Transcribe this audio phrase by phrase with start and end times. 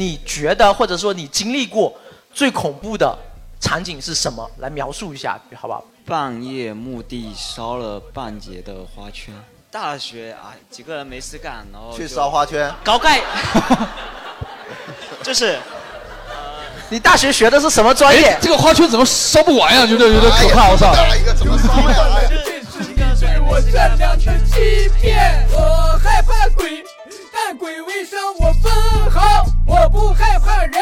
[0.00, 1.92] 你觉得或者说你经历过
[2.32, 3.14] 最恐怖的
[3.60, 4.50] 场景是什么？
[4.56, 5.84] 来描述一下，好不好？
[6.06, 9.34] 半夜墓地烧了半截的花圈。
[9.70, 12.72] 大学啊，几个人没事干，然后去烧花圈。
[12.82, 13.20] 高盖，
[15.22, 15.58] 就是
[16.88, 18.38] 你大学学的是什么专业哎？
[18.40, 19.86] 这个花圈怎么烧不完呀？
[19.86, 20.94] 觉得有点可怕，我操！
[20.94, 21.96] 大一个怎么烧呀？
[22.16, 22.30] 哎呀
[23.20, 25.89] 对我善良的欺骗，我
[29.82, 30.78] 我不害怕人，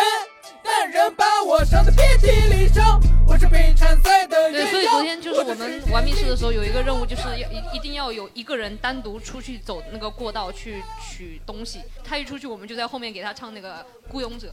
[0.61, 3.01] 但人把我伤得遍体鳞伤。
[3.29, 11.81] 我是被缠赛的对，所以昨天就是我们玩密室的时候，有一个任务，就是要一一定要有一个人单独出去走那个过道去取东西。
[12.03, 13.75] 他一出去，我们就在后面给他唱那个
[14.11, 14.53] 《孤勇者》。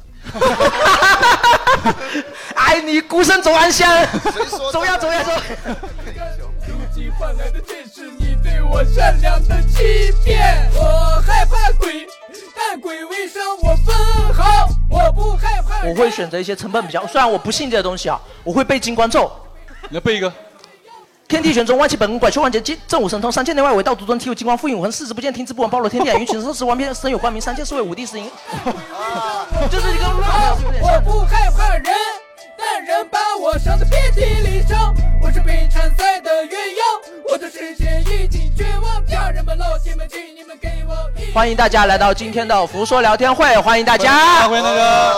[2.53, 3.89] 爱 你孤身走暗巷，
[4.71, 5.31] 走呀走呀走。
[7.17, 10.69] 换来的却是你对我善良的欺骗。
[10.75, 12.07] 我害怕鬼，
[12.55, 13.95] 但鬼未伤我分
[14.33, 14.67] 毫。
[14.89, 19.31] 我不害怕我会选择一些成本比较，虽然我不信这些东西啊，我会背金光咒。
[19.89, 20.31] 你要背一个。
[21.27, 28.29] 天地玄宗，万气本，拐求万劫，金正武神通，三界内外唯道独尊，体有金光，复印永恒，四肢不见，听之不闻，包罗天地，云群生死万变，身有光明，三界四位，五帝十赢。
[29.71, 31.85] 就是一个乱我不害怕人，
[32.55, 34.95] 但人把我伤得遍体鳞伤。
[35.19, 36.84] 我是被缠赛的鸳鸯，
[37.35, 39.05] 我的世界已经绝望。
[39.05, 45.13] 家人们、老铁们，请你们给我一欢迎大家来到今天的福说聊天会，欢迎大家，欢迎大家。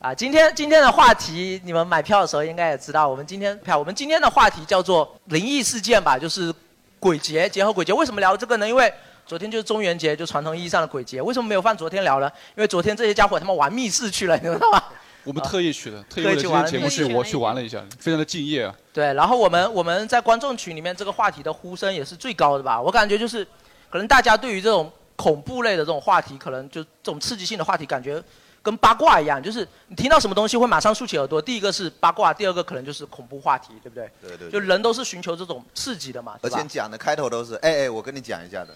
[0.00, 6.52] 啊，今天今天的话题，你们买票的时候应该也知道，我们今天票，我们今天的话题叫做灵异事件吧，就是
[7.00, 7.94] 鬼节，结合鬼节。
[7.94, 8.68] 为什么聊这个呢？
[8.68, 8.92] 因为
[9.24, 11.22] 昨天就是中元节，就传统意义上的鬼节。
[11.22, 12.30] 为什么没有放昨天聊呢？
[12.56, 14.82] 因为昨天这些家伙他们玩密室去了，你知道吗？
[15.24, 18.74] 我们特意去的，特意特意去玩为了今天节目去我去玩了一下，非常的敬业啊。
[18.92, 22.80] 对，然后我们我们在观众群里面这个话题的呼声也是最高的吧？
[22.80, 23.44] 我感觉就是，
[23.90, 28.22] 可能大家对于这种恐怖类的这种话题，可能就这种刺激性的话题，感觉
[28.62, 31.40] 跟八卦一样，就是你听到什么东西会马上竖起耳朵。
[31.40, 34.10] 第一个是八卦，第二个可能就是恐怖话题，对不对？
[34.20, 36.68] 对对对就人都是寻求这种刺激的嘛，对吧而且？
[36.68, 38.74] 讲的开头都是，哎哎，我跟你讲一下的。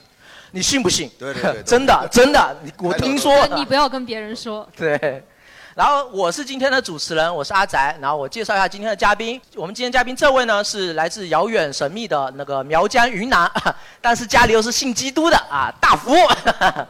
[0.52, 1.10] 你信不信？
[1.18, 4.66] 对对对对 真的真的，你我听说你不要跟别人说。
[4.76, 5.22] 对。
[5.76, 7.94] 然后我是今天的主持人，我是阿宅。
[8.00, 9.38] 然后我介绍一下今天的嘉宾。
[9.54, 13.46] 我们今天嘉宾这位呢是来自遥远神秘的那个苗疆云南，
[14.00, 16.14] 但是家里又是信基督的啊，大福。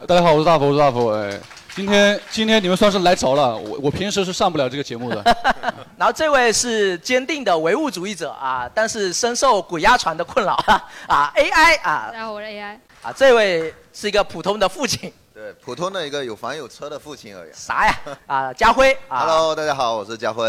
[0.07, 1.09] 大家好，我是大福，我是大福。
[1.09, 1.37] 哎，
[1.75, 5.21] 今天今天你们算是来着了，我我平时是上不了这个节目的。
[5.99, 10.53] 然后这位是坚定的唯物主义者啊，但是深受鬼压床的困扰
[11.07, 12.77] 啊，AI 啊大家好，我是 AI。
[13.01, 17.51] 啊，这位是一个普通的父亲，对，普通的一个有房有车的父亲而已。
[17.53, 17.95] 啥呀？
[18.25, 19.19] 啊，家辉啊。
[19.19, 20.43] Hello，大家好，我是家辉。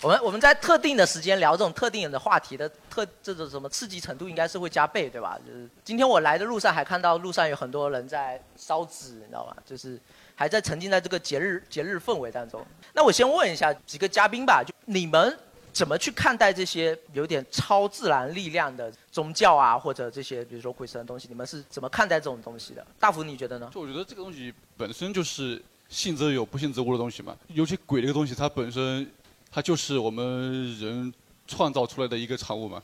[0.00, 5.38] 我们我们在特定的时间聊这种特定的话题的特这种什么刺激程度应该是会加倍，对吧？
[5.46, 9.54] 就是今天我来的路上还看到路上有很多人在烧纸，你知道吗？
[9.66, 10.00] 就是
[10.34, 12.64] 还在沉浸在这个节日节日氛围当中。
[12.94, 15.38] 那我先问一下几个嘉宾吧，就你们
[15.74, 21.26] 怎么去看待这些有点超自然力量的宗教啊，或者这些比如说鬼神的东西？
[21.28, 22.86] 你们是怎么看待这种东西的？
[23.00, 23.68] 大福你觉得呢？
[23.74, 27.36] 就我觉得这个东西本身就是信则有，不信则无的东西嘛。
[27.48, 29.04] 尤其鬼这个东西，它本身
[29.50, 31.12] 它就是我们人
[31.48, 32.80] 创造出来的一个产物嘛。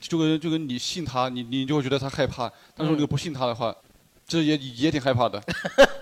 [0.00, 3.72] 就跟就跟你信他，你你就会觉得他害怕；但是如果不信他的话，
[4.26, 5.40] 这也也挺害怕的。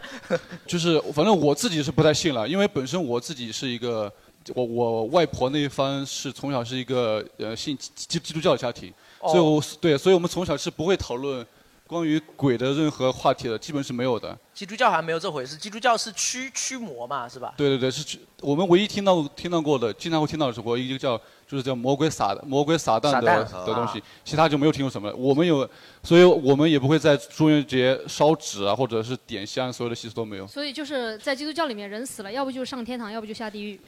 [0.67, 4.11] 就是反正我自己是不太信了，因为本身我自己是一个，
[4.55, 11.47] 我我外婆那一方是从小是一个呃信基基基督教的家庭，所以我对，所以我们从小是不会讨论
[11.87, 14.37] 关于鬼的任何话题的，基本是没有的。
[14.55, 17.55] 基督教好像没有这回事，基督教是驱驱魔嘛，是吧？
[17.57, 25.17] 对对对，是驱我们唯一听到听到过的，经常会听到的是过一个叫就是叫魔鬼撒的魔鬼撒旦的撒旦的东西啊，其他就没有听过什么了。
[25.17, 25.69] 我们有，
[26.03, 30.47] 所以我们也不会在中元节烧纸啊，或者是点香，所有的习俗都没有。
[30.47, 33.81] 所以就是在基督教里面，人死了，要不就上天堂，要不就下地狱。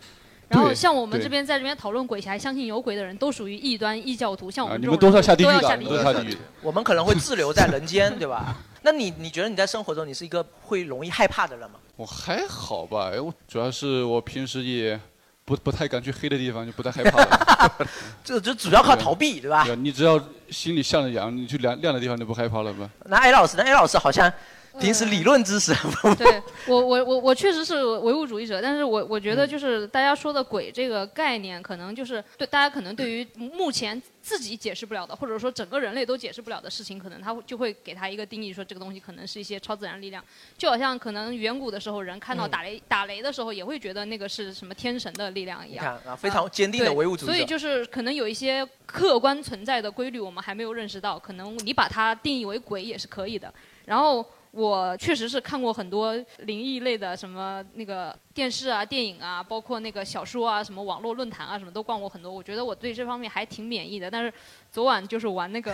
[0.53, 6.37] 然后像我们这边在这边讨论鬼侠，相信有鬼的人都属于异端异教徒，像我啊，们这种你们都是要下地狱的，都要下地都是下地狱。
[6.61, 8.57] 我们可能会滞留在人间，对吧？
[8.83, 11.79] 那你你觉得你在生活中你是一个会容易害怕的人吗？
[11.97, 14.99] 我还好吧，哎我主要是我平时也
[15.45, 17.71] 不不太敢去黑的地方，就不太害怕了。
[18.23, 19.65] 这就主要靠逃避，对吧？
[19.65, 20.21] 对你只要
[20.51, 22.91] 心里向着阳，你去亮亮的地方就不害怕了吧？
[23.07, 24.31] 那艾老师那艾老师好像
[24.81, 25.73] 平时理论知识。
[26.17, 40.25] 对我我我我确实是唯物主义者，但是我我觉得就是大家说的鬼这个概念，可能就是对大家可能对于目前自己解释不了的，或者说整个人类都解释不了的事情，可能他就会给他一个定义，说这个东西可能是一些超自然力量。
[40.57, 46.01] 就好像可能远古的时候人看到嗯打雷、打雷的时候，也会觉得那个是什么天神的力量一样。
[46.07, 47.33] 啊，非常坚定的唯物主义者。
[47.33, 53.53] 所以就是可能有一些客观存在的规律，我们还没有认识到，可能你把它定义为鬼也是可以的。
[53.85, 62.31] 然后我确实是看过很多灵异类的什么那个电视啊、电影啊，包括那个小说啊、什么网络论坛啊，什么都逛过很多。
[62.31, 64.11] 我觉得我对这方面还挺免疫的。
[64.11, 64.33] 但是
[64.71, 65.73] 昨晚就是玩那个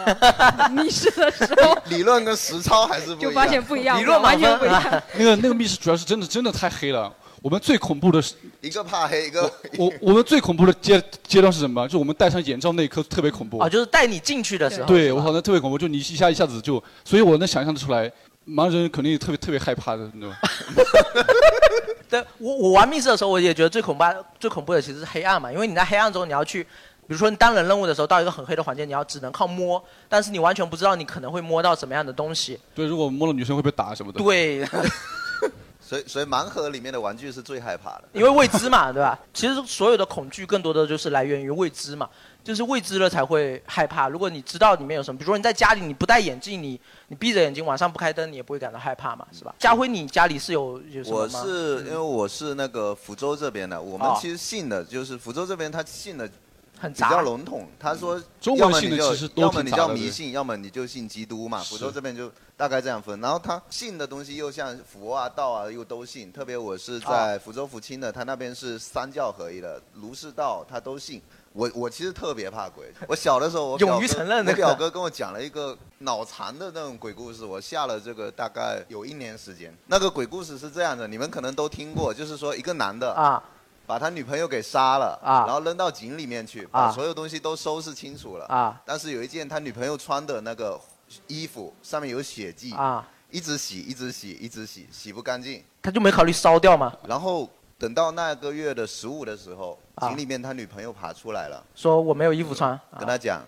[0.71, 3.21] 密室的时候，理论跟实操还是不一样。
[3.21, 4.83] 就发现不一样，理论完全不一样。
[5.19, 7.13] 那个那个密室主要是真的真的太黑了。
[7.41, 9.43] 我们最恐怖的是，一个怕黑，一个
[9.77, 11.87] 我我们最恐怖的阶阶段是什么？
[11.89, 13.59] 就我们戴上眼罩那一刻特别恐怖。
[13.59, 14.89] 啊，就是带你进去的时候。
[14.89, 18.11] 对我好像特别恐怖，就你一下一下子就，所以我能想象的出来，
[18.49, 20.37] 盲人肯定特别特别害怕的，你知道吗？
[22.09, 24.05] 对我我玩密室的时候，我也觉得最恐怖
[24.41, 26.69] 最恐怖的其实是黑暗嘛，因为你在黑暗中你要去，比
[27.09, 32.59] 如说你单人任务的时候，到一个很黑的环境，你要只能靠摸，但是你完全不知道你可能会摸到什么样的东西。
[32.75, 34.19] 对，如果摸了女生会被打什么的。
[34.19, 34.65] 对，
[35.81, 38.05] 所以所以盲盒里面的玩具是最害怕的。
[38.15, 39.19] 因为未知嘛，对吧？
[39.35, 42.09] 其实所有的恐惧更多的就是来源于未知嘛，
[42.49, 44.09] 就是未知了才会害怕。
[44.09, 49.55] 如果你知道里面有什么，比如说你在家里你不戴眼镜，你你闭着眼睛晚上不开灯，你也不会感到害怕嘛，是吧？
[49.59, 51.43] 家辉，你家里是有有什么我吗？
[51.43, 56.33] 是因为我是那个福州这边的，我们哦其实信的就是福州这边他信的比
[56.79, 61.59] 很杂较笼统，他说中国要么你就信的其实都要么你挺杂的对叫迷信，要么你就信基督嘛。
[61.63, 71.21] 福州这边就大概这样分，然后他信的东西又像佛啊、道啊又都信，特别我是在福州福清的，他那边是三教合一的，儒释道他都信。
[71.59, 79.77] 我我其实特别怕鬼，我小的时候我表勇于哥承认那个我表哥跟我讲了一个脑残的那种鬼故事，我下了这个大概有一年时间。
[79.87, 83.43] 那个鬼故事是这样的，你们可能都听过，就是说一个男的啊
[83.89, 88.47] 把他女朋友给杀了，啊然后扔到井里面去，啊把所有东西都收拾清楚了。
[88.47, 90.81] 啊但是有一件他女朋友穿的那个
[91.27, 95.65] 衣服上面有血迹，啊，一直洗，一直洗，一直洗，洗不干净。
[95.83, 96.93] 他就没考虑烧掉吗？
[97.09, 103.41] 然后等到那个月的十五的时候，啊井里面他女朋友爬出来了，说我没有衣服穿，啊跟他讲，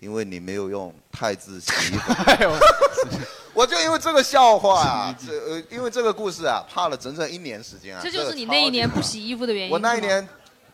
[0.00, 2.16] 因为你没有用汰渍洗衣粉。
[2.26, 2.46] 哎
[3.52, 8.00] 我就因为这个笑话啊，这呃，因为这个故事啊，怕了整整一年时间啊。
[8.04, 9.72] 这就是个你那一年不洗衣服的原因。
[9.72, 10.28] 我那一年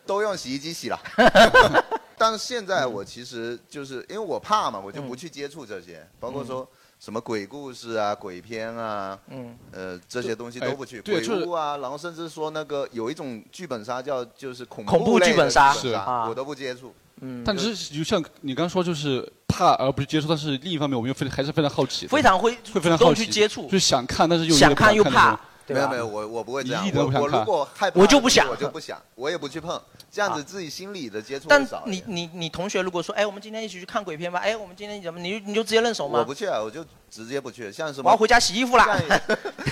[0.05, 1.01] 都用洗衣机洗了。
[2.19, 6.69] 但是现在我其实就是因为我怕嘛，我就不去接触这些，包括说
[7.03, 11.01] 什么鬼故事啊、鬼片啊，嗯，呃，这些东西都不去。
[11.01, 15.73] 鬼屋啊，然后甚至说那个有一种剧本杀叫就是恐恐怖类的剧本杀。
[15.73, 15.89] 是。
[15.95, 16.29] 啊。
[16.29, 16.95] 我都不接触。
[17.21, 23.65] 嗯，但只是就像你刚刚说，就是怕而不是接触，但是另一方面，我们又非还是非常好奇的，非常会会非常主动好奇去接触。
[23.65, 25.37] 就，是想看，但是又想看又怕？
[25.69, 29.81] 没有没有，我我不会这样我我如果害怕，我就不想我就不想，我也不去碰，
[30.11, 32.05] 这样子啊自己心里的接触但少一点。
[32.07, 36.19] 你你你同学如果说，哎，我们今天一起去看鬼片吧，哎，我们今天怎么，你就你就直接认怂吗？
[36.19, 37.71] 我不去啊，我就直接不去。
[37.71, 38.99] 像什么我要回家洗衣服啦。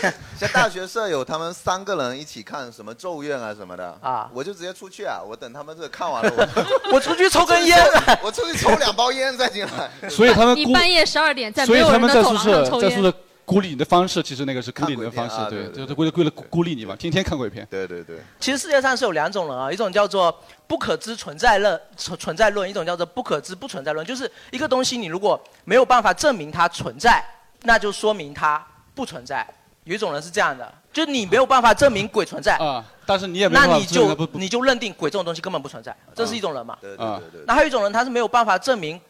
[0.00, 6.48] 像 像大学舍友他们三个人一起看什么咒怨啊什么的啊我就直接出去啊，我等他们这个看完了，
[6.90, 7.78] 我我出去抽根烟。
[8.22, 9.90] 我出去抽两包烟再进来。
[10.08, 13.16] 所以他们，你半夜十二点在所以没有他们在宿人的走廊上抽烟，舍在宿舍
[13.50, 17.66] 孤立你的方式，其实那个是孤立你的方式对，就是为了为了孤立你嘛，天天看鬼片。
[17.68, 20.32] 对对对，其实世界上是有两种人啊，一种叫做
[20.68, 24.06] 不可知存在论存存在论，一种叫做不可知不存在论。
[24.06, 27.24] 就是一个东西，你如果没有办法证明它存在，
[27.62, 28.64] 那就说明它
[28.94, 29.44] 不存在。
[29.82, 36.78] 有一种人是这样的，就是你没有办法证明鬼存在，啊，但是你也没办法那你就你就认定鬼这种东西根本不存在，这是一种人嘛。
[36.80, 39.00] 对对啊对对那还有一种人，他是没有办法证明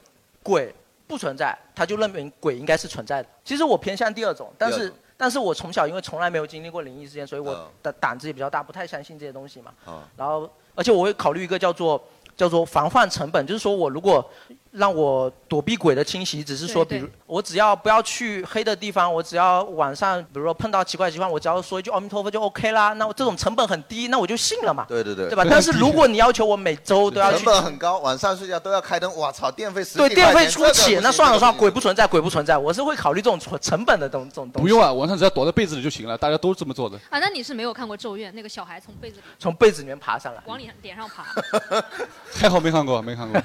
[0.42, 0.74] 鬼
[1.10, 3.28] 不存在，他就认为鬼应该是存在的。
[3.44, 9.74] 其实我偏向第二种，但是第二种但是我从小因为从来没有经历过灵异事件，所以我嗯的胆子也比较大，不太相信这些东西嘛。
[9.84, 12.00] 啊，然后而且我会考虑一个叫做
[12.36, 14.24] 叫做防范成本，就是说我如果
[14.70, 22.92] 让我躲避鬼的侵袭，只是说，比对如我只要不要去黑的地方，我只要晚上，比如说碰到奇怪的情况，我只要说一句阿弥陀佛就 OK 啦。
[22.92, 25.44] 那我这种成本很低，那我就信了嘛，对对对，对吧？
[25.50, 31.80] 但是 如果你要求我每周都要成去，本很高，晚上睡觉都要开灯，哇操，电费十对电费出起，那算了算了，鬼不。
[31.80, 34.62] 存在，鬼不存在，我是会考虑这种成成本的东这种东西。
[34.62, 36.98] 不用啊，晚上只要躲在被子里就行了，大家都这么做的。
[37.08, 40.42] 啊，那你是没有看过《咒怨》，那个小孩从被子里从被子里面爬上来。
[40.44, 41.24] 往脸脸上爬，
[42.36, 43.40] 还好没看过，没看过。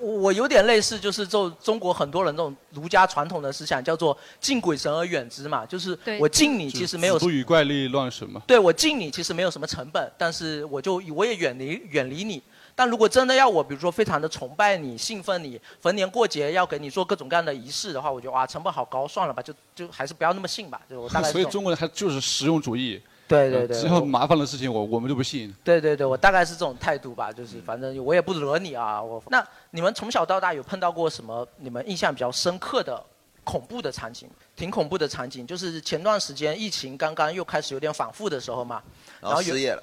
[0.00, 8.42] 我有点类似，就是就中国很多人这种儒家传统的思想，叫做敬鬼神而远之嘛，就是对我敬你其实没有子不与怪力乱神嘛。
[8.46, 12.42] 对我敬你其实没有什么成本，但是我就我也远离远离你。
[12.74, 20.80] 但如果真的要我，比如说非常的崇拜你、信奉你，逢年过节要给你做各种各样的仪式的话，我觉得哇，成本好高，算了吧，就就还是不要那么信吧。
[20.88, 23.00] 就我大概 所以中国人还就是实用主义。
[23.26, 25.54] 对对对只要麻烦的事情，我我们就不信。
[25.62, 29.02] 对对对，我大概是这种态度吧，就是反正我也不惹你啊。
[29.02, 33.02] 我那你们从小到大有碰到过什么你们印象比较深刻的
[33.44, 34.28] 恐怖的场景？
[34.56, 38.82] 挺恐怖的场景，就是前段时间疫情刚刚又开始有点反复的时候嘛，
[39.20, 39.82] 然后有失业了，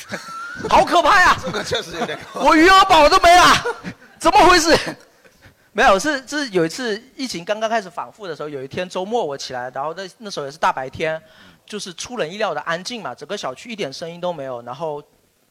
[0.68, 1.36] 好可怕呀！
[1.42, 2.46] 这个确实有点可怕。
[2.46, 3.44] 我余额宝都没了，
[4.18, 4.76] 怎么回事？
[5.72, 11.20] 没有，是是有一次疫情刚刚开始反复的时候，有一天周末我起来，然后那那时候也是大白天，
[11.66, 15.02] 就是出人意料的安静嘛，整个小区一点声音都没有，然后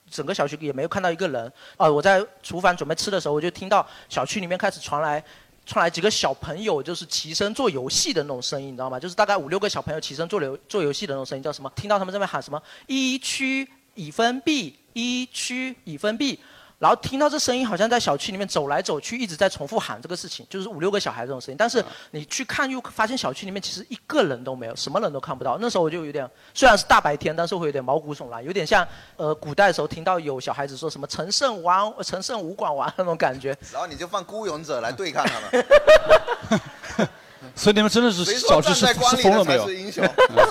[0.10, 1.52] 整个小区也没有看到一个人。
[1.78, 5.24] 啊、我在厨房准备吃的时候，我就听到小区里面开始传来
[5.66, 9.00] 传来几个小朋友就是齐声做游戏的那种声音，你知道吗？
[9.00, 11.72] 就是大概五六个小朋友齐声做游做游戏的那种声音，叫什么？
[11.76, 16.40] 听到他们这边喊什么“一区已封闭，一区已封闭”。
[16.84, 21.56] 然后听到这声音，好像在小区里面走来走去，一直在重复喊这个事情，就是五六个小孩这种声音。
[21.58, 25.58] 但是你去看，又发现小区里面其实一个人都没有，什么人都看不到。
[25.62, 28.86] 那时候我就有点，虽然是大白天，但是会有点毛骨悚然，有点像
[29.16, 33.58] 呃古代的时候听到有小孩子说什么“陈胜王，陈胜吴广王”那种感觉。
[33.72, 37.10] 然后你就放孤勇者来对抗他们。
[37.56, 39.64] 所以你们真的是小智是是疯了没有？
[39.64, 39.84] 所以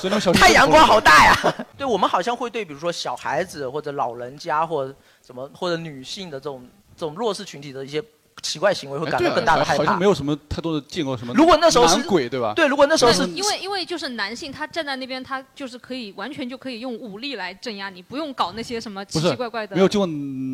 [0.04, 1.37] 你们小智太阳光好大呀！
[1.44, 1.66] 呀！
[1.76, 4.94] 对我们好像会对，比如说小孩子或者老人家或者
[5.26, 6.66] 什么或者女性的这种
[6.97, 8.02] 这种弱势群体的一些
[8.42, 10.04] 奇怪行为会感到更大的害怕好像没。
[10.04, 11.32] 有什么太多的见过什么。
[11.34, 12.52] 如果那时候是男鬼对吧？
[12.54, 19.75] 对，如果那时候是因为因为就是男性，他站在那边，他就是可以完全就可以用武力来镇压你，不用搞那些什么奇奇怪怪的。
[19.75, 20.06] 没有见过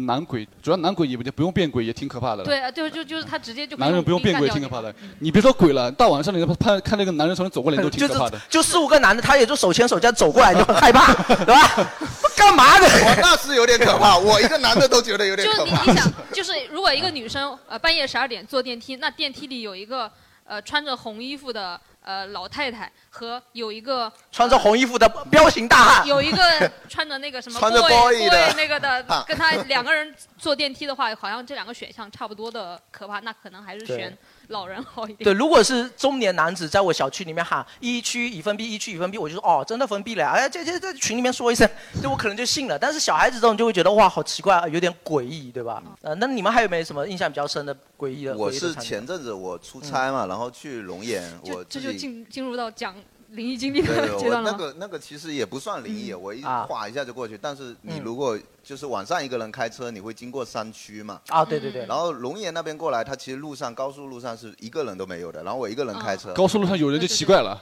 [0.07, 2.45] 男鬼，主要男鬼也不不用变鬼，也挺可怕的。
[2.45, 4.95] 对啊，就就就是他直接就男人不用变鬼挺可怕的。
[5.19, 8.39] 你别说鬼了，大晚上你看看那个男人从你走过来，你都挺可怕的。
[8.49, 11.13] 就四五个男的，他也就手牵手这样走过来，就很害怕，
[11.45, 11.91] 对吧？
[12.39, 12.87] 干嘛的？
[12.87, 15.83] 我那是有点可怕， 我一个男的都觉得有点就可怕。
[15.85, 20.11] 你你想， 就是如果一个女生呃半夜十二点坐电梯，那电梯里有一个
[20.45, 34.19] 呃穿着红衣服的呃老太太和有一个穿着红衣服的彪形大汉，有一个 穿着那个什么穿着 boy boy 的 boy 那个的啊，跟他两个人坐电梯的话，好像这两个选项差不多的可怕，那可能还是对选
[34.49, 35.25] 老人好一点。
[35.25, 41.69] 对，如果是中年男子在我小区里面喊一区已封闭，一区已封闭，我就说哦，真的封闭了，哎，这这在群里面说一声，
[42.03, 42.79] 对我可能就信了。
[42.79, 45.83] 但是小孩子这种就会觉得哇，好奇怪，有点诡异，对吧？
[46.03, 48.37] 呃，那你们还有没有什么印象比较深的诡异的？
[48.37, 52.95] 我是前阵子我出差嘛，然后去龙岩，我这就己进进入到讲
[53.31, 54.57] 灵异经历对，的阶我段了吗。
[54.59, 57.39] 那个那个其实也不算灵异，我一啊划一下就过去。
[57.41, 61.21] 但是你嗯如果就是晚上一个人开车，你会经过山区嘛？
[61.29, 66.33] 啊，对对对，然后龙岩那边过来，它其实路上高速路上是一个人都没有的，然后我一个人开车。
[66.33, 67.61] 高速路上有人就奇怪了，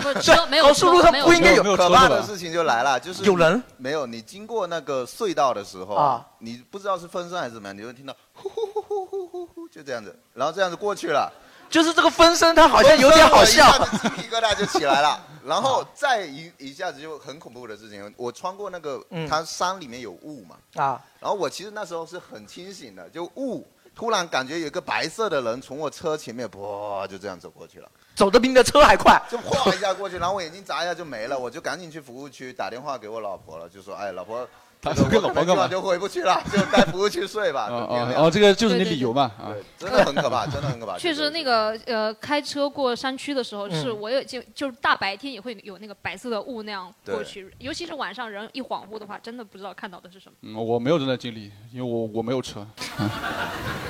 [0.00, 2.00] 不车 没有高速路上没有不应该有没有可车的吧？
[2.02, 4.06] 怕的事情就来了，就是有人没有？
[4.06, 11.32] 你经过那个隧道的时候啊你不知道是风声还是怎么样，你会听到呼呼呼呼呼呼呼，就这样子，然后这样子过去了。
[11.72, 18.12] 就是这个风声，它好像有点好笑一下子鸡皮疙瘩就起来了， 然后再一一下子就很恐怖的事情。
[18.18, 21.02] 我穿过那个，嗯它山里面有雾嘛，啊。
[21.18, 29.18] 然后我其实那时候是很清醒的，就雾，突然感觉有一个白色的人从我车前面，啵就这样走过去了，走的比你的车还快。
[29.30, 34.46] 就晃一下过去，然后我眼睛眨一下就没了，我就赶紧去服务区打电话给我老婆了，就说，哎，老婆，
[34.82, 37.68] 打电话给老婆干嘛我就回不去了， 就在服务区睡吧。
[37.70, 39.54] 哦这个就是你理由嘛啊。
[39.78, 40.98] 对，真的很可怕， 真的很可怕。
[40.98, 50.34] 确实，那个呃，开车过山区的时候，嗯是我也就就是大白天也会有那个白色的雾那样过去，尤其是晚上人一恍惚的话，真的不知道看到的是什么。
[50.42, 52.66] 嗯，我没有这段经历，因为我我没有车。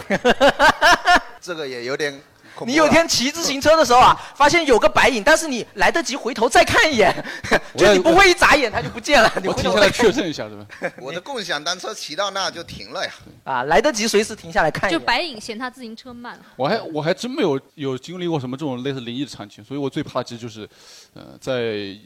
[1.41, 2.21] 这个也有点。
[2.67, 7.13] 你有天骑自行车的时候啊，发现有个白影，但是你来得及回头再看一眼，
[7.77, 10.67] 就你不会一眨眼它就不见了，你我停下来回头再看确认一下，是吧？
[11.01, 13.13] 我的共享单车骑到那就停了呀。
[13.45, 14.99] 啊，来得及随时停下来看一眼。
[14.99, 20.69] 就白影嫌他自行车慢，我还我还真没有有经历过什么这种类似灵异的场景，所以我最怕其实就是，
[21.15, 21.97] 呃，在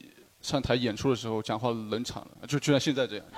[0.43, 3.25] 上台演出的时候讲话冷场了，就就像现在这样。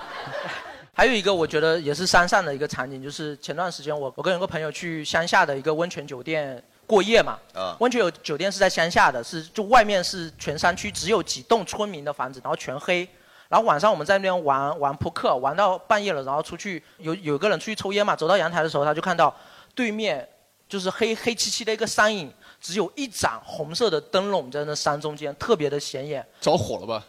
[0.93, 7.37] 还有一个我觉得也是山上的一个场景，就是前段时间我我跟有个朋友去乡下的一个温泉酒店过夜嘛。
[7.53, 13.07] 啊，温泉有酒店是在乡下的，是就外面是全山区，只有几栋村民的房子，然后全黑。
[13.47, 19.35] 然后晚上我们在那边玩玩扑克，玩到半夜了，然后出去有有个人出去抽烟嘛，走到阳台的时候，他就看到
[19.73, 20.27] 对面
[20.67, 22.31] 就是黑黑漆漆的一个山影，
[22.61, 26.25] 只有一盏红色的灯笼在那山中间，特别的显眼。
[26.41, 27.03] 着火了吧？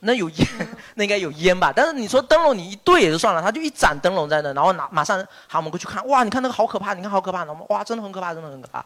[0.00, 0.46] 那有烟，
[0.96, 1.72] 那应该有烟吧？
[1.74, 8.84] 但是你说灯笼，你一对也就算了，他就一盏灯笼在那，然后拿马上喊我们过去看，哇，你看那个好可怕，你看好可怕，然后我们哇，真的很可怕，真的很可怕。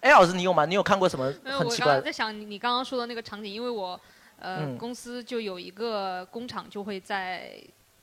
[0.00, 0.64] 哎，老师你有吗？
[0.64, 2.00] 你有看过什么没有，我很奇怪的？
[2.00, 4.00] 刚刚在想你你刚刚说的那个场景，因为我
[4.38, 7.58] 呃、嗯公司就有一个工厂就会在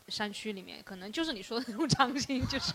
[0.07, 2.73] 山区里面，可能就是你说的那种场景，就是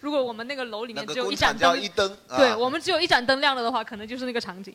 [0.00, 4.74] 如果我们那个楼里面只有工一盏灯，一灯，对啊我们只有一盏灯亮了的话，可能就是那个场景。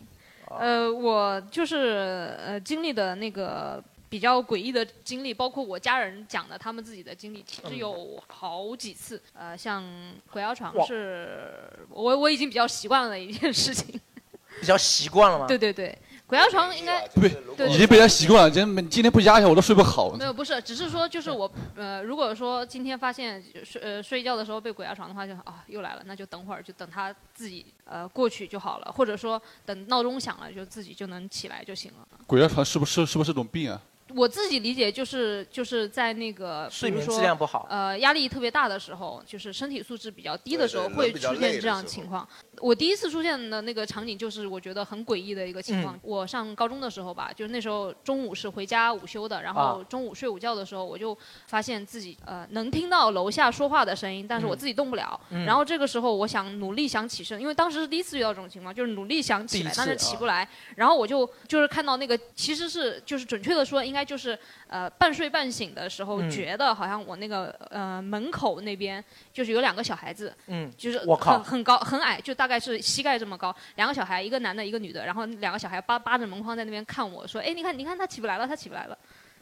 [0.60, 9.22] 呃，我就是呃经历的那个比较诡异的经历，包括我家人讲的他们自己的经历，其实嗯有好几次。
[9.34, 9.84] 呃，像
[10.32, 14.00] 鬼压床是我我已经比较习惯了的一件事情。
[14.62, 15.48] 比较习惯了吗？
[15.48, 15.94] 对对对，
[16.26, 17.20] 鬼压床应该不
[17.58, 18.50] 对已经被他习惯了。
[18.50, 20.14] 今天今天不压一下我都睡不好。
[20.14, 32.08] 没有，不是，只是说就是我呃，如果说今天发现睡呃睡觉的时候被鬼压床的话，就啊又来了，那就等会儿就等他自己呃过去就好了，或者说等闹钟响了就自己就能起来就行了。
[32.26, 33.82] 鬼压床是不是是不是种病啊？
[34.14, 42.28] 我自己理解就是就是在那个睡眠比如说质量不好呃压力特别大的时候，就是身体素质比较低的时候会出现这样情况。
[42.60, 45.96] 我第一次出现的那个场景就是我觉得很诡异的一个情况。
[45.96, 55.20] 嗯我上高中的时候吧，就是那时候中午是回家午休的，然后啊中午睡午觉的时候，我就发现自己呃能听到楼下说话的声音，但是我嗯自己动不了。
[55.32, 60.48] 嗯然后这个时候我想努力想起身，因为当时是第一次遇到这种情况，就是努力想起来，但是起啊不来。
[60.76, 64.38] 然后我就就是看到那个，其实是就是准确的说，应该就是
[64.68, 66.30] 呃半睡半醒的时候，嗯。
[66.30, 71.36] 觉得好像我那个呃门口那边就是有两个小孩子，嗯，就是我靠。
[71.36, 78.98] 很很高很矮，就大概是膝盖这么高，两个小孩，一个男的，一个女的，然后两个小孩扒扒着门框在那边看我说，哎，你看你看他起不来了，他起不来了。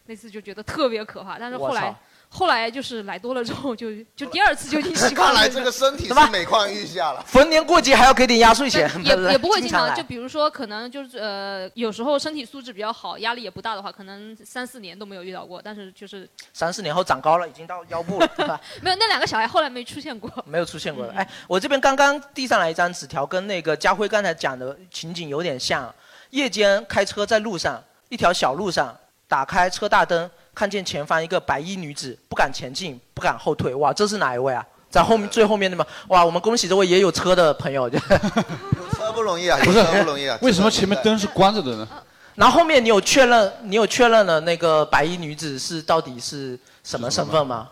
[0.05, 1.95] 那次就觉得特别可怕，但是我后来操
[2.35, 5.41] 后来就是来多了之后就 就第二次就已经习惯看了。
[5.41, 7.23] 来这个身体是每况愈下了。
[7.27, 15.61] 逢年过节还要给点压岁钱，也也不会经常，来就比如说可能就是呃，有时候身体素质比较好，压力也不大的话，可能三四年都没有遇到过。
[15.63, 18.59] 但是就是三四年后长高了，已经到腰部了，对吧？
[18.81, 20.31] 没有那两个小孩后来没出现过。
[20.45, 21.13] 没有出现嗯过的。
[21.13, 25.93] 哎，我这边刚刚递上来一张纸条，跟那个家辉刚才讲的情景有点像。
[26.31, 28.97] 夜间开车在路上，一条小路上，
[29.27, 33.73] 打开车大灯，看见前方一个白衣女子，不敢前进，不敢后退。
[33.75, 34.65] 哇，这是哪一位啊？
[34.89, 35.85] 在后面最后面的吗？
[36.09, 37.89] 哇，我们恭喜这位也有车的朋友。
[37.89, 40.37] 就有车不容易啊，不是有车不容易啊。
[40.41, 41.87] 为什么前面灯是关着的呢？
[42.35, 47.69] 然后后面你有确认，你有确认了那个白衣女子是到底是什么身份吗？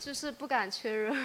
[0.00, 1.16] 就是不敢确认。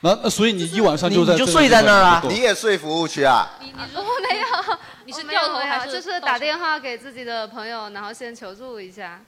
[0.00, 3.50] 那那所以你一晚上就在你就睡在那儿啊你也睡服务区啊？
[3.60, 9.20] 你你我没有，你是掉头还是就是打电话给自己的朋友，然后先求助一下。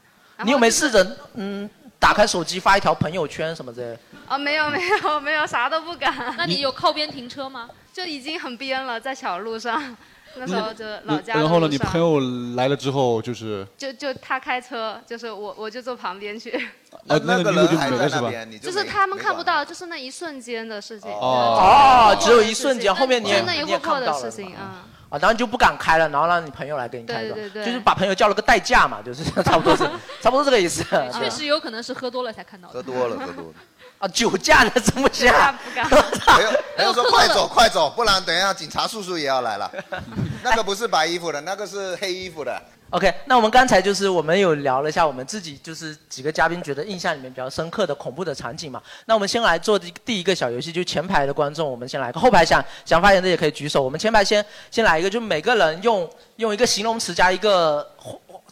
[0.44, 1.68] 你有没有试着嗯
[1.98, 3.98] 打开手机发一条朋友圈什么之类的？
[4.28, 6.34] 哦，没有没有没有，啥都不敢。
[6.36, 7.68] 那你有靠边停车吗？
[7.92, 9.96] 就已经很边了，在小路上。
[10.38, 12.20] 那时候就老家的然后呢，你朋友
[12.56, 16.50] 来了之后就是，就就他开车，就是我我就坐旁边去，
[17.06, 18.30] 呃，那个女的就没了是吧？
[18.60, 21.10] 就是他们看不到，就是那一瞬间的事情。
[21.10, 23.42] 哦，只有一瞬间，后面你也
[23.78, 24.84] 看不到了事情啊。
[25.16, 27.22] 啊，然后你就不敢开了，然后让你朋友来给你开？
[27.22, 29.84] 对对对就是把朋友叫了个代驾嘛，就是 差不多是
[30.20, 30.84] 差不多这个意思。
[31.12, 32.74] 确实有可能是喝多了才看到的。
[32.74, 33.54] 喝多了，喝多了。
[33.98, 35.52] 啊，酒驾的这么下？
[35.52, 35.88] 不敢。
[35.88, 39.70] 朋友朋友说快走快走，不然等一下警察叔叔也要来了。
[40.42, 42.62] 那个不是白衣服的，那个是黑衣服的。
[42.90, 48.80] OK，那我们刚才就是我们有聊了一下我们自己就是几个嘉宾觉得印象里面比较深刻的恐怖的场景嘛。
[49.06, 53.82] 那我们先来做第第一个小游戏，就前排的观众，我们先来个，后排想想发言的也可以举手。
[53.82, 57.84] 我们前排先先来一个，就每个人用用一个形容词加一个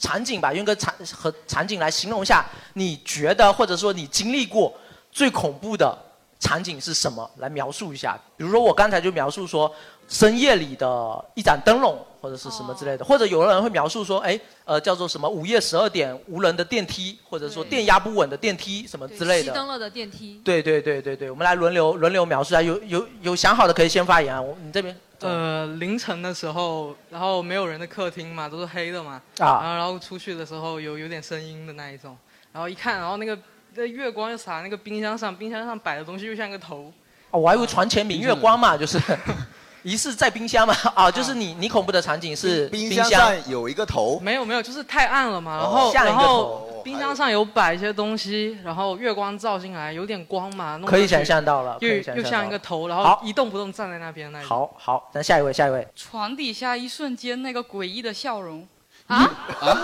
[0.01, 4.75] 场景吧，用个场和场景来形容一下你觉得或者说你经历过
[5.13, 5.97] 最恐怖的
[6.41, 8.19] 场景是什么，来描述一下。
[8.37, 9.73] 比如说我刚才就描述说
[10.09, 19.53] 深夜里的一盏灯笼或者是什么之类的，或者有的人会描述说，哎，呃，叫做什么午夜十二点无人的电梯，或者说电压不稳的电梯什么之类的。
[19.53, 20.41] 熄灯了的电梯。
[20.43, 24.97] 对对对对对，我们来轮流轮流描述一下，有有有想好的可以先发言啊，我你这边。
[25.21, 32.17] 呃，凌晨的时候，然后没有人的客厅嘛，都是黑的嘛，啊然后然后出去的时候有有点声音的那一种，
[32.53, 33.39] 然后一看，然后那个
[33.75, 36.91] 那月光又洒那个冰箱上，冰箱上摆的东西又像个头，
[37.31, 38.99] 哦，我还以为床前明月光嘛，就是
[39.85, 43.05] 疑似在冰箱嘛， 啊，就是你你恐怖的场景是冰箱。
[43.09, 54.47] 箱上有一个头，没有没有，就是太暗了嘛，然哦后然后冰箱上有摆一些东西，然后月光照进来，有点光嘛，弄可以想象到了可又又像一个头，然后一动不动站在那边那里。
[54.47, 58.67] 好好，那下一位下一位，床底下一瞬间那个诡异的笑容，
[59.07, 59.31] 啊？
[59.61, 59.79] 啊？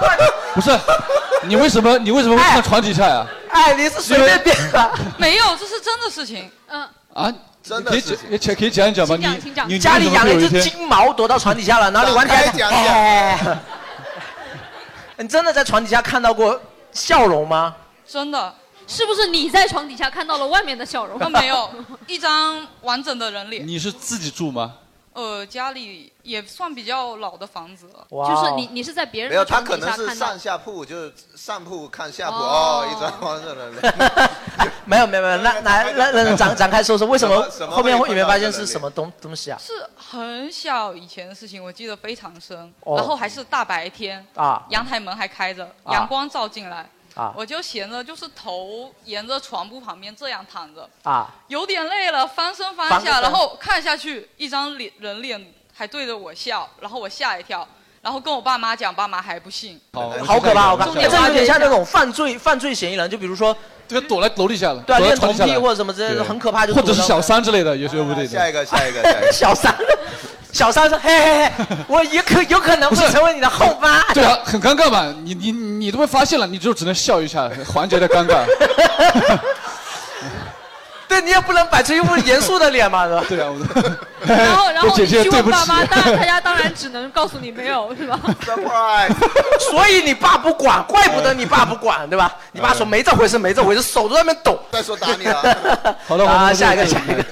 [0.55, 0.71] 不是，
[1.45, 3.27] 你为什么你为什么会看床底下呀？
[3.51, 4.91] 哎，你是随便编的？
[5.19, 6.51] 没有，这是真的事情。
[6.69, 7.33] 嗯，啊，
[7.71, 9.17] 真可以讲可以可以讲一讲吗？
[9.17, 13.59] 你请讲你家里养了一只金毛躲到床底下了，哪里你玩起来讲讲哎
[15.19, 16.61] 你真的在床底下看到过
[16.93, 17.77] 笑容吗？
[18.07, 18.55] 真的，
[18.87, 21.19] 是不是你在床底下看到了外面的笑容？
[21.21, 21.71] 啊 没有，
[22.07, 23.67] 一张完整的人脸。
[23.69, 24.75] 你是自己住吗？
[25.21, 28.07] 呃呃，家里也算比较老的房子了。
[28.11, 34.31] 就是你你是在别人没有，他可能是看到上下铺，就是上铺看下铺，哦哦，一张黄色的。
[34.87, 39.59] 没有没有没有，那来来来展展开说说，为什么什么后面会会你没发现是什么东东西啊？
[39.61, 42.59] 是很小以前的事情，我记得非常深。
[42.81, 57.67] 哦然后还是大白天，啊阳台门还开着，啊阳光照进来，啊我就闲着，就是头沿着床铺旁边这样躺着，啊，有点累了，翻身翻下，翻个身然后看下去，一张脸人脸还对着我笑，然后我吓一跳，
[58.01, 59.81] 然后跟我爸妈讲，爸妈还不信。
[59.93, 60.85] 哦好可怕，好可怕！
[60.87, 63.57] 重点哎这有点像那种犯罪犯罪嫌疑人，就比如说
[63.89, 68.31] 这个躲在楼底下了，对啊，躲在恋童癖床底下了或者什么之类的，对很可怕，就或者是小躲到三之类的，也是有不对的。
[68.31, 69.33] 下一个，下一个，下一个。
[69.33, 69.75] 小三，
[70.53, 78.45] 小三说：“嘿嘿嘿， 我也可有可能会成为你的后妈。”对啊，很尴尬嘛，你你你都被发现了，你就只能笑一下，缓解的尴尬。
[81.09, 83.25] 对你也不能摆出一副严肃的脸嘛，是吧？
[83.29, 83.49] 对啊，
[84.23, 88.17] 然后然后姐你去问爸妈，当然大家当然只能告诉你没有，是吧？
[89.59, 92.33] 所以你爸不管，怪不得你爸不管，对吧？
[92.53, 94.57] 你爸说没这回事，没这回事，手都在那边抖。
[94.71, 95.97] 再说打你了。
[96.07, 97.25] 好的，啊，下一个，下一个。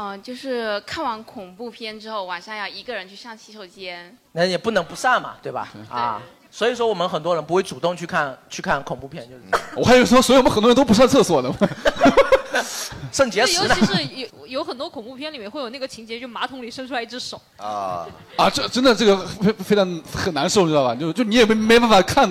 [0.00, 4.16] 嗯、就是看完恐怖片之后，晚上要一个人去上洗手间。
[4.32, 5.68] 那也不能不上嘛，对吧？
[5.90, 11.52] 啊，所以说我们很多人不会主动去看去看恐怖片，就是这样我还以为说，所以我们很多人都不上厕所呢。
[13.12, 17.40] 肾结石呢尤其是有有很多恐怖片里面会有那个情节，就马桶里伸出来一只手。
[17.56, 20.94] 啊啊，这真的这个非非常很难受，你知道吧？
[20.94, 22.30] 就就你也没没办法看，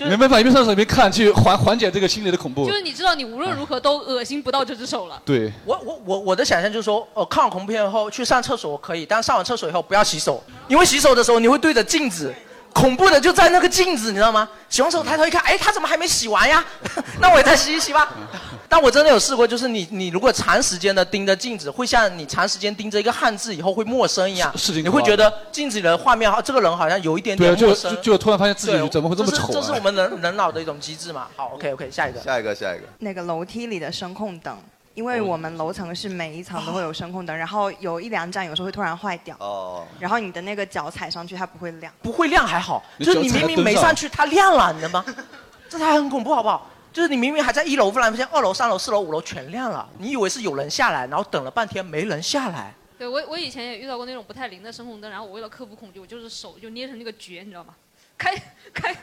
[0.00, 2.72] 没办法一边上厕所一边看，去缓缓解这个心理的恐怖就。
[2.72, 5.20] 是你知道，你无论如何都恶心不到这只手了。
[5.24, 12.34] 对，我我我我的想象就是说，哦，看完恐怖片后去上厕所可以，但上完厕所以后不要洗手，因为洗手的时候你会对着镜子，
[12.74, 14.46] 恐怖的就在那个镜子，你知道吗？
[14.68, 16.62] 洗完手抬头一看，哎，他怎么还没洗完呀？
[17.20, 18.12] 那我也再洗一洗吧。
[18.68, 28.02] 但我真的有试过，就是你你如果长时间的盯着镜子，会像你长时间盯着一个汉字以后会陌生一样，你会觉得镜子里的画面，这个人好像有一点点陌生就。
[28.02, 29.50] 就突然发现自己怎么会这么是丑啊？
[29.52, 31.28] 这是我们人人脑的一种机制嘛。
[31.36, 32.20] 好，OK OK，下一个。
[32.20, 32.84] 下一个，下一个。
[32.98, 34.56] 那个楼梯里的声控灯，
[34.94, 39.84] 因为我们楼层是每一层都会有声控灯，然后有一两盏有时候会突然坏掉，哦。
[39.98, 41.92] 然后你的那个脚踩上去它不会亮。
[42.00, 45.04] 不会亮还好，就是你明明没上去，它亮了，你知道吗？
[45.68, 46.70] 这才很恐怖，好不好？
[46.92, 52.72] 就是你明明还在一楼，忽然发现二楼、三楼、四楼、五楼全亮了，你以为是有人下来，然后等了半天没人下来。
[52.96, 57.74] 对我我以前也遇到过那种不太灵的声控灯，然后我为了克服恐惧，我就是手就捏成那个诀，你知道吗？
[58.16, 58.32] 开
[58.72, 58.94] 开。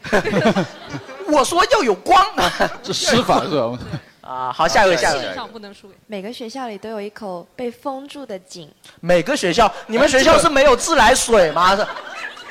[1.28, 2.26] 我说要有光。
[2.82, 3.78] 这施法是吧？
[4.32, 5.36] 啊，好，下一位，下一位。
[5.36, 5.96] 上不能输给。
[6.08, 8.72] 每个学校里都有一口被封住的井。
[9.02, 11.76] 每个学校，你们学校是没有自来水吗？
[11.76, 11.86] 是。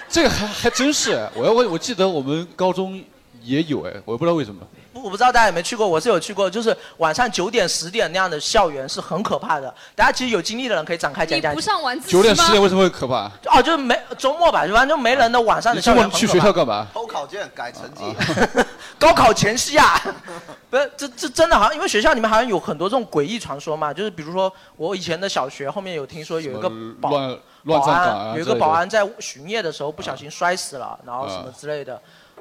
[0.06, 3.02] 这个还还真是，我要我我记得我们高中
[3.50, 4.64] 也有哎，我也不知道为什么。
[4.92, 9.72] 不，我不知道大家有没有去过，我是有去过，就是晚上九点、十点那样的校园是很可怕的。
[9.96, 11.52] 大家其实有经历的人可以展开讲讲。
[11.52, 13.28] 不上晚自习九点十点为什么会可怕？
[13.46, 16.86] 哦，就是没周末吧，反正就没人的晚上的你周末去校园很可怕学校干嘛？
[16.94, 18.04] 偷考卷改成绩。
[18.98, 19.98] 高考前夕啊，
[20.68, 32.00] 不是这这真的好像，因为学校里面好像有很多这种诡异传说嘛，就是比如说我以前的小学后面有听说有一个保乱乱保安，有一个保安在巡夜的时候不小心摔死了，然后什么之类的。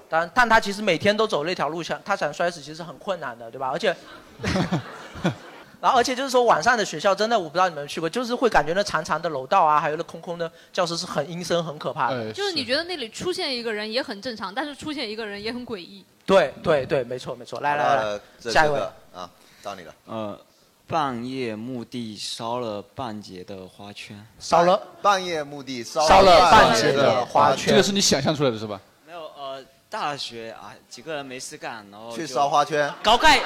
[0.10, 3.70] 但但他其实每天都走那条路，想他想摔死其实很困难的，对吧？
[3.72, 3.96] 而且，
[5.80, 12.34] 然后而且就是说晚上的学校真的我不知道你们去过，就是会感觉那长长的楼道啊，还有那空空的教室是很阴森、很可怕的。
[12.34, 16.04] 就是你觉得那里出现一个人也很正常，但是出现一个人也很诡异。
[16.26, 17.60] 对对对，没错没错。
[17.62, 18.94] 来来来下一位这个。
[19.14, 19.30] 啊，
[19.64, 19.94] 到你了。
[20.06, 20.40] 呃，
[20.86, 28.80] 半夜墓地烧了半截的花圈，烧了半夜墓地烧烧了半半截的花圈这个是你想象出来的是吧？
[29.08, 32.92] 没有呃，大学啊几个人没事干，然后去就烧花圈。
[33.02, 33.40] 高盖，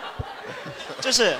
[1.00, 1.36] 就是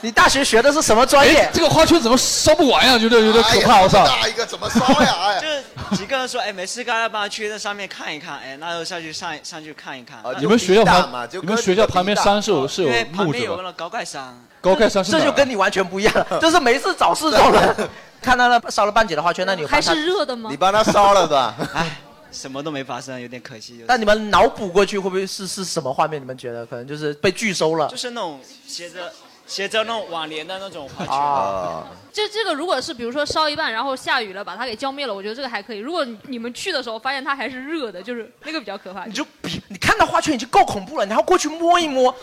[0.00, 1.50] 你大学学的是什么专业哎？
[1.54, 2.98] 这个花圈怎么烧不完呀？
[2.98, 4.04] 觉得有点可怕，我操！
[4.04, 5.14] 大一个怎么烧呀？
[5.22, 5.62] 哎， 就是
[5.96, 10.18] 几个人说，哎，没事干，要不然去那上面看一看，哎，那就下去上上去看一看。
[10.18, 13.38] 啊你们学校旁你们学校旁边山是有是有因为旁木子吧？
[13.38, 17.88] 边有那个高盖山，高盖山是哪儿这就跟你完全不一样了， 这是没事找事做的。
[18.20, 21.54] 看到了烧了半截的花圈，那你有帮他热的吗你帮他烧了吧？
[21.74, 21.86] 哎，
[22.32, 23.74] 什么都没发生，有点可惜。
[23.74, 26.20] 就是但你们脑补过去会不会是是什么画面？
[26.20, 29.12] 你们觉得可能就是被拒收了就是那种斜着
[29.46, 31.14] 斜着那种网帘的那种花圈。
[31.14, 31.86] 啊？
[32.12, 35.78] 这这个如果是比如说烧一半，然后下雨了，把它给浇灭了，我觉得这个还可以。
[35.78, 39.04] 如果你们去的时候发现它还是热的，就是那个比较可怕。
[39.04, 39.24] 你就
[39.68, 42.14] 你看到花圈已经够恐怖了，你还要过去摸一摸，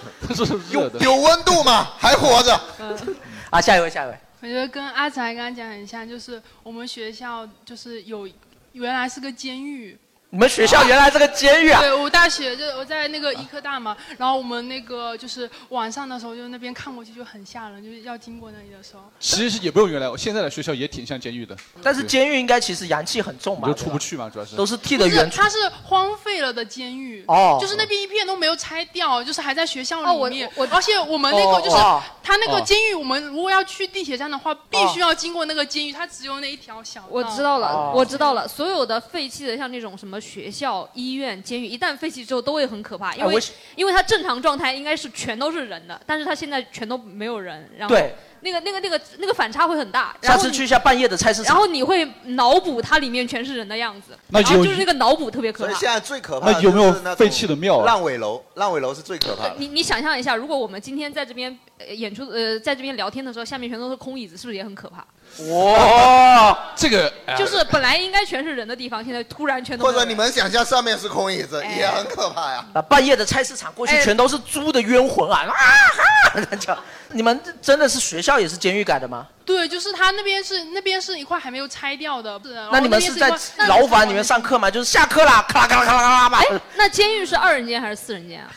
[0.72, 1.92] 有有温度吗？
[1.98, 2.60] 还活着？
[3.50, 4.18] 啊，下一位，下一位。
[4.42, 8.26] 我觉得跟阿才刚刚讲很像，就是我们学校就是有
[8.74, 9.98] 原来是个监狱，
[10.32, 11.82] 你们学校原来是个监狱啊？
[11.82, 19.02] 对，我大学就我在那个医科大嘛，然后我们那个就是晚上的时候，就那边看过去就很吓人，就是要经过那里的时候。
[19.20, 21.58] 其实也不用原来，现在的学校也挺像监狱的。
[21.82, 30.52] 但是监狱应该其实阳气很重嘛，你就出不去嘛，主要是都是剃的圆，它是荒废了的监狱，哦就是那边一片都没有拆掉，就是还在学校里面哦我里面。
[30.70, 37.08] 而且我们那个就是哦它那个哦监狱，我们如果要去地铁站的话，必须要经过那个监狱，它只有那一条小道。
[37.10, 38.48] 我知道了，哦我知道了。
[38.48, 43.42] 所有的废弃的，像那种什么学校、医院、监狱，一旦废弃之后都会很可怕，因为、哎
[43.76, 50.16] 因为它正常状态应该是全都是人的，但是它现在全都没有人，然后对那个那个那个那个反差会很大。
[50.22, 51.54] 然下次去一下半夜的菜市场。
[51.54, 55.70] 然后你会脑补它里面全是人的样子，那然后就是那个脑补特别可怕。
[55.72, 59.56] 所以现在最可怕的那有没有就是那种废弃的庙啊烂尾楼，烂尾楼是最可怕的。
[59.58, 65.06] 你你想象一下，如果我们今天在这边呃演出呃在这边聊天的时候，下面全都是空椅子，是不是也很可怕？
[65.52, 72.66] 哇，这个就是本来应该全是人的地方，现在突然全都或者你们想象上面是空椅子，哎也很可怕呀。
[72.74, 75.46] 啊，半夜的菜市场过去哎全都是猪的冤魂啊！
[75.50, 75.54] 啊
[76.34, 76.56] 哈！
[76.60, 76.78] 叫
[77.12, 79.28] 你们真的是学校也是监狱改的吗？
[79.46, 82.40] 对，就是他那边是那边是一块还没有拆掉的。
[82.44, 84.70] 是然后那你们是在块那牢房里面上课吗？
[84.70, 86.40] 就是下课啦，咔啦咔啦咔啦咔啦吧。
[86.40, 88.50] 哎，那监狱是二人间还是四人间啊？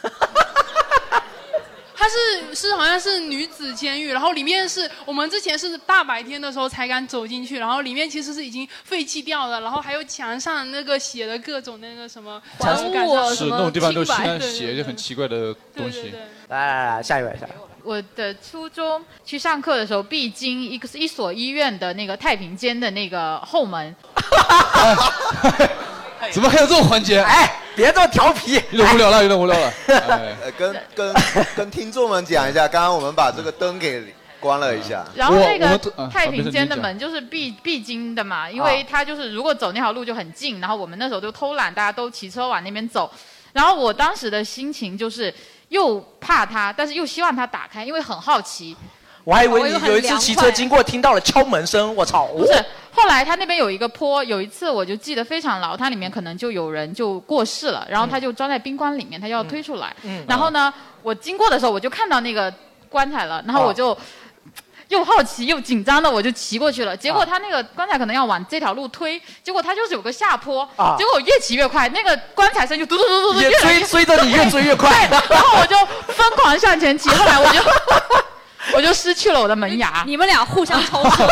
[2.02, 16.12] 它是是好像是女子监狱，然后里面是我们之前是大白天的时候才敢走进去，然后里面其实是已经废弃掉了，然后还有墙上那个写的各种那个什么还物啊是那种地方都喜欢写一些很奇怪的东西。
[16.48, 17.56] 来来来，下一位，下一位。
[17.84, 23.94] 我的初中去上课的时候，必经一个一所医院的那个太平间的那个后门。
[26.30, 27.20] 怎么还有这种环节？
[27.20, 29.72] 哎，别这么调皮，有点无聊了，有点无聊了。
[30.56, 31.14] 跟跟
[31.56, 35.04] 跟听众们讲一下，刚刚我们把这个灯给关了一下。
[35.14, 43.10] 然后那个啊太平间的门就是必必经的嘛，因为它就是如果走那条路就很近，然后我们那时候就偷懒，大家都骑车往那边走。
[43.52, 45.32] 然后我当时的心情就是
[45.68, 48.76] 又怕它，但是又希望它打开，因为很好奇。
[49.24, 52.26] 我还以为你有一次骑车经过，听到了敲门声，我操！
[52.26, 52.52] 不是，
[52.92, 59.94] 后来他那边有一个坡，有一次我就记得非常牢，它里面可能就有人就过世了，然后他就装在冰棺里面，他就要推出来。
[60.02, 62.52] 嗯然后呢，我经过的时候我就看到那个
[62.88, 63.96] 棺材了，然后我就。
[64.88, 66.94] 又好奇又紧张的，我就骑过去了。
[66.94, 75.74] 结果他那个棺材可能要往这条路推，结果他就是有个下坡，啊结果我越骑越快，那个棺材声就嘟嘟嘟嘟嘟， 越追追着你越追越快对，然后我就
[76.12, 77.60] 疯狂向前骑，后来我就
[78.74, 80.04] 我就失去了我的门牙。
[80.06, 81.22] 你们俩互相 超速。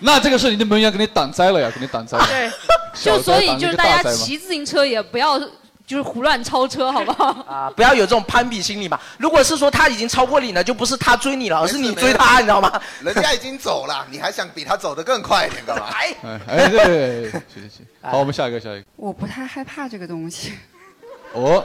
[0.00, 2.26] 那这个是你的门牙给你挡灾了呀，给你挡灾了。
[2.26, 2.50] 对，
[2.94, 5.38] 就所以就是大家骑自行车也不要
[5.86, 7.26] 就是胡乱超车，好不好？
[7.48, 9.00] 啊，不要有这种攀比心理嘛。
[9.16, 12.80] 如果是说他已经超过你了，就不是他追你了，而是你追他，你知道吗？
[13.00, 15.86] 人家已经走了，你还想比他走得更快一点干嘛？
[15.92, 17.86] 哎哎哎，对对对，行行行。
[18.02, 18.84] 好，我们下一个，下一个。
[18.96, 20.52] 我不太害怕这个东西。
[21.32, 21.64] 哦，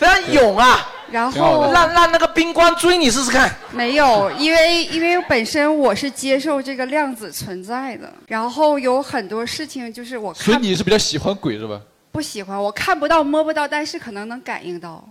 [0.00, 0.88] 非常勇啊！
[1.10, 3.54] 然后让让那个冰棺追你试试看。
[3.70, 11.78] 没有，因为因为本身我是接受这个量子存在的，然后有很多事情就是我所以看你是比较喜欢鬼是吧？
[12.12, 15.06] 不喜欢，我看不到摸不到，但是可能能感应到，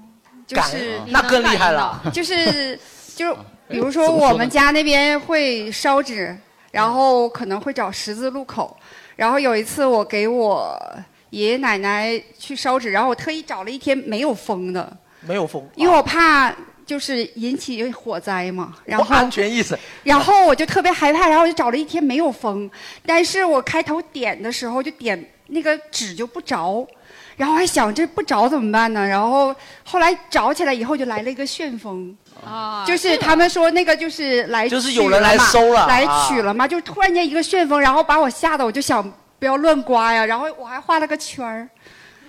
[0.47, 2.79] 就感是那更厉害了就是
[3.15, 6.35] 就是比如说我们家那边会烧纸，
[6.71, 8.75] 然后可能会找十字路口，
[9.15, 10.75] 然后有一次我给我
[11.31, 14.97] 爷爷奶奶去烧纸，然后我特意找了一天没有风的。
[15.21, 16.53] 没有风，因为我怕
[16.85, 19.77] 就是引起火灾嘛，然后安全意识。
[20.03, 22.69] 然后我就特别害怕，然后我就找了一天没有风，
[23.05, 26.87] 但是我开头点的时候就点那个纸就不着，
[27.35, 29.05] 然后还想这不着怎么办呢？
[29.05, 32.17] 然后后来着起来以后就来了一个旋风。
[32.45, 39.03] 啊就是他们说那个就是来就是有人来收了来啊取了嘛，就突然间一个旋风，然后把我吓得我就想
[39.39, 41.67] 不要乱刮呀，然后我还画了个圈儿，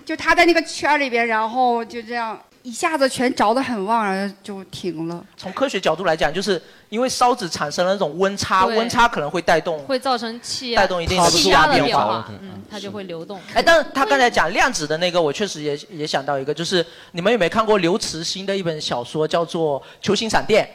[0.05, 5.23] 就他在那个圈儿里边，然后就这样一下子全着得很旺，然后就停了。
[5.35, 13.39] 从科学角度来讲，就是因为烧纸产生了那种温差，对温差可能会带动会造成气压带动一定的气压的变化变化，嗯，它就会流动。
[13.53, 20.65] 哎，但是他刚才讲量子的那个，我确实也也想到一个，就是你们有没有看过刘慈欣的一本小说，叫做《球形闪电》？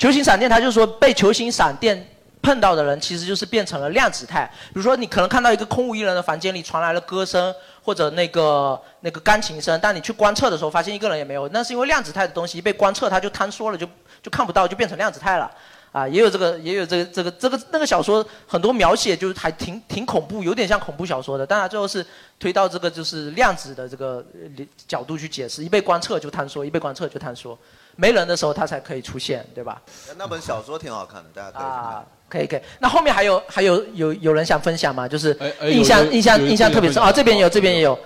[0.00, 2.08] 球形闪电，他就说被球形闪电
[2.42, 4.50] 碰到的人，其实就是变成了量子态。
[4.68, 13.86] 比如说，你可能看到一个空无一人的房间里传来了歌声或者那个那个钢琴声，但你去观测的时候，发现一个人也没有，那是因为量子态的东西一被观测，它就坍缩了，就
[14.22, 15.50] 就看不到，就变成量子态了。
[15.92, 21.44] 啊，也有这个，也有这个，这个，这个那个小说很多描写就是还挺挺恐怖，有点像恐怖小说的。
[21.44, 22.06] 当然最后是
[22.38, 27.58] 推到这个就是量子的这个呃角度去解释，一被观测就坍缩，一被观测就坍缩。
[27.96, 29.82] 没人的时候它才可以出现，对吧？
[30.16, 31.82] 那本小说挺好看的，大家可以去看。
[31.82, 32.60] 啊，可以可以。
[32.78, 35.06] 那后面还有还有有有人想分享吗？
[35.06, 37.98] 就是哎印象印象印象特别深啊，这边有这边也有。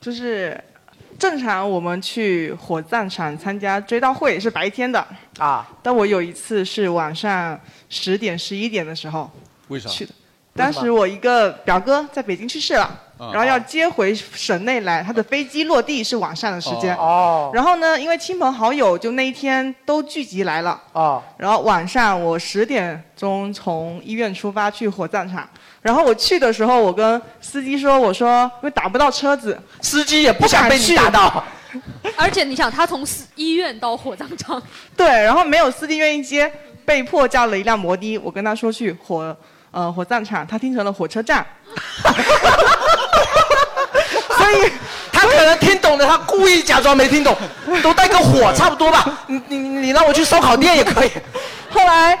[0.00, 0.58] 就是
[1.18, 5.06] 正常我们去火葬场参加追悼会是白天的
[5.38, 7.58] 啊，但我有一次是晚上
[7.88, 9.30] 十点十一点的时候
[9.68, 9.88] 为啥？
[9.88, 10.12] 去的。
[10.56, 12.82] 当时我一个表哥在北京去世了，
[13.18, 16.96] 啊然后要接回省内来，他的飞机落地是晚上的时间。
[16.96, 17.50] 哦。
[17.54, 20.80] 然后呢，因为亲朋好友就那一天都聚集来了。
[20.92, 21.22] 哦。
[21.36, 25.48] 然后晚上我十点钟从医院出发去火葬场，
[25.82, 31.44] 然后我去的时候，我跟司机说，我说因为打不到车子，司机也不想被你打到。
[32.16, 34.62] 而且你想，他从医院到火葬场，
[34.96, 36.50] 对，然后没有司机愿意接，
[36.86, 38.16] 被迫叫了一辆摩的。
[38.18, 39.36] 我跟他说去火
[39.76, 41.44] 呃火葬场，他听成了火车站。
[44.38, 44.72] 所以
[45.12, 47.36] 他可能听懂了，他故意假装没听懂，
[47.82, 49.04] 都带个火差不多吧。
[49.28, 51.10] 你你你让我去烧烤店也可以。
[51.68, 52.18] 后来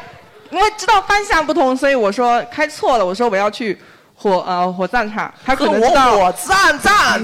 [0.50, 3.80] 因为知道方向不同，所以我说开错了，我说我要去
[4.14, 7.22] 火呃火葬场，他可能知道火葬站，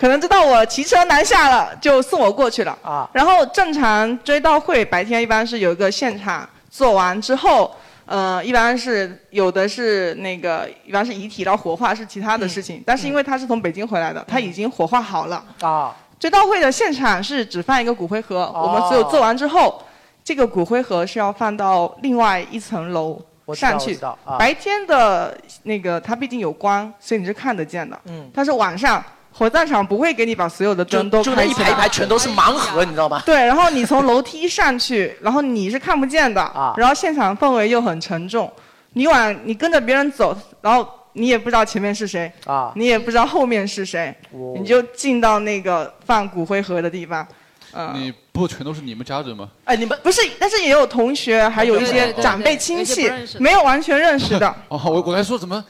[0.00, 2.74] 可能知道我骑车南下了，就送我过去了。
[2.82, 7.76] 啊，然后正常追悼会白天一般是有一个现场，做完之后。
[8.08, 12.82] 呃，一般是有的是那个，一般是遗体，然后火化是其他的事情。
[12.86, 15.44] 但是因为他是从北京回来的，他已经火化好了。
[15.60, 15.94] 啊。
[16.18, 19.80] 追悼会的现场是只放一个骨灰盒，我们只有做完之后，
[20.24, 23.20] 这个骨灰盒是要放到另外一层楼
[23.54, 23.96] 上去
[24.38, 28.00] 白天的那个它毕竟有光，所以你是看得见的。
[28.06, 28.28] 嗯。
[28.34, 33.22] 但是晚上火葬场不会给你把所有的灯都就开起来，那一排一排全都是盲盒，你知道吗？
[33.24, 38.50] 对，然后你从楼梯上去，然后你是看不见的，啊然后现场氛围又很沉重，
[38.94, 47.26] 你往你跟着别人走，然后你也不知道前面是谁，啊，你也不知道后面是谁，哦你就进到那个放骨灰盒的地方，
[47.72, 47.92] 嗯。
[47.94, 49.48] 你不全都是你们家人吗？
[49.64, 53.10] 哎，你们不是，但是也有同学，还有一些长辈亲戚
[53.40, 54.48] 没有完全认识的。
[54.68, 55.64] 哦，我我来说怎么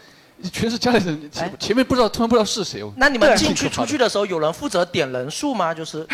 [0.52, 2.80] 全是家里人，前前面不知道，突然不知道是谁。
[2.82, 5.74] 哦那你们进去出去的时候，有人负责点人数吗？
[5.74, 6.06] 就是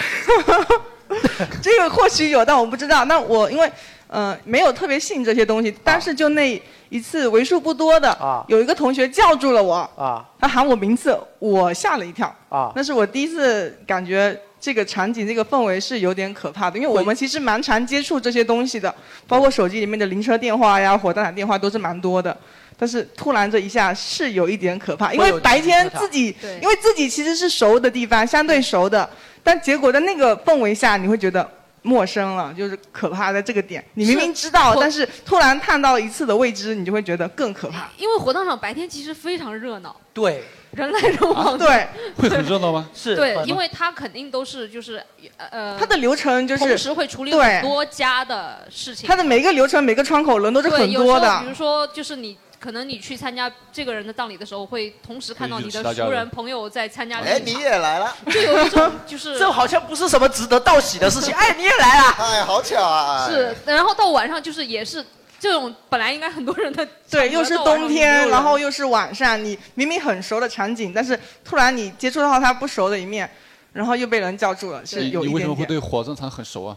[1.63, 3.05] 这个或许有，但我不知道。
[3.05, 3.71] 那我因为
[4.09, 8.17] 呃没有特别信这些东西，但是就那一次为数不多的，
[8.49, 12.35] 有一个同学叫住了我，啊他喊我名字，我吓了一跳。
[12.49, 18.93] 啊那是我第一次感觉这个场景、这个氛围是有点可怕的，因为我们其实蛮常接触这些东西的，
[19.29, 22.37] 包括手机里面的灵车电话呀、火葬场电话都是蛮多的。
[22.79, 29.09] 但是突然这一下是有一点可怕，因为白天自己，因为自己其实是熟的地方，相对熟的，
[29.43, 31.49] 但结果在那个氛围下，你会觉得
[31.83, 33.85] 陌生了，就是可怕在这个点。
[33.95, 37.91] 你明明知道，但是突然探到一次的未知，你就会觉得更可怕。
[37.99, 41.67] 因为火葬场白天其实非常热闹，对，人来人往的。
[41.67, 42.89] 对，会很热闹吗？
[42.95, 45.01] 是对，因为他肯定都是就是
[45.37, 49.07] 呃，他的流程就是同时会处理很多家的事情。
[49.07, 51.47] 他的每个流程、每个窗口人都是很多的比。
[51.47, 61.35] 如说，就是你可能你去参加这个人的葬礼的时候，会同时看到你的熟人朋友在参加哎，你也来了，就有一种就是这好像不是什么值得道喜的事情。
[61.35, 63.29] 哎，你也来了，哎，好巧啊！
[63.29, 65.05] 是，然后到晚上就是也是
[65.39, 73.31] 这种本来应该很多人的对，又是冬天，然后又是晚上，你明明很熟的场景，但是突然你接触到他不熟的一面，
[73.75, 75.29] 然后又被人叫住了，是你有一点点。
[75.29, 76.75] 你为什么会对火葬场很熟啊？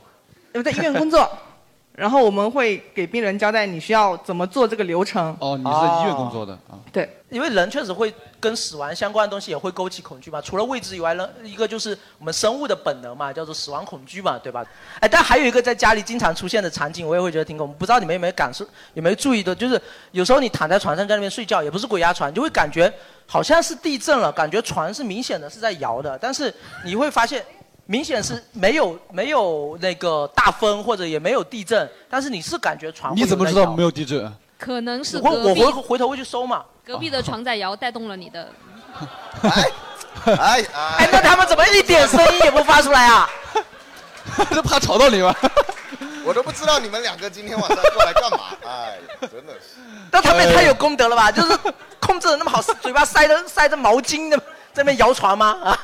[0.53, 1.29] 我在医院工作，
[1.97, 5.35] 然后我们会给病人交代你需要怎么做这个流程。
[5.39, 6.77] 哦，你是在医院工作的啊？
[6.93, 10.39] 对，因为人确实会跟死亡相关的东西也会勾起恐惧嘛。
[10.39, 14.63] 除了未知以外，呢，一个就是我们生物的本能嘛，叫做死亡恐惧嘛，对吧？
[14.99, 17.73] 哎，但还有一个在家里经常出现的场景，我也会觉得挺恐怖。
[17.73, 19.55] 不知道你们有没有感受，有没有注意的？
[19.55, 19.81] 就是
[20.11, 22.93] 有时候你躺在床上在那边睡觉，也不是鬼压床，就会感觉
[23.25, 26.53] 好像是地震了，感觉床是明显的是在摇的，但是
[26.85, 27.43] 你会发现。
[27.87, 34.33] 明显是没有没有那个大风或者也没有地震，但是你是感觉床会你怎么在知道没有地震啊？
[34.59, 36.63] 可能是我我隔壁会回头会去搜嘛。
[36.85, 38.49] 隔壁的床在摇，带动了你的。
[39.41, 39.71] 哎
[40.25, 43.29] 哎哎，那他们怎么一点声音也不发出来啊？
[44.51, 45.33] 是怕吵到你吗？
[46.25, 49.79] 我都不知道你们两个今天晚上过来干嘛， 哎，真的是。
[50.11, 51.31] 那他们也太有功德了吧？
[51.31, 51.57] 就是
[52.01, 54.37] 控制的那么好，嘴巴塞着塞着毛巾的，
[54.73, 55.57] 在那边摇床吗？
[55.63, 55.79] 啊，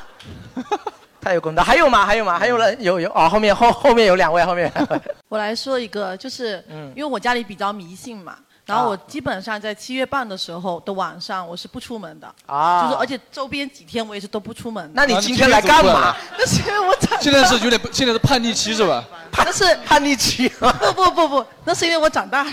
[1.24, 1.62] 太有功德。
[1.62, 2.04] 还有吗？
[2.04, 2.38] 还有吗？
[2.38, 14.90] 还有人有有哦，后面后后面有两位，后面两位 我来说一个，就是嗯因为我家里比较迷信嘛，然后我基本上在七月半的时候的晚上我是不出门的，啊就是而且周边几天我也是都不出门。
[14.94, 16.14] 那你今天来干嘛？
[16.38, 19.02] 那是因为我长现在是有点，现在是叛逆期是吧？
[19.38, 20.48] 那是叛逆期。
[20.60, 22.50] 不不不不，那是因为我长大了。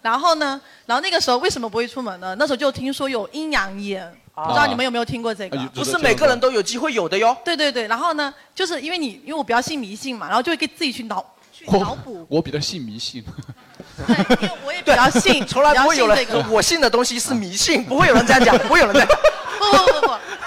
[0.00, 2.34] 然后呢，然后那个时候为什么不会出门呢？
[2.38, 5.58] 那时候就听说有阴阳眼，啊不知道你们有没有听过这个？
[5.74, 7.36] 不是每个人都有机会有的哟。
[7.44, 13.22] 对对对，然后呢，就是因为你因为我比较信迷信嘛，然后就会给自己去脑去脑补我比较信迷信。
[14.06, 19.08] 对，因为我也比较信， 从来不会有人我信的东西是迷信，不会有人这样讲，不会有人这样。
[19.58, 20.06] 不不不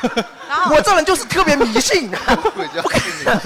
[0.10, 2.10] 不，然后我这人就是特别迷信，
[2.42, 2.64] 不可
[3.24, 3.40] 能，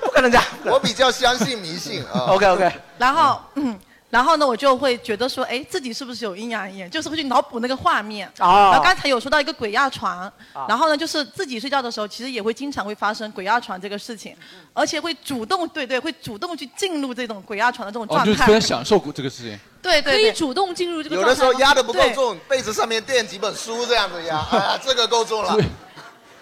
[0.00, 0.44] 不可能这样。
[0.64, 2.32] 我比较相信迷信啊。
[2.32, 3.78] OK OK，然后嗯。
[4.10, 6.90] 然后呢，我就会觉得说，哎，自己是不是有阴阳眼？
[6.90, 8.26] 就是会去脑补那个画面。
[8.40, 10.18] 哦然后刚才有说到一个鬼压床，
[10.52, 14.36] 啊然后呢，就是自己睡觉的时候，其实也会经常会发生鬼压床这个事情，
[14.72, 18.26] 而且会主动，对对，会主动去进入这种鬼压床的这种哦，状态。
[18.26, 19.58] 就是非常享受这个事情。
[19.80, 25.56] 对对可以主动进入这个有的时候压的不够重，被子上面垫几本书这样子压，哎呀，这个够重了。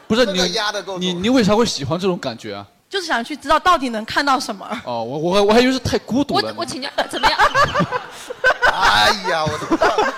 [0.08, 2.66] 不是这个你压的够重你你为啥会喜欢这种感觉啊？
[2.88, 4.66] 就是想去知道到底能看到什么。
[4.84, 6.52] 哦，我我还我还以为是太孤独我了。
[6.56, 7.38] 我请教怎么样？
[8.72, 10.12] 哎呀，我都不知道。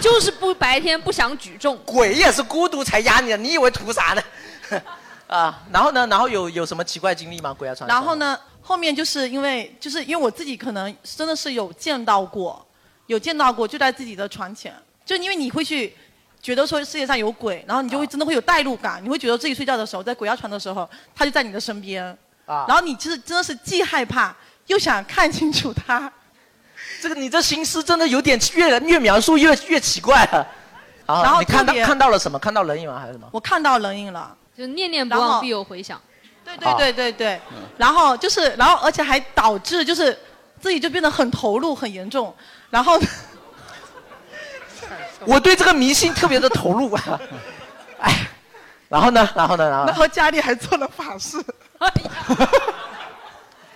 [0.00, 1.78] 就是不白天不想举重。
[1.84, 4.22] 鬼也是孤独才压你的，你以为图啥呢？
[5.28, 6.06] 啊，然后呢？
[6.06, 7.52] 然后有有什么奇怪经历吗？
[7.52, 7.86] 鬼压床？
[7.86, 8.16] 然后？
[8.16, 12.66] 呢，后面就是因为就是因为我自己可能真的是有见到过，
[13.06, 14.74] 有见到过，就在自己的床前，
[15.04, 15.94] 就因为你会去
[16.48, 22.02] 觉得说世界上有鬼，然后你就会真的会有代入感，你会觉得自己睡觉的时候，在鬼压床的时候，他就在你的身边，
[22.46, 24.34] 啊然后你其实真的是既害怕
[24.66, 26.10] 又想看清楚他。
[27.02, 30.38] 这个你这心思真的有点越越描述越越奇怪了。
[31.04, 32.38] 啊然后你看到别看到了什么？
[32.38, 32.98] 看到人影吗？
[32.98, 33.28] 还是什么？
[33.30, 34.34] 我看到人影了。
[34.56, 36.00] 就念念不然后忘必有回响。
[36.46, 37.40] 对对对对对，
[37.76, 40.18] 然后就是，然后而且还导致就是
[40.58, 42.34] 自己就变得很投入，很严重，
[42.70, 42.98] 然后
[45.24, 47.20] 我对这个迷信特别的投入啊。
[48.00, 48.28] 哎，
[48.88, 49.28] 然后呢？
[49.34, 49.68] 然后呢？
[49.68, 49.94] 然后呢然？
[49.94, 51.42] 后家里还做了法事。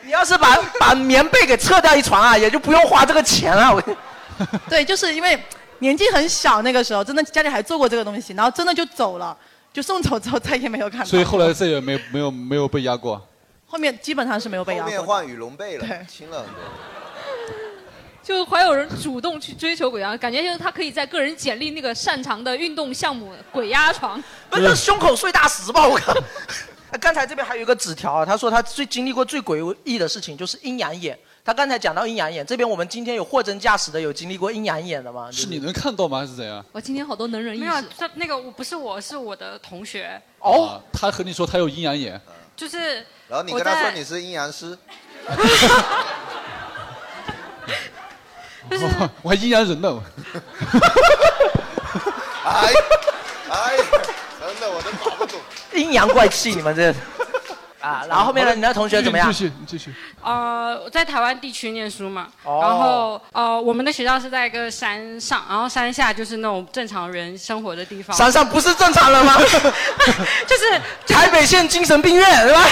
[0.05, 3.75] 你要是把把棉被给撤掉一床啊，也就不用花这个钱了。
[3.75, 3.83] 我
[4.69, 5.41] 对，就是因为
[5.79, 9.37] 年纪很小，那个时候真的家里还做过这个东西，然后真的就走了，
[9.73, 11.07] 就送走之后再也没有看到。
[11.07, 13.21] 所以后来再也没有没有没有被压过。
[13.67, 14.99] 后面基本上是没有被压过的。
[14.99, 16.57] 后面换羽绒被了，轻了很多。
[18.23, 24.23] 就还有人主动去追求鬼压，感觉就是他可以在个人简历那个擅长的运动项目鬼压床。
[24.49, 25.87] 不是胸口碎大石吧？
[25.89, 26.15] 我靠！
[27.01, 31.19] 刚才这边还有一个纸条啊，他说他最经历过最诡异的事情就是阴阳眼。
[31.45, 35.29] 他刚才讲到阴阳眼，这边我们今天有货真价实的有经历过阴阳眼的吗？
[35.33, 36.21] 是你能看到吗？
[36.21, 36.65] 还是怎样？
[36.71, 42.21] 我今天好多能人异没有士。，这那个我不是我是我的同学，哦，他和你说他有阴阳眼，
[42.55, 44.79] 就是然后你跟他说你是阴阳师，
[49.23, 50.03] 我还阴阳人呢。
[52.45, 52.73] 哎
[53.51, 55.39] 哎，真的我都搞不懂。
[55.75, 56.93] 阴阳怪气，你们这
[57.81, 58.05] 啊。
[58.09, 58.55] 然后后面呢？
[58.55, 59.31] 你那同学怎么样？
[59.33, 59.95] 继续，你继续。
[60.23, 68.17] 呃，我在台湾地区念书嘛，哦然后呃，我们的学校是在一个山上，然后山下就是那种正常人生活的地方。
[68.17, 69.37] 山上不是正常人吗？
[70.47, 72.65] 就是台北县精神病院对吧？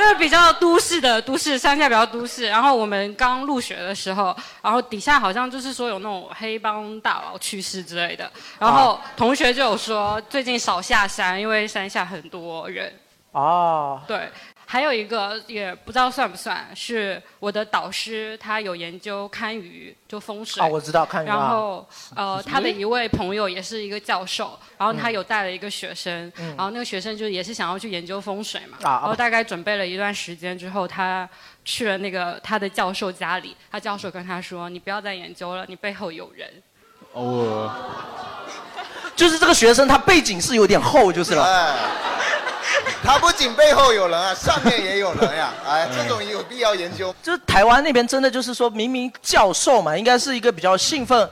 [0.00, 2.48] 就是比较都市的都市，乡下比较都市。
[2.48, 8.32] 然后我们刚入学的时候，然后底下好像就是说有那种黑帮大佬去世之类的。
[8.58, 12.90] 然后同学就有说最近少下山，因为山下很多人。
[13.32, 14.00] 哦。
[14.08, 14.30] 对，
[14.70, 20.62] 还有一个也不知道算不算，是我的导师，他有研究堪舆，就风水。
[20.62, 31.28] 哦我知道堪舆啊然后呃，他的一位朋友也是一个教授，然后他有带了一个学生，嗯然后那个学生就也是想要去研究风水嘛，啊然后大概准备了一段时间之后，他
[31.64, 36.48] 去了那个他的教授家里，他教授跟他说：“你不要再研究了，你背后有人。”
[37.12, 37.70] 哦，
[39.16, 41.44] 就是这个学生他背景是有点厚，就是了。
[41.44, 41.74] 哎，
[43.02, 47.14] 他不仅背后有人啊，上面也有人呀、哎，这种有必要研究。
[47.22, 51.28] 就是台湾那边真的就是说，明明教授嘛，应该是一个比较兴奋，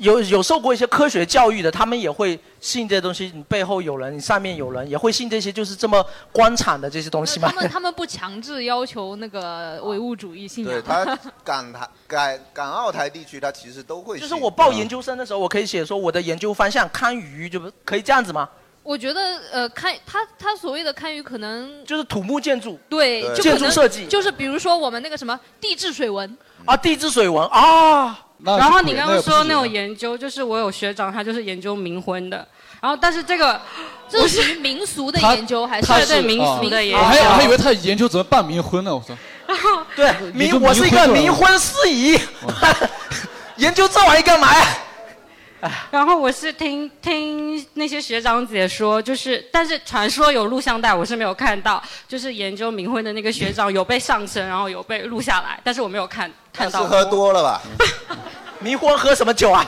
[0.00, 3.30] 有有受过一些科学教育的，他们也会信这些东西。
[3.34, 7.60] 你背后有人，你上面有人，也会信这些就是这么官场的这些东西嘛他。
[7.60, 10.72] 们他们不强制要求那个唯物主义信仰。
[10.72, 14.18] 对他港台港港澳台地区，他其实都会。
[14.18, 18.48] 就是我报研究生的时候，我可以写说我的研究方向堪舆，就不可以这样子吗？
[18.82, 19.20] 我觉得
[19.52, 28.18] 呃，堪他他所谓的堪舆可能就是土木建筑，对，就建筑设计就是比如说我们那个什么地质水文，啊，地质水文啊。
[28.44, 32.46] 然后你刚刚说那种研究，就是我有学长，他就是研究冥婚的。
[32.80, 33.60] 然后，但是这个
[34.08, 36.98] 这是属于民俗的研究还是他对对民俗的研究？
[36.98, 39.16] 我还我还以为他研究怎么办冥婚呢，我说。
[39.96, 42.16] 对，冥我是一个冥婚冥婚司仪，
[43.56, 44.78] 研究这玩意干嘛呀？
[45.90, 51.82] 然后我是听听那些学长姐说，就是但是传说有录像带，我是没有看到。
[52.06, 57.62] 就是研究冥婚的那个学长有被上身，然后有被录下来，但是我没有看看到是喝多了吧？
[58.62, 59.64] 冥婚喝什么酒啊？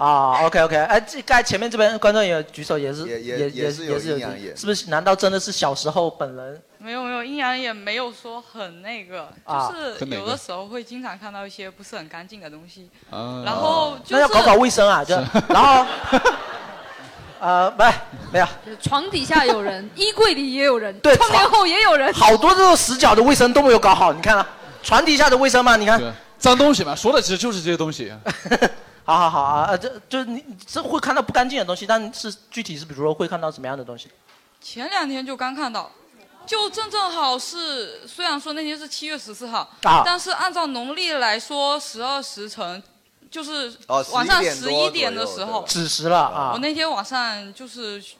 [0.00, 4.56] 啊，OK OK，哎，这刚才前面这边观众也举手，也是也也也也是有也是有阴阳眼。
[4.56, 4.88] 是不是？
[4.88, 6.62] 难道真的是小时候本人？
[6.78, 9.68] 没有没有，阴阳眼没有说很那个，啊。
[9.68, 13.42] 就是有的时候会经常看到一些不是很干净的东西，啊。
[13.44, 15.14] 然后就是那要搞搞卫生啊，就。
[15.48, 15.84] 然后
[17.38, 17.84] 呃，不
[18.32, 18.46] 没有，
[18.80, 22.10] 床底下有人， 衣柜里也有人，对窗帘后也有人。
[22.14, 24.48] 好多这种死角的卫生都没有搞好，你看啊，
[24.82, 26.00] 床底下的卫生嘛，你看，
[26.38, 28.10] 脏东西嘛，说的其实就是这些东西。
[29.16, 34.08] 好好好啊，呃，这就是你这会看到不干净的东西，但是具体是比如说会看到什么样的东西？
[34.60, 35.90] 前两天就刚看到，
[36.46, 42.82] 就正正好是，虽然说那天是七月十四号，啊但是按照农历来说，十二时辰
[43.30, 48.16] 就是哦晚上11点多十一点的左右时候，子时了啊我那天晚上就是去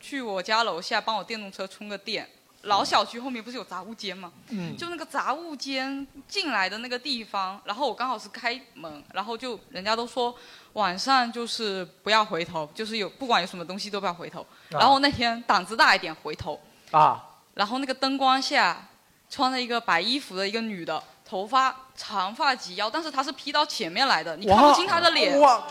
[0.00, 2.28] 去我家楼下帮我电动车充个电。
[2.62, 4.30] 老小区后面不是有杂物间吗？
[4.50, 10.34] 嗯就那个杂物间进来的那个地方，然后我刚好是开门，然后就人家都说
[10.74, 14.40] 晚上就是不要回头，就是有不管有什么东西都不要回头。
[14.42, 18.88] 啊然后那天胆子大一点回头，啊，然后那个灯光下，
[19.30, 25.40] 穿着一个白衣服的一个女的，头发长发及腰，但是她是披到前面来的，你看不清她的脸。
[25.40, 25.62] 哇！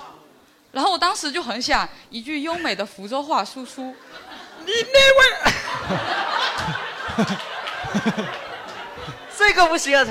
[0.72, 3.96] 然后我当时就很想一句优美的福州话输出，
[4.70, 5.22] 你那位，
[9.38, 10.06] 这个不行啊！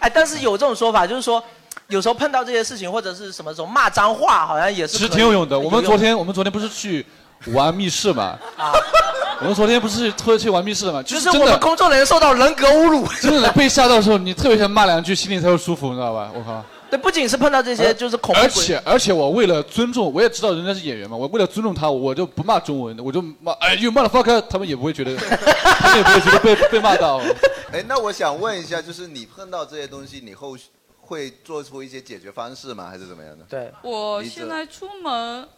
[0.00, 1.44] 哎，但是有这种说法，就是说，
[1.88, 5.58] 有时候碰到这些事情，或者是什么时候骂脏话，好像也是其实挺有用的。
[5.58, 7.04] 我们昨天我们昨天不是去
[7.48, 8.38] 玩密室嘛？
[8.56, 8.72] 啊，
[9.40, 11.02] 我们昨天不是特去玩密室的嘛？
[11.02, 13.06] 就是我们工作人员受到人格侮辱。
[13.20, 16.30] 真的被吓到的时候，你特别想骂两句，心里才会舒服，你知道吧？
[16.34, 16.64] 我靠！
[16.94, 27.20] 对，不仅是碰到这些，就是恐怖而且而且我为了尊重，我也知道人家是演员嘛，我为了尊重他，我就不骂中文，我就骂哎 you motherfucker，他们也不会觉得， 他们也不会觉得被被骂到。
[27.72, 30.66] 哎，那我想问一下，就是你碰到这些东西，你后续
[31.00, 32.88] 会做出一些解决方式吗？
[32.88, 33.44] 还是怎么样的？
[33.48, 35.48] 对，我现在出门，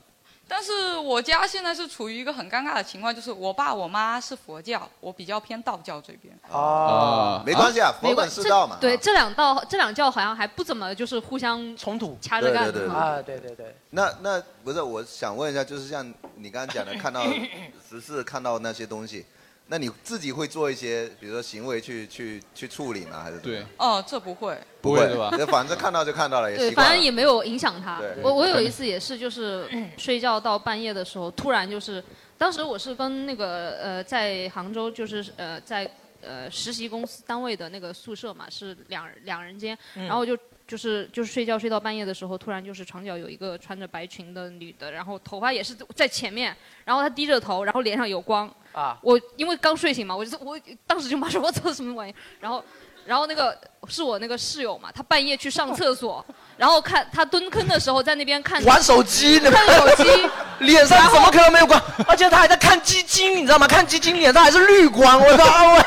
[0.49, 6.33] 但是我家现在是处于一个很尴尬的情况，就是我爸我妈是佛教，我比较偏道教这边。
[6.51, 8.79] 哦没关系啊，佛本是道嘛。
[8.81, 12.65] 对，这两道这两教好像还不怎么就是互相冲突，掐着干。
[12.65, 13.77] 对对对对啊，对对对。
[13.91, 17.25] 那那不是，我想问一下，就是像你刚刚讲的，看到
[17.89, 19.27] 十四看到那些东西，
[19.69, 23.23] 那你自己会做一些，比如说行为去去去处理吗？
[23.23, 23.65] 还是对？
[23.79, 24.57] 哦，这不会。
[24.81, 26.87] 不会对吧那反正看到就看到了，也对，习惯。
[26.87, 28.23] 反正也没有影响他对。
[28.23, 32.03] 我我有一次也是，就是睡觉到半夜的时候，突然就是，
[32.39, 35.91] 当时我是跟那个呃在杭州，就是呃在
[36.21, 40.39] 呃实习公司单位的那个宿舍嘛，是两两人间，嗯然后就。
[40.67, 48.53] 就是就是睡觉睡到半夜的时候，突然就是床角有一个穿着白裙的女的，然后头发也是在前面，然后她低着头，然后脸上有光。
[48.77, 50.55] 啊，我因为刚睡醒嘛，我就我
[50.87, 52.63] 当时就骂说我操什么玩意，然后
[53.07, 53.59] 然后那个
[53.89, 56.23] 是我那个室友嘛，他半夜去上厕所，
[56.59, 60.29] 然后看他蹲坑的时候在那边看玩手机，看手机，
[60.61, 61.81] 脸上怎么可能没有光？
[62.07, 63.67] 而且他还在看基金，你知道吗？
[63.67, 65.45] 看基金脸上还是绿光，我操！
[65.73, 65.85] 我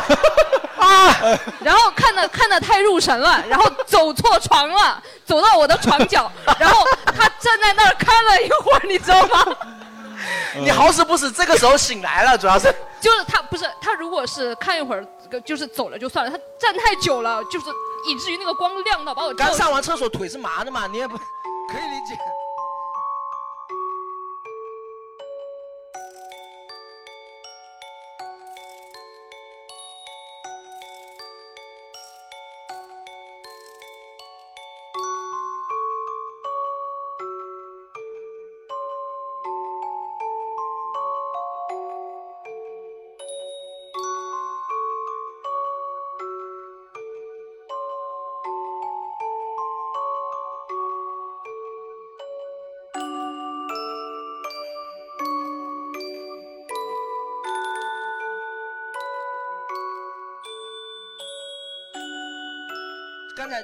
[0.84, 1.14] 啊！
[1.62, 9.46] 然后看的看的太入神了，然后走错床了，走到我的床角，然后他站在那儿看了一会儿，你知道吗？
[10.62, 15.06] 你好死不死这个时候醒来了，主要是 就是他不是他，如果是看一会儿
[15.46, 17.66] 就是走了就算了，他站太久了，就是
[18.08, 21.18] 以至于那个光亮到把我刚上完厕所腿是麻的嘛，你也不
[21.72, 22.16] 可以理解。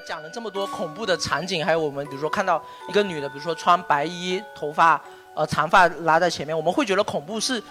[0.05, 5.01] 讲了这么多恐怖的场景，还有我们比如说看到一个女的，比如说穿白衣，头发
[5.33, 7.61] 呃长发拉在前面，我们会觉得恐怖是，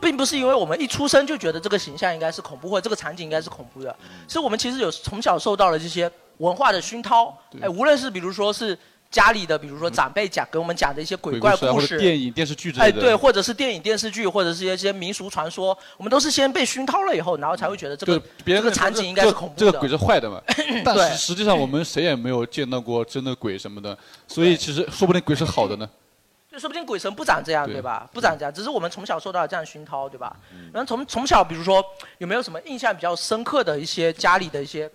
[0.00, 3.94] 并不是因为我们一出生就觉得这个形象应该是恐怖，或者这个场景应该是恐怖的，
[4.26, 8.76] 是我们其实有从小受到了这些文化的熏陶，哎，无论是比如说是
[9.12, 19.60] 家里的，比如说长辈讲给我们讲的一些鬼怪故事电影电视剧之类哎，的对，或者是电影电视剧，或者是一些民俗传说，我们都是先被熏陶了以后，然后才会觉得这个别人这个场景应该是恐怖的。
[19.60, 20.42] 这个鬼是坏的嘛？
[20.82, 23.96] 但对是实际上我们谁也没有见到过真的鬼什么的，
[24.26, 25.88] 所以其实说不定鬼是好的呢。
[26.50, 28.06] 就说不定鬼神不长这样，对对吧？
[28.12, 30.36] 不长这样，只是我们从小受到了这样熏陶，对吧？
[30.70, 31.82] 然后从从小，比如说
[32.18, 34.90] 有没有什么印象比较深刻的一些家里的一些，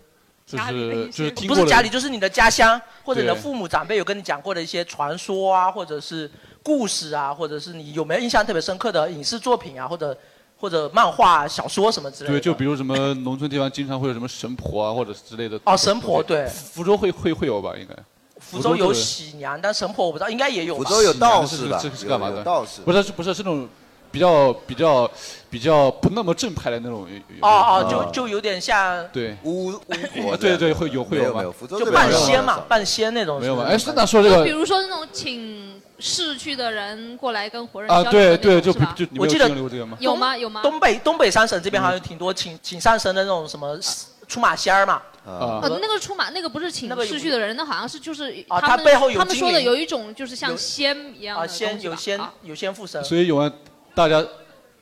[0.48, 6.32] 就是就是听过的不是家里，就是你的家乡或者你的对父母长辈有跟你讲过的一些传说啊，或者是
[6.64, 10.18] 故事啊，或者是你有没有印象特别深刻的影视作品啊，或者
[10.58, 12.40] 或者漫画、小说什么之类的？
[12.40, 15.60] 对，就比如什么农村地方经常会有什么神婆啊，或者之类的。
[15.66, 17.74] 哦神婆对福州会会会有吧？
[17.78, 17.94] 应该。
[18.40, 20.84] 福州有喜娘，但神婆我不知道，应该也有吧。
[20.84, 22.44] 福州有道士吧这是这是干嘛的？
[22.44, 23.68] 道士不是不是是那种
[24.12, 25.12] 比较比较
[25.50, 27.08] 比较不那么正派的那种。
[27.42, 29.80] 哦哦，就就有点像对巫巫
[30.22, 31.44] 婆对对会有会有吗？
[31.70, 33.40] 就半仙嘛，半仙那种。
[33.40, 33.66] 没有吗？
[33.68, 39.98] 哎，是那说这个比如说那种请逝去的人过来跟活人啊，交流的对对，就就我记得有吗？
[40.00, 40.38] 有吗？
[40.38, 40.62] 有吗？
[40.62, 43.78] 东北东北三省这边好像有挺多请请上神的那种什么
[44.28, 45.02] 出马仙儿嘛。
[45.26, 53.04] 啊呃，那个出马那个不是请那个逝去的人，那好像是就是啊他们他背后有他们说的有一种就是像仙一样啊，的仙有仙啊有仙附身。
[53.04, 53.52] 所以有完
[53.98, 54.24] 大家，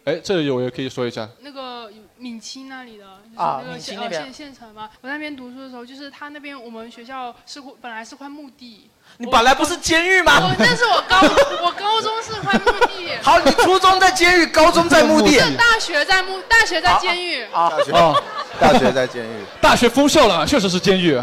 [0.03, 1.25] 哎，这里有也可以说一下。
[1.39, 4.89] 那个闽清那里的，就是啊那个县呃闽清那边县县城嘛。
[4.99, 8.89] 我那边读书的时候，就是他那边我们学校是块本来是块墓地。
[9.15, 10.33] 你本来不是监狱吗？
[10.41, 11.21] 我但是我高
[11.63, 13.15] 我高中是块墓地。
[13.23, 15.39] 好，你初中在监狱，高中在墓地。
[15.39, 17.47] 是大学在墓，大学在监狱。
[17.53, 18.23] 大学哦
[18.59, 19.45] 大学在监狱。
[19.61, 21.17] 大学封校了，确实是监狱。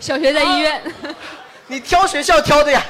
[0.00, 0.82] 小学在医院。
[1.68, 2.82] 你挑学校挑的呀？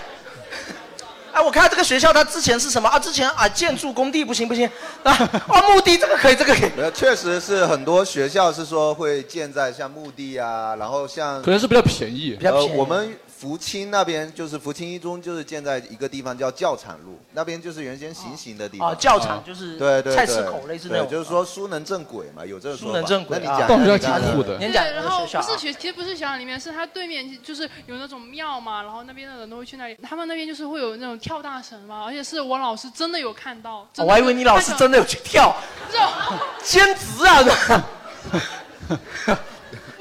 [1.33, 2.99] 哎，我看这个学校它之前是什么啊？
[2.99, 4.69] 之前啊建筑工地不行不行
[5.03, 5.13] 啊
[5.49, 6.71] 啊墓地这个可以这个可以。
[6.77, 18.93] 呃，确实是很多学校是说会建在像墓地啊，然后像可能是比较便宜比较便宜呃，我们福清那边就是福清一中，就是建在一个地方叫教场路，那边就是原先行刑的地方。
[18.93, 22.93] 哦教场就是对对对菜市口类似那种对就是说书能正轨嘛，有这个说法。
[22.93, 33.85] 疏能正轨啊那你讲倒是讲挺酷的你您讲对，然后学校啊不是学，其实不是学校里面，是它对面就是有那种庙嘛，然后那边的人都会去那里，他们那边就是会有那种跳大神嘛，而且是我老师真的有看到。
[33.99, 35.53] 我还以为你老师真的有去跳，
[35.89, 35.99] 不是
[36.63, 37.85] 兼职啊！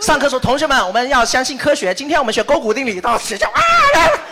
[0.03, 1.93] 上课说，同学们，我们要相信科学。
[1.93, 3.61] 今天我们学勾股定理，到学校啊，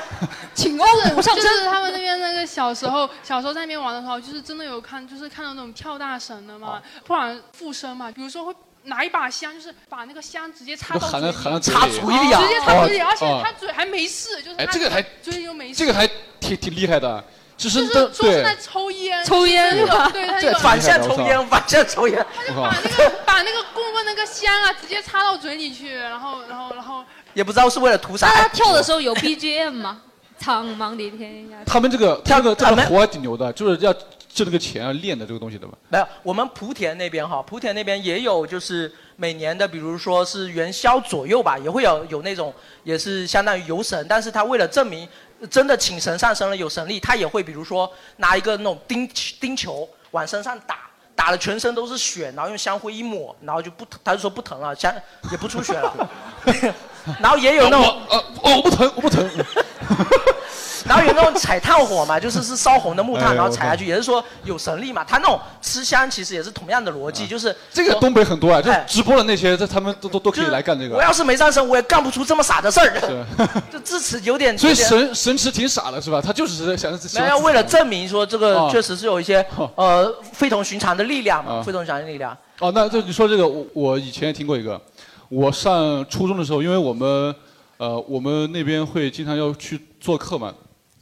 [0.56, 8.54] 请欧武上就是他们那边那个小时候， 小时候在那边玩的时候，就是真的有看，就是看到那种跳大神的嘛，不然附身嘛，比如说会。
[8.84, 15.76] 拿一把香，就是把那个香直接插到含到嘴里，嘴里插嘴里啊直接插嘴里，哦而且哦他嘴还没事，就是他哎这个还嘴里又没事。
[15.76, 16.08] 这个还
[16.40, 17.22] 挺挺厉害的，
[17.60, 18.56] 就是就是在。
[18.56, 22.26] 抽烟，抽烟就是吧对，他这那个反向抽烟，反向抽烟。
[22.48, 27.04] 他就，把那个把那个供奉那个香啊，直接插到嘴里去，然后然后然后
[27.34, 28.28] 也不知道是为了图啥。
[28.28, 30.02] 那他跳的时候有 BGM 吗？
[30.40, 31.56] 苍茫的天涯。
[31.66, 35.74] 他们这个他这个这他们个活还挺牛的，就是要挣这个钱要练的这个东西的嘛。
[35.90, 42.54] 没有，我们莆田那边哈，莆田那边也有，就是每年的，比如说是元宵左右吧，也会有有那种，
[42.84, 45.08] 也是相当于游神，但是他为了证明
[45.50, 49.08] 真的请神上身了有神力，他也会比如说拿一个那种钉
[49.40, 50.78] 钉球往身上打。
[51.16, 54.90] 打的全身都是血，然后用香灰一抹，然后就不疼，他就说不疼了，香
[55.30, 56.10] 也不出血了。
[57.20, 59.30] 然后也有那种呃哦我不疼我不疼，
[60.90, 65.04] 然后有那种踩炭火嘛， 就是是烧红的木炭，哎然后踩下去，也是说有神力嘛。
[65.04, 70.96] 他那种吃香其实也是同样的逻辑，就是这个东北很多啊，就哎直播的那些，这他们都都都可以来干这个。
[70.96, 73.00] 我要是没上身，我也干不出这么傻的事儿。
[73.00, 73.26] 是，
[73.72, 74.58] 就至此有点。
[74.58, 76.20] 所以神神池挺傻的是吧？
[76.20, 82.36] 他就是想没有要为了证明说这个哦确实是有一些呃非同寻常的力量嘛，啊非同寻常的力量。
[82.60, 84.82] 哦，那就你说这个，我我以前也听过一个，
[85.30, 87.34] 我上初中的时候，因为我们
[87.78, 90.54] 呃我们那边会经常要去做客嘛，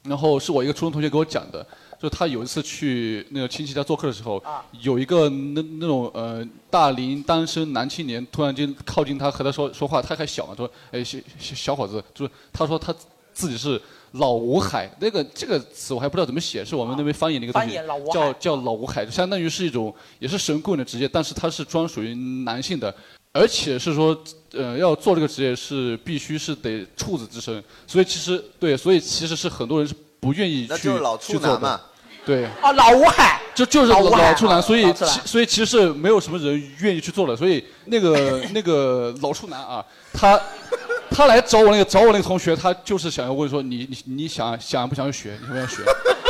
[0.07, 1.65] 然后是我一个初中同学给我讲的，
[1.99, 4.41] 就他有一次去那个亲戚家做客的时候，
[4.81, 12.93] 有一个那那种呃大龄单身男青年突然间靠近他和他说说话，他还小嘛，说哎小小小伙子，就是他说他
[13.33, 13.81] 自己是。
[14.13, 17.75] 老吴海那个这个词我还不知道怎么写，是我们那边方言的一个东西
[18.11, 22.91] 叫叫老吴海，就相当于是一种也是神棍的职业，但是它是专属于男性的，
[23.37, 24.17] 而且是说
[24.53, 31.81] 呃要做这个职业是必须是得处子之身，所以其实对，所以其实是很多人是不愿意去那就是老处去做的男嘛。
[32.25, 40.37] 对，哦，老吴海就就是老老吴海处男，所以老处男其所以其实是没有什么人愿意去做的，所以那个 那个老处男啊，他
[41.09, 45.83] 他来找我那个找我那个同学，他就是想要问说你你你想想不想要学，你想不想学？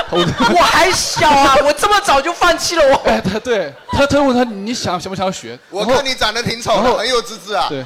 [0.56, 2.96] 我还小啊，我这么早就放弃了我。
[3.10, 5.58] 哎，他对他他问他你想想不想学？
[5.70, 7.68] 我看你长得挺丑很有资质啊。
[7.70, 7.84] 对，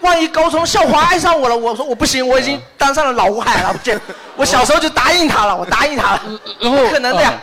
[0.00, 4.00] 万一高中校花爱上我了，我说我不行，我已经当上了老吴海了，我
[4.38, 6.22] 我小时候就答应他了，我答应他了，
[6.60, 7.30] 然后不可能的呀。
[7.30, 7.42] 啊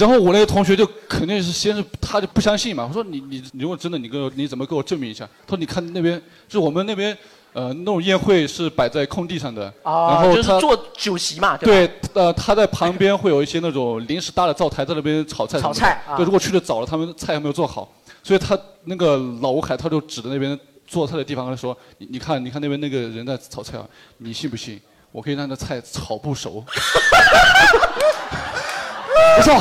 [0.00, 5.24] 然后我那个同学就肯定是先是他就不相信嘛，我说你你你如果真的你跟我你怎么给我证明一下？
[5.46, 7.16] 他说你看那边就是我们那边
[7.56, 11.60] 呃那种宴会是摆在空地上的，然啊，后他就是做酒席嘛，吧？
[11.64, 15.80] 对，呃，他在旁边会有一些那种临时搭的灶台，在那边炒菜什么的。
[15.80, 17.90] 炒菜啊对，如果去的早了，他们菜还没有做好，
[18.22, 23.86] 所以他那个老吴海他就指着那边做菜的地方，他说：“你你看，你看那边那个人在炒菜啊，
[24.18, 24.78] 你信不信？
[25.10, 26.62] 我可以让那菜炒不熟。
[29.38, 29.54] 不错，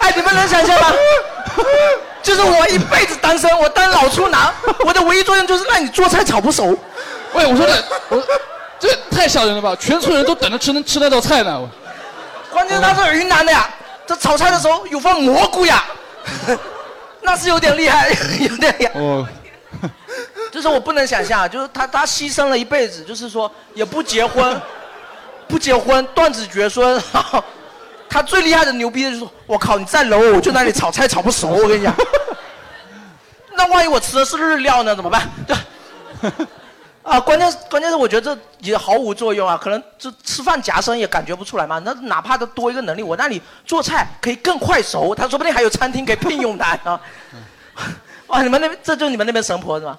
[0.00, 0.92] 哎，你们能想象吗？
[2.26, 4.52] 就是我一辈子单身，我当老处男，
[4.84, 6.76] 我的唯一作用就是让你做菜炒不熟。
[7.34, 8.20] 喂，我说这，我
[8.80, 9.76] 这太吓人了吧？
[9.78, 11.60] 全村人都等着吃那吃那道菜呢。
[11.60, 11.68] 我
[12.52, 13.70] 关键他是云南的呀，
[14.04, 15.84] 这炒菜的时候有放蘑菇呀，
[17.22, 18.08] 那是有点厉害，
[18.40, 19.00] 有点厉害。
[19.00, 19.24] 哦，
[20.50, 24.60] 就是我不能想象，就是他他牺牲了一辈子，就是说也不结婚，
[25.46, 27.00] 不结婚断子绝孙。
[27.12, 27.44] 然后
[28.16, 31.94] 他最厉害的牛逼的就是说，我靠，你在楼我就那里炒菜炒不熟， 我跟你讲。
[33.54, 34.96] 那万一我吃的是日料呢？
[34.96, 35.28] 怎么办？
[35.46, 35.54] 对。
[37.04, 41.78] 啊，关键关键是我觉得这也毫无作用啊，可能这吃饭夹生也感觉不出来嘛。
[41.80, 46.98] 那哪怕他多一个能力，我那里做菜可以更快熟，他说不定还有餐厅可以聘用他啊。
[48.28, 49.98] 哇，你们那边这就是你们那边神婆是吗？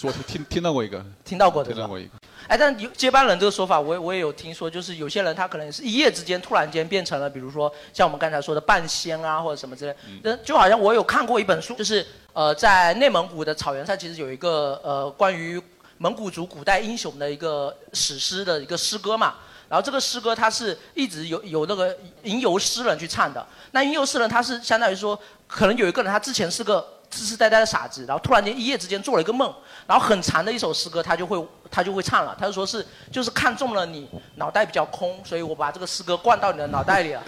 [0.00, 2.10] 我听听到过一个，听到过的听到过一个。
[2.46, 9.96] 哎，但有接班人这个说法，我也我也有听说，就是有些人他可能是一夜之间突然间变成了，比如说像我们刚才说的半仙啊，或者什么之类。
[10.22, 10.38] 嗯。
[10.44, 15.60] 就好像我有看过一本书，就是呃，在内蒙古的草原上，其实有一个呃关于
[15.98, 19.34] 蒙古族古代英雄的一个史诗的一个诗歌嘛。
[19.66, 23.44] 然后这个诗歌它是一直有有那个吟游诗人去唱的。
[23.72, 25.18] 那吟游诗人他是相当于说，
[25.48, 26.86] 可能有一个人他之前是个
[27.18, 29.52] 痴痴呆呆的傻子，然后突然间一夜之间做了一个梦，
[29.86, 37.22] 然后很长的一首诗歌他就会他就会唱了，他就说是就是看中了你脑袋比较空，所以我把这个诗歌灌到你的脑袋里了，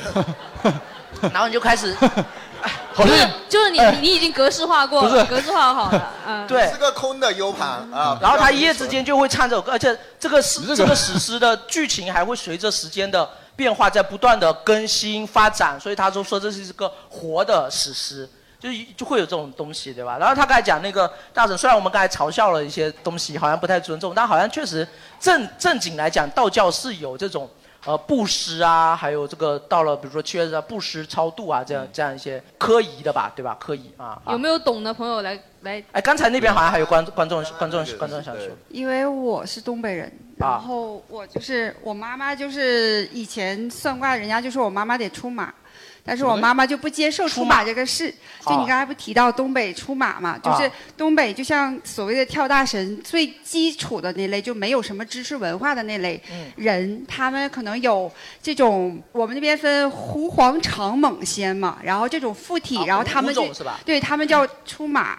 [1.33, 1.95] 然后你就开始
[2.93, 8.19] 好像就是你你已经格式化过了，格式化好了，嗯，对是个空的 U 盘啊。
[8.21, 18.29] 然后他一夜之间就会唱这首歌，而且这个史这个史诗的剧情还会随着时间的变化在不断的更新发展，所以他就说这是一个活的史诗。
[18.59, 20.17] 就是就会有这种东西，对吧？
[20.19, 24.87] 然后他刚才讲那个大神，虽然我们刚才嘲笑了一些东西，好像不太尊重，但好像确实
[25.21, 27.49] 正正经来讲，道教是有这种
[27.85, 33.57] 呃布施啊，还有这个到了比如说七月啊布施超度啊，这样这样一些科仪的吧，对吧？
[33.61, 34.21] 科仪啊。
[34.29, 35.85] 有没有懂的朋友来来？
[35.93, 38.49] 哎，刚才那边好像还有观观众观众观众想说。
[38.71, 45.53] 因为我是东北人，然后我就是我妈妈就是以前算卦，人家就说我妈妈得出马。
[46.07, 48.09] 但是我妈妈就不接受出马这个事，
[48.47, 50.39] 就你刚才不提到东北出马嘛？
[50.39, 56.23] 就是东北就像所谓的跳大神最基础的那类，就没有什么知识文化的那类
[56.55, 58.09] 人，他们可能有
[58.41, 63.45] 这种我们那边分狐黄长猛仙嘛，然后这种附体，然后他们就
[63.85, 65.19] 对他们叫出马，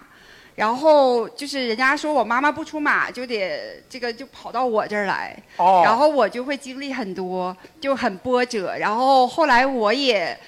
[0.55, 5.37] 然后就是人家说我妈妈不出马就得这个就跑到我这儿来，
[5.83, 10.39] 然后我就会经历很多，就很波折，然后后来我也。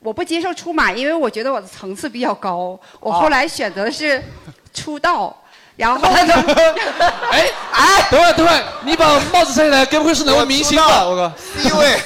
[0.00, 2.78] 我不接受出马，因为我觉得我的层次比较高。
[3.00, 4.22] 我后来选择的是
[4.72, 5.36] 出道，
[5.76, 6.34] 然后呢。
[7.30, 11.04] 哎哎，等会等会，你把帽子摘下来，该不会是哪位明星吧？
[11.04, 12.00] 我靠，C 位。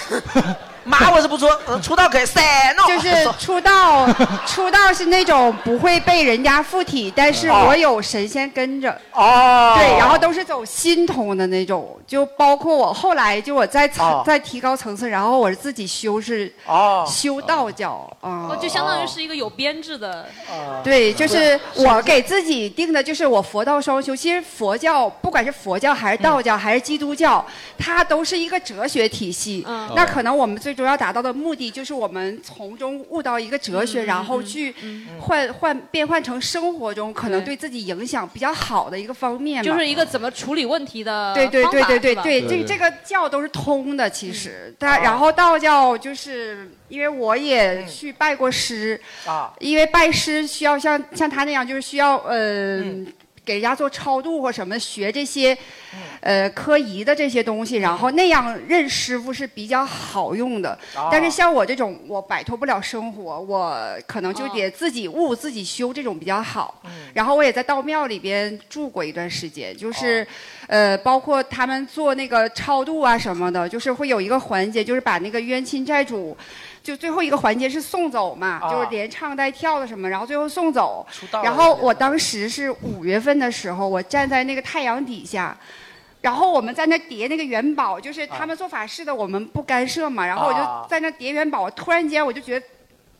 [0.85, 1.47] 马 我是不出，
[1.83, 2.43] 出道可以三
[2.77, 2.87] 闹。
[2.87, 4.07] 就是出道，
[4.47, 8.91] 出道是那种不会被人家附体，但是我有神仙跟着。
[9.13, 9.75] 哦。
[9.79, 16.53] 对，然后都是走心通的那种，就包括我后来就我在层在提高层次，然后我是自己修是
[17.07, 20.27] 修道教啊，就相当于是一个有编制的。
[20.83, 24.17] 对，就是我给自己定的就是我佛道双修。
[24.17, 27.45] 其实佛教不管是佛教还是道教还是基督教，
[27.79, 29.65] 它都是一个哲学体系。
[29.69, 29.89] 嗯。
[29.95, 30.72] 那可能我们最。
[30.75, 34.75] 最终要达到的目的就是我们从中悟到一个哲学，然后去
[35.21, 37.57] 换换变换成生活中可能对。
[37.63, 44.75] 自己影响比较好的一个方面就是一个怎么处理问题的对对对对对对，这这个教都是通的，其实。
[44.81, 52.83] 但然后道教就是因为我也去拜过师啊，因为拜师需要像像他那样，就是需要呃。
[53.45, 55.57] 给人家做超度或什么，学这些，
[56.21, 60.79] 呃，科仪的这些东西，然后那样认师傅是比较好用的。
[61.11, 63.77] 但是像我这种，我摆脱不了生活，我
[64.07, 66.81] 可能就得自己悟、自己修这种比较好。
[67.13, 70.27] 然后我也在道庙里边住过一段时间，就是，
[70.69, 76.37] 呃，包括他们做那个超度啊什么的，就是会有一个环节，就是把那个冤亲债主。
[76.83, 81.07] 就最后一个环节是送走嘛，就是连唱带跳的什么，然后最后送走。
[81.43, 85.57] 然后我当时是五月份的时候，我站在那个太阳底下，
[86.21, 90.27] 然后我们在那叠那个元宝，就是他们做法事的，我们不干涉嘛。
[90.27, 92.67] 然后我就在那叠元宝，突然间我就觉得，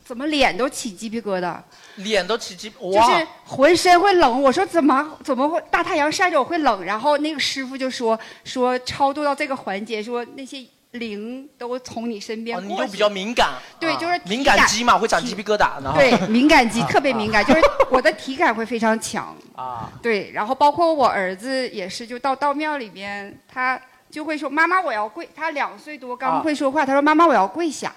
[0.05, 1.57] 怎么脸都起鸡皮疙瘩？
[1.97, 4.43] 脸都起鸡，就是浑身会冷。
[4.43, 6.85] 我说怎么怎么会大太阳晒着我会冷？
[6.85, 10.67] 然后那个师傅就说说超度到这个环节，说那些。
[10.93, 15.99] 灵都从你身边过，你就比较敏感，对，就是敏感肌嘛，会长鸡皮疙瘩，然后。
[15.99, 19.35] 对敏感肌特别敏感， 就是我的体感会非常强。
[19.57, 23.81] 啊，对，然后包括我儿子也是，就到道庙里边，他
[24.11, 26.17] 就会说妈妈我要跪，他两岁多啊。
[26.21, 27.91] 刚会说话，他说妈妈我要跪下，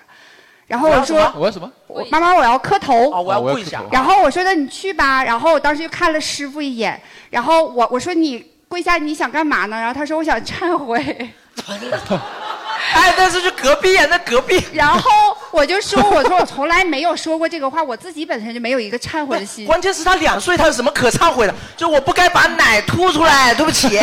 [0.67, 1.69] 然后我说我要什么？
[1.87, 3.83] 我妈妈我要磕头，哦我要跪下。
[3.91, 9.77] 然后我说那你去吧，然后我当时就看了师傅一眼，然后我我说你跪下你想干嘛呢？
[9.77, 11.29] 然后他说我想忏悔。
[12.93, 14.63] 哎，但是就隔壁啊，那隔壁。
[14.73, 15.09] 然后
[15.51, 19.65] 我就说，我说我从来没有说过这个话，我自己本身就没有一个忏悔的心。
[19.67, 21.55] 关键是他两岁，他有什么可忏悔的？
[21.75, 23.99] 就我不该把奶吐出来，对不起。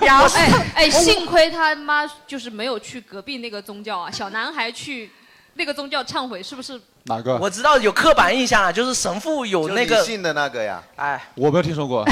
[0.00, 5.10] 然后哎哎，幸亏他妈就是没有去隔壁那个宗教啊，小男孩去
[5.54, 6.80] 那个宗教忏悔，是不是？
[7.04, 7.36] 哪个？
[7.36, 10.82] 我知道有刻板印象啊，就是神父有那个就你信的那个呀。
[10.96, 12.04] 哎，我没有听说过。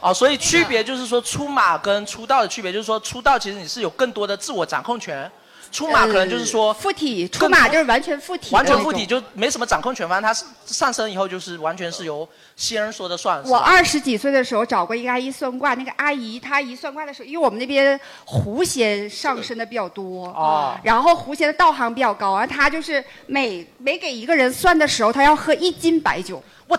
[0.00, 5.30] 哦，所以区别就是说出马跟出道的区别，就是说出道其实你是有更多的自我掌控权，
[5.72, 12.26] 出马可能就是说附体，出马就是完全附体完，全附体就没什么掌控权，反正他是上身以后就是完全是由
[12.56, 13.42] 仙人说的算。
[13.44, 20.78] 我二十几岁的时候找过一个阿姨算卦，那个阿姨她一算卦的时候，因为我们那边狐仙上身的比较多，哦。
[20.82, 26.42] 然后狐仙的道行比较高，然后她就是每每给一个人算的时候，她要喝一斤白酒。
[26.66, 26.78] 我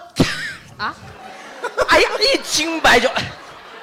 [0.78, 0.96] 啊，
[1.90, 3.10] 哎呀，一斤白酒。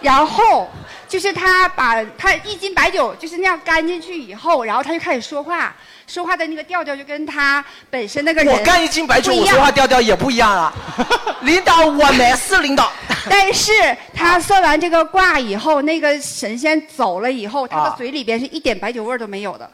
[0.01, 0.71] 然后
[1.09, 5.75] 就是他把他一斤白酒就是那样干进去以后，然后他就开始说话，
[6.07, 10.73] 说话的那个调调就跟他本身那个人我干一斤白酒，我说话调调也不一样啊。
[11.43, 12.93] 领导，我没事领导。
[13.29, 13.73] 但是
[14.15, 19.69] 他算完这个卦以后，那个神仙走了以后，他的啊嘴里边是一点白酒味都没有的。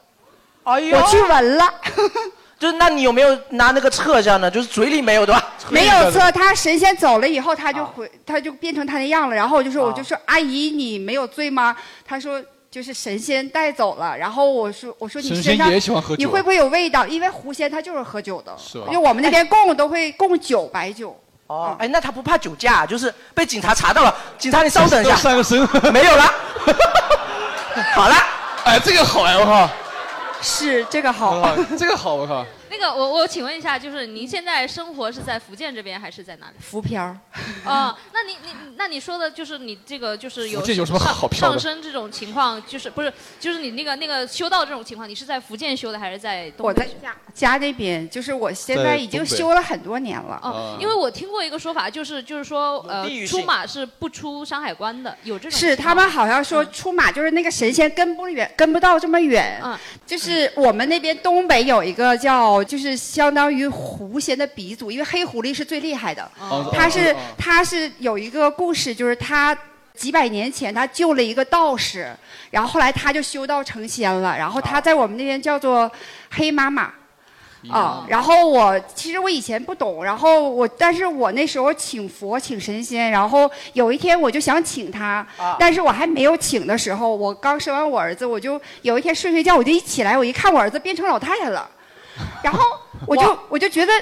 [0.62, 1.74] 哎呦，我去闻了，
[2.62, 4.48] 就是那你有没有拿那个测一下呢？
[4.48, 5.44] 就是嘴里没有对吧？
[5.68, 6.30] 没有测。
[6.30, 9.34] 他神仙走了以后，他就回，他就变成他那样了。
[9.34, 11.76] 然后我就说，我就说，阿姨，你没有醉吗？
[12.06, 12.40] 他说。
[12.72, 17.06] 就是神仙带走了，然后我说我说你神身上仙也喜欢喝酒你会不会有味道？
[17.06, 21.14] 因为狐仙他就是喝酒的，是吧因为我们那边供都会供酒白酒。
[21.48, 24.16] 哦，哎，那他不怕酒驾，就是被警察查到了。
[24.38, 25.14] 警察，你稍等一下。
[25.14, 25.60] 上个身
[25.92, 26.24] 没有了。
[27.92, 28.14] 好了。
[28.64, 29.68] 哎，这个好呀，我靠。
[30.42, 32.44] 是 这个好，这个好，我靠。
[32.72, 36.54] 那个，我我请问一下，就是您现在生活是在福建这边还是在哪里？
[36.58, 37.14] 浮漂。
[37.66, 46.68] 哦，那你你那你说的就是你这个就是有福建有什么好漂的上升这种情况，就是不是就是你那个那个修道这种情况，你是在福建修的还是在东北？
[46.68, 50.40] 我在家家那边，就是我现在已经修了很多年了。
[50.42, 59.60] 哦，因为我听过一个说法，就是就是说呃地域，性出马是不出山海关的，有这种情况是他们好像说出马就是那个神仙跟不远，跟不到这么远。
[59.62, 66.22] 嗯，就是我们那边东北有一个叫，就是相当于狐仙的鼻祖，因为黑狐狸是最厉害的。
[66.38, 69.56] 哦他是哦哦他是有一个故事，就是他。
[69.94, 72.10] 几百年前，他救了一个道士，
[72.50, 74.34] 然后后来他就修道成仙了。
[74.36, 75.88] 然后他在我们那边叫做
[76.30, 76.90] 黑妈妈。
[77.70, 85.24] 啊，然后我其实我以前不懂，然后我但是我那时候请佛请神仙，然后有一天我就想请他，
[85.58, 91.70] 但是我还没有请的时候，我刚生完我儿子，我就有一天睡睡觉，我就一起来，我一看我儿子变成老太太了，
[92.42, 92.60] 然后
[93.06, 93.92] 我就我就觉得。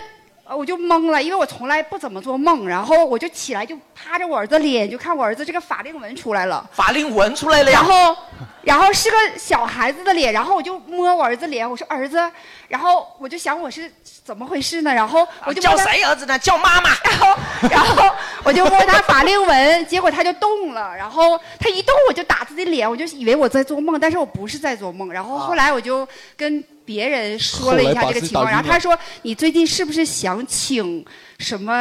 [0.42, 6.68] 呃我就懵了，因为我从来不怎么做梦，然后我就起来就趴着我儿子脸，就看我儿子这个法令纹出来了。
[6.72, 7.78] 法令纹出来了呀。
[7.80, 8.16] 然后，
[8.62, 12.28] 然后是个小孩子的脸，然后我就摸我儿子脸，我说儿子，
[12.66, 13.88] 然后我就想我是
[14.24, 14.92] 怎么回事呢？
[14.92, 16.36] 然后我就摸叫谁儿子呢？
[16.40, 16.90] 叫妈妈。
[17.04, 17.36] 然后，
[17.70, 18.10] 然后
[18.42, 25.12] 我就摸他法令纹，结果他就动了，然后他一动我就打自己脸，我就以为我在做梦，但是我不是在做梦。
[25.12, 26.04] 然后后来我就
[26.36, 31.04] 跟别人说了一下这个情况，然后他说你最近是不是想请
[31.38, 31.72] 什么？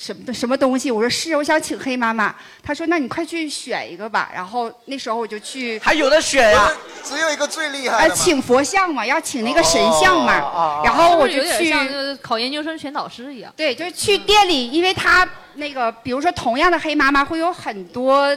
[0.00, 0.92] 什么什么东西？
[0.92, 2.32] 我说是，我想请黑妈妈。
[2.62, 6.70] 他说：“那你快去选一个吧。”然后那时候我就去，还有的选呀、
[7.02, 8.14] 只有一个最厉害呃，的嘛。
[8.14, 10.38] 请佛像嘛，要请那个神像嘛。
[10.38, 13.52] 哦然后我就去不是像考研究生选导师一样。
[13.56, 18.28] 对，就是去店里，因为他那个，比如说同样的黑妈妈会有很多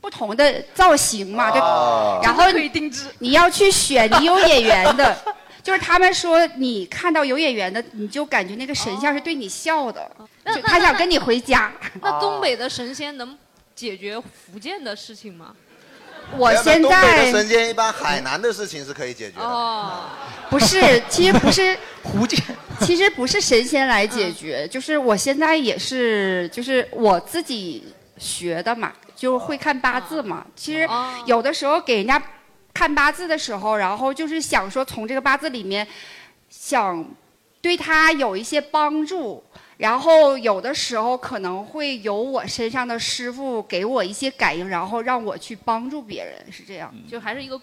[0.00, 3.06] 不同的造型嘛，对哦然后可以定制。
[3.18, 5.16] 你要去选你有眼缘的，
[5.62, 10.10] 就是他们说你看到有眼缘的，你就感觉那个神像是对你笑的，
[10.44, 11.72] 那就他想跟你回家。
[12.00, 13.36] 那东北的神仙能
[13.74, 15.54] 解决福建的事情吗？
[16.36, 19.44] 我现东北的在神仙一般海南的事情是可以解决的。
[19.44, 20.04] 哦，
[20.48, 22.40] 不是，其实不是 福建，
[22.80, 30.46] 其实不是神仙来解决， 就是我现在也是，就是我自己学的嘛，就会看八字嘛。
[30.56, 30.88] 其实
[31.26, 32.20] 有的时候给人家
[32.72, 35.86] 看八字的时候，然后就是想说从这个八字里面
[36.48, 37.04] 想
[37.60, 39.44] 对他有一些帮助。
[39.76, 46.94] 然后有的时候可能会有我身上的师傅给我一些感应，然后让我去帮助别人，是这样。
[47.06, 47.60] 就还是一个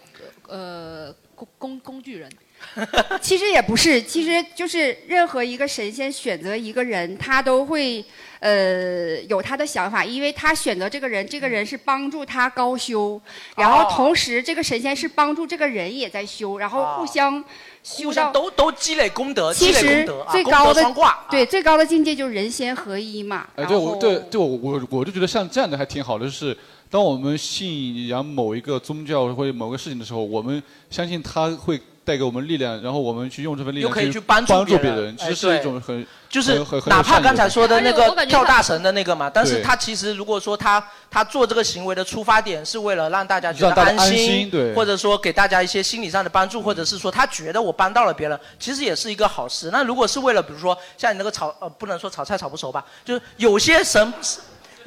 [0.48, 2.32] 呃工工工具人。
[3.22, 8.04] 其实也不是，其实就是任何一个神仙选择一个人，他都会
[8.40, 13.20] 呃有他的想法，因为他选择这个人，这个人是帮助他高修，
[13.56, 17.44] 然后同时这个神仙是帮助这个人也在修，然后互相
[17.82, 18.42] 修互相到。
[18.42, 21.26] 都都积累功德，积累其实功德啊功德最高的双挂。
[21.32, 23.48] 对最高的境界就是人仙合一嘛。
[23.56, 26.56] 哎，对我对对我我我就觉得像这样的还挺好的，就是
[26.92, 40.82] 当我们信仰某一个宗教或者某个事情的时候，我们相信他会带给我们力量，然后我们去用这份力量又可以去去帮助帮助别别人其实是一种很就是很很很哪怕刚才说的那个跳大神的那个嘛，但是他其实如果说他
[41.12, 49.70] 他做这个行为的出发点是为了让大家觉得安心，心对或者说给大家一些心理上的帮助，或者是说他觉得我帮到了别人，其实也是一个好事。
[49.70, 54.14] 那如果是为了比如说像你那个炒呃不能说炒菜炒不熟吧，就是有些神。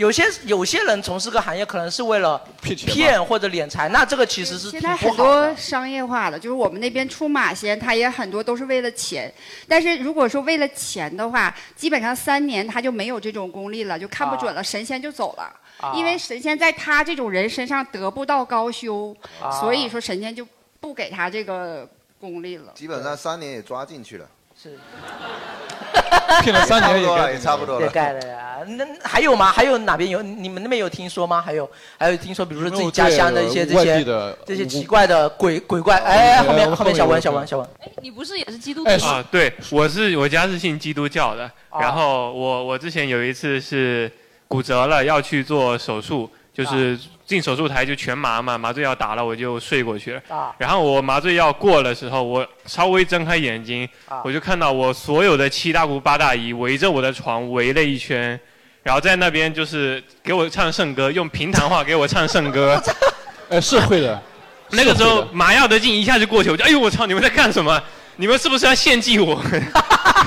[0.01, 5.49] 有些有些人从事这个行业可能是为了骗或者敛财，那这个其实是现在很挺不好的。
[5.49, 9.31] 多商业化的，就是我们那边出马仙，他也很多都是为了钱。
[9.69, 15.43] 但是如果说为了钱的话，基本上三年他就没有这种功力了，就看不准了，神仙就走了。
[15.43, 20.49] 啊因为神仙在他这种人身上得不到高修，啊所以说神仙就
[20.81, 21.87] 不给他这个
[22.19, 22.73] 功力了。
[22.75, 24.27] 基本上三年也抓进去了。
[24.61, 24.79] 是。
[26.43, 27.87] 骗了三年也差不多了，该也差不多了。
[27.87, 28.59] 也盖了呀。
[28.67, 29.51] 那还有吗？
[29.51, 30.23] 还有哪边有？
[30.23, 31.41] 你们那边有听说吗？
[31.41, 34.05] 还有还有听说，比如说自己家乡的一些这些
[34.47, 35.99] 这些奇怪的鬼鬼怪。
[35.99, 37.69] 哎，后面后面小文小文小文，
[38.03, 39.07] 你不是也是基督徒吗？
[39.07, 44.11] 啊，对，我是我家是信基督教的，啊然后我我之前有一次是
[44.47, 46.99] 骨折了，要去做手术，就是
[47.31, 50.21] 进手术台就全麻嘛，麻醉药打了我就睡过去了。
[50.29, 58.39] 啊然后我麻醉药过的时候，我稍微睁开眼睛，啊我就看到我所有的七大姑八大姨围着我的床围了一圈，
[58.83, 62.83] 然后在那边就是给我唱圣歌，用平潭话给我唱圣歌。
[63.49, 64.21] 呃，是会的。
[64.73, 67.81] 那个时候麻药的劲一下就过去，我就哎呦我操，你们在干什么？
[68.17, 69.41] 你们是不是要献祭我？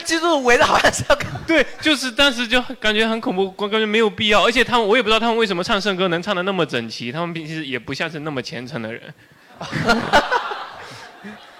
[0.00, 1.28] 基督徒围着好像是要干。
[1.46, 9.02] 对，就是当时就感觉很恐怖，我感觉没有必要，而且他们我也不知道他们为什么唱圣歌能唱的那么整齐，他们平时也不像是那么虔诚的人。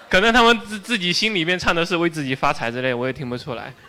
[0.09, 3.73] 可能他们自自己心里面唱的是为自己发财之类，我也听不出来。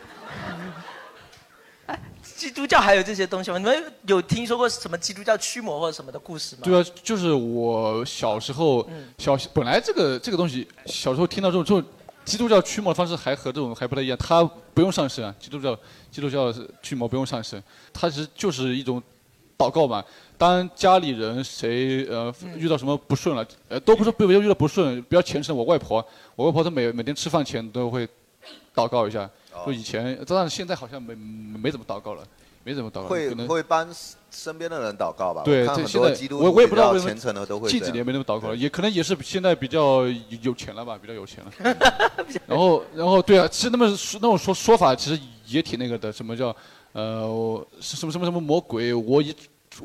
[2.23, 3.57] 基督教还有这些东西吗？
[3.57, 6.63] 你们有听说过什么基督教驱魔或者什么的故事吗？
[6.65, 11.83] 对啊，就是我小时候嗯小本来这个这个东西，小时候听到这种这种
[12.27, 15.79] 基督教驱魔的方式还和这种还不太一样，它不用上身啊，基督教
[16.11, 16.53] 基督教
[16.83, 17.63] 驱魔不用上身，
[17.93, 19.03] 它其实就是一种
[19.57, 20.05] 祷告嘛。
[20.37, 25.57] 当家里人谁呃遇到什么不顺了，呃都不是不要遇到不顺，比较虔诚。
[25.57, 26.05] 我外婆，
[26.35, 28.07] 我外婆她每每天吃饭前都会
[28.75, 29.31] 祷告一下。
[29.65, 32.23] 就以前，但是现在好像没没怎么祷告了，
[32.67, 33.05] 没怎么祷告。
[33.05, 33.89] 会可能会帮
[34.29, 35.43] 身边的人祷告吧？
[35.45, 41.77] 对，我看很这现在多基督我我也不知道为什么虔诚的都会近几年没那么祷告了，也可能也是现在比较有有钱了吧，比较有钱了。
[42.49, 46.55] 然后然后对啊，其实那么说那种说说法其实也挺那个的，什么叫
[46.91, 49.31] 呃什么什么什么魔鬼，我一。
[49.31, 49.37] 啊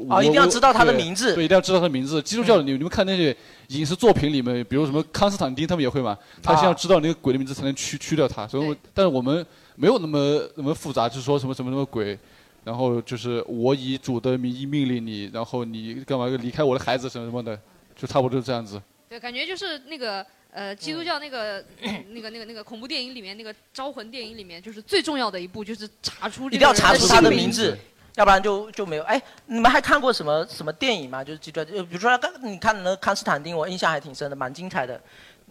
[0.08, 2.22] 哦一定要知道他的名字对，一定要知道他的名字。
[2.22, 3.36] 基督教，你你们看那些
[3.68, 8.48] 影视作品里面，比如什么康斯坦丁，他们也会嘛，他先要知道那个鬼的名字才能驱驱掉他。
[8.48, 12.18] 所以我，但是我们没有那么那么复杂，就是说什么什么什么鬼，
[12.64, 17.60] 然后就是我以主的名义命令你，然后你干嘛离开我的孩子什么什么的，
[17.96, 18.82] 就差不多就这样子。
[19.10, 21.64] 对，感觉就是那个呃，基督教那个、
[22.10, 27.78] 那个那个那个恐怖电影里面那个招魂电影里面，就是最重要的一步就是查出一定要查出他的姓名字，
[28.16, 29.04] 要不然就就没有。
[29.04, 31.24] 哎，你们还看过什么什么电影吗？
[31.24, 35.02] 就是基督教，就比如说刚你看的那个康斯坦丁，我印象还挺深的，蛮精彩的。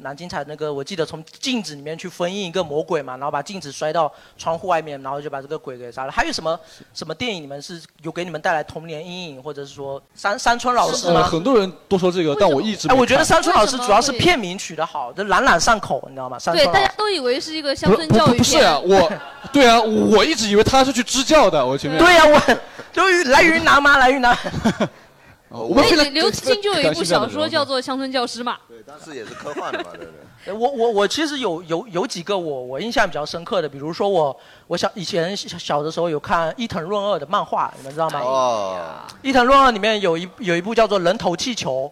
[0.03, 6.13] 蛮精彩的那个，我记得从镜子里面去封印一个魔鬼嘛，然后把镜子摔到窗户外面，然后就把这个鬼给杀了。
[6.13, 6.59] 还有什么
[6.95, 16.39] 什么电影你们是有给你们带来童年阴影，或者是说山山村老师呃，很多人都说这个，但我一直哎，我觉得山村老师主要是片名取得好，就朗朗上口，你知道吗？
[16.39, 16.87] 山对，村老师。
[16.87, 18.39] 大家都以为是一个乡不不村教育片。
[18.39, 19.13] 不是啊，我
[19.53, 22.55] 对啊，我一直以为他是去支教的，我前面对呀、我
[22.93, 23.99] 就来云南吗？
[23.99, 24.37] 来云南。
[25.53, 27.83] 哎我们非常刘慈欣就有一部小说叫做。
[27.85, 28.57] 《乡村教师》嘛。
[28.69, 30.13] 对，当时也是科幻的嘛，对不对？
[30.47, 34.35] 呃 我我我其实有有有几个我我印象比较深刻的，比如说我
[34.69, 38.21] 我小以前小小的时候有看伊藤润二的漫画，你们知道吗？
[38.21, 38.81] 哦，
[39.23, 41.91] 伊藤润二里面有一有一部叫做《人头气球》，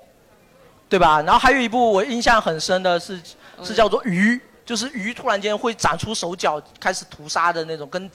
[0.88, 1.20] 对吧？
[1.22, 3.20] 然后还有一部我印象很深的是
[3.62, 4.34] 是叫做《鱼》，
[4.68, 8.10] 就是鱼突然间会长出手脚开始屠杀的那种，跟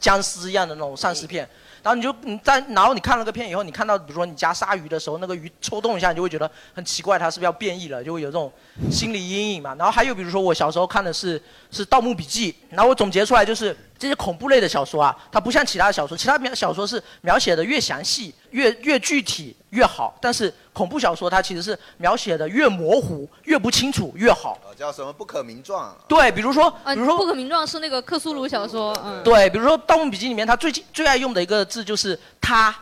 [0.00, 1.46] 僵尸一样的那种丧尸片。
[1.82, 8.02] 然后你就你在，然后你看了个片以后，你看到比如说你家鲨鱼的时候，那个鱼抽动一下，你就会觉得很奇怪，它是不是要变异了？
[8.02, 8.50] 就会有这种
[8.90, 9.74] 心理阴影嘛。
[9.74, 11.40] 然后还有比如说我小时候看的是
[11.70, 24.56] 是《盗墓笔记》，然后我总结出来就是这些恐怖类的小说啊，它不像其他的小说，其他描小说是描写的越详细、越越具体越好，但是恐怖小说它其实是描写的越模糊、越不清楚越好。
[24.66, 25.92] 呃叫什么不可名状？
[26.06, 32.72] 对，比如说，呃，比如说不可名状是那个克苏鲁小说，嗯，对，比如说《盗墓笔记》里面，他最近最爱用的一个字就是“他”，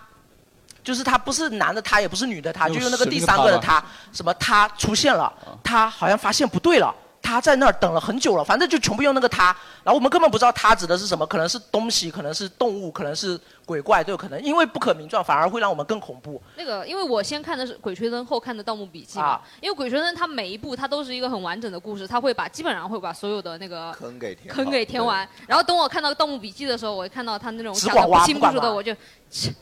[0.84, 5.32] 就是他不是男的他，也不是女的他，就用用那个第三个的他他，什么他出现了，
[5.64, 6.94] 他好像发现不对了。
[7.26, 9.46] 他在那儿等了很久了，反正就全部用那个他，
[9.82, 16.40] 然后我们根本不知道他指的是什么，可能是东西，可能是动物，可能是鬼怪都有可能，因为不可名状反而会让我们更恐怖。
[16.56, 19.30] 那个，因为我先看的是《鬼吹灯》，后看的《盗墓笔记》嘛。
[19.30, 25.28] 啊因为《鬼吹灯》它每一部它都是一个很完整的故事，它会把基本上会把所有的那个坑给填坑给填完。
[25.48, 28.94] 然后等我看到《盗墓笔记》的时候，我看到他那种讲的不清楚的，我就，
[29.28, 29.52] 切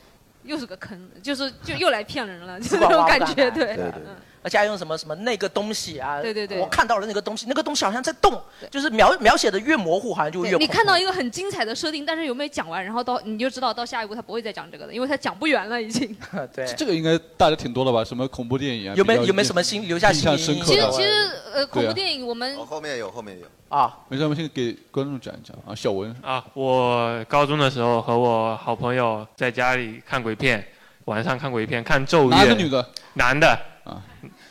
[0.43, 3.65] 又是个坑，就是就又来骗人了， 就是那种感觉，对。
[3.65, 4.15] 开对对嗯
[4.45, 6.21] 而且还用什么什么那个东西啊？
[6.21, 8.39] 对对对我看到了那个东西，那个东西好像在动，
[8.69, 16.15] 就是描描写的越模糊，好像就越对你看到一个很精彩的设定，但是有没有讲完，然后到你就知道到下一步他不会再讲这个了，因为他讲不圆了已经。
[16.53, 18.03] 对，这个应该大家挺多的吧？
[18.05, 18.93] 什么恐怖电影啊？
[18.95, 20.67] 有没有有没有什么心留下印象深刻的？
[20.67, 23.47] 其实其实呃，恐怖电影我们后面有，后面有。
[23.67, 25.73] 啊，没事，我们先给观众讲一讲啊。
[25.73, 30.63] 小文啊，我高中的时候和我好朋友在家里看鬼片，
[31.05, 32.29] 晚上看鬼片，看《咒怨》。
[32.31, 32.89] 男的女的？
[33.15, 33.49] 男的。
[33.83, 34.01] 啊。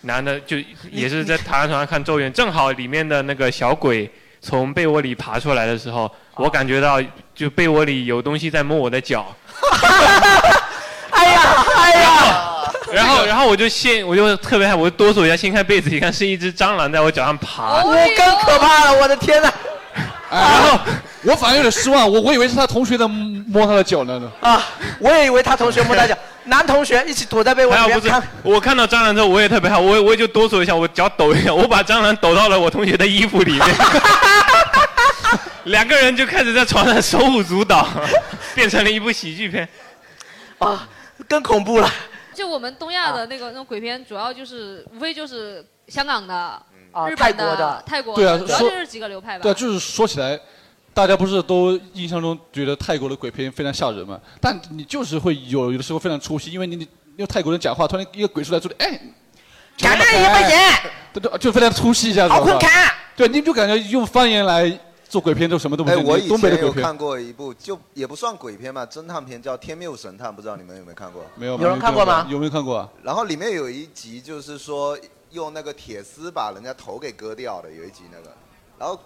[0.04, 0.56] 男的就
[0.90, 7.00] 也是在躺在床上看《咒怨》，正好里面的那个小鬼从被窝里爬出来的时候， 我感觉到
[7.34, 9.26] 就被窝里有东西在摸我的脚。
[11.10, 11.40] 哎呀，
[11.76, 12.50] 哎呀！
[12.92, 17.84] 然后，然后我就掀，我就特别害，我就哆嗦一下，掀开被子一看，是一只蟑螂在我脚上爬。
[17.84, 19.52] 我更可怕了，我的天哪！
[20.30, 20.78] 然后
[21.22, 24.20] 我反而有点失望，我我以为是他同学在摸他的脚呢。
[24.40, 24.60] 啊，
[24.98, 33.66] 我也以为他同学摸他脚，男同学一起躲在被窝还有不是里面看。，我看到蟑螂之后我也特别害，我我也就哆嗦一下，我脚抖一下，我把蟑螂抖到了我同学的衣服里面，
[35.64, 37.88] 两个人就开始在床上手舞足蹈，
[38.54, 39.66] 变成了一部喜剧片。
[40.58, 40.86] 啊，
[41.28, 41.90] 更恐怖了。
[42.34, 49.42] 就我们东亚的那个那种鬼片，主要就是无非就是香港的、啊日本泰国的泰国对啊主要就是几个流派吧。
[49.42, 50.38] 对啊，就是说起来，
[50.94, 54.18] 大家不是都印象中觉得泰国的鬼片非常吓人嘛？
[54.40, 56.82] 但你就是会有有的时候非常出戏，因为你你
[57.16, 59.00] 因为泰国人讲话，突然一个鬼出来说的，哎，
[59.76, 62.32] 感恩一块钱，对对，就非常出戏一下子。
[62.32, 62.92] 好看。
[63.16, 64.76] 对，你就感觉用方言来
[65.08, 71.24] 做鬼片，就什么都不哎，我以东北的鬼片前有看过一部，就也不算鬼片吧，侦探片叫《天命神探》，不知道你们有没有看过？
[71.36, 72.88] 没有有人看过吗有没有看过啊？
[73.02, 74.98] 然后里面有一集就是说
[75.30, 78.32] 用那个铁丝把人家头给割掉的，有一集那个。
[78.76, 79.00] 然后呃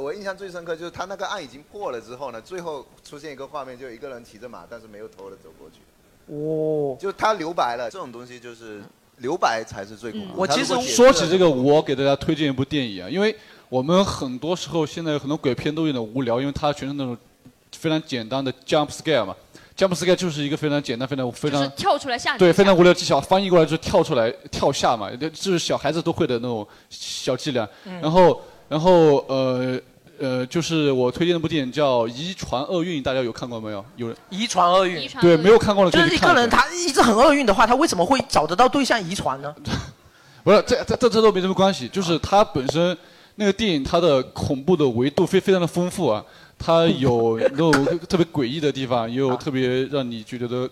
[0.00, 5.80] 我印象最深刻就是他那个案已经破了之后呢，最后出现一个画面，就一个人骑着马，但是没有头的走过去。
[6.26, 8.80] 哦，就他留白了，这种东西就是
[9.18, 10.46] 留白才是最恐怖。
[10.46, 13.34] 他如果解释了说起这个，我给大家推荐一部电影啊，因为
[13.68, 17.16] 我们很多时候现在很多鬼片都有点无聊，因为它全是那种
[17.76, 19.34] 非常简单的 jump scare 嘛。
[19.74, 22.36] jump scare 就是一个非常简单、非常非常跳出来吓。
[22.36, 27.68] 对非常无聊的技巧，翻译过来就是跳出来跳下嘛，这就是小孩子都会的那种小伎俩。
[27.84, 28.40] 嗯然后
[28.72, 29.78] 然后呃
[30.18, 33.84] 呃，就是我推荐的部电影叫《遗传厄运》，大家有看过没有？
[33.96, 35.06] 有人遗传厄运。
[35.20, 39.54] 对没有看过的可就是一个人他一直很厄运的话，他为什么会找得到对象遗传呢？
[40.42, 42.96] 不是，这这这这都没什么关系，就是它本身
[43.34, 46.24] 那个电影它的恐怖的维度非非常的丰富啊，
[46.58, 47.70] 它有那种
[48.08, 50.66] 特别诡异的地方，也有特别让你觉得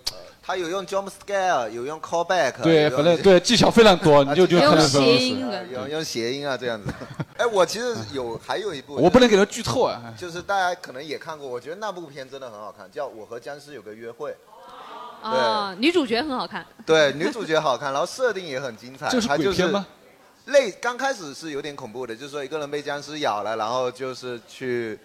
[0.51, 5.45] 他有用 jump scare，有用 callback，对，反正对技巧非常多， 你就就看得非常有意思。
[5.45, 6.93] 啊用用谐音啊这样子。
[7.39, 10.13] 哎，我其实有还有一部，我不能给他剧透啊。
[10.19, 14.31] 就是大家可能也看过，我觉得那部片真的很好看，叫《我和僵尸有个约会》。
[15.23, 16.67] 啊，女主角很好看。
[16.85, 19.09] 对，女主角好看，然后设定也很精彩。
[19.09, 19.87] 就是鬼片吗？
[20.47, 24.99] 类刚开始是有点恐怖的，就是说一个人被僵尸咬了，然后就是去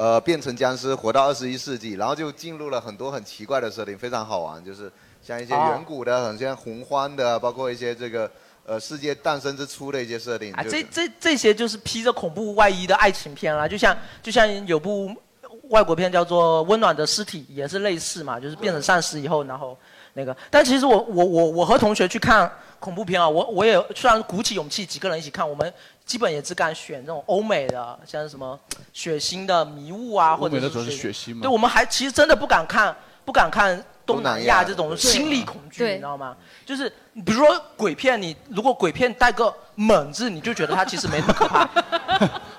[0.00, 4.90] 呃变成僵尸，活到二十一世纪，然后就进入了很多很奇怪的设定，非常好玩，就是
[5.22, 8.30] 像一些哦远古的，很像洪荒的，包括一些这个
[8.64, 10.54] 呃世界诞生之初的一些设定。
[10.54, 15.14] 啊，这这这些就是披着恐怖外衣的爱情片啦，就像就像有部
[15.68, 19.76] 外国片叫做《温暖的尸体》，也是类似嘛，就是变成丧尸以后，然后
[20.14, 20.34] 那个。
[20.50, 25.70] 但其实我我我我和同学去看恐怖片啊，我我也虽然鼓起勇气几个人一起看，我们
[26.10, 28.58] 基本也只敢选这种欧美的，像什么
[28.92, 32.92] 血腥的迷雾啊，或者是欧美的主要是血腥嘛对，我们还其实真的不敢看，
[33.24, 36.36] 不敢看东东南南亚这种心理恐惧，对你知道吗？
[36.66, 36.92] 就是
[37.24, 41.70] 比如说鬼片，你如果鬼片带个“猛”字，你就觉得它其实没那么可怕。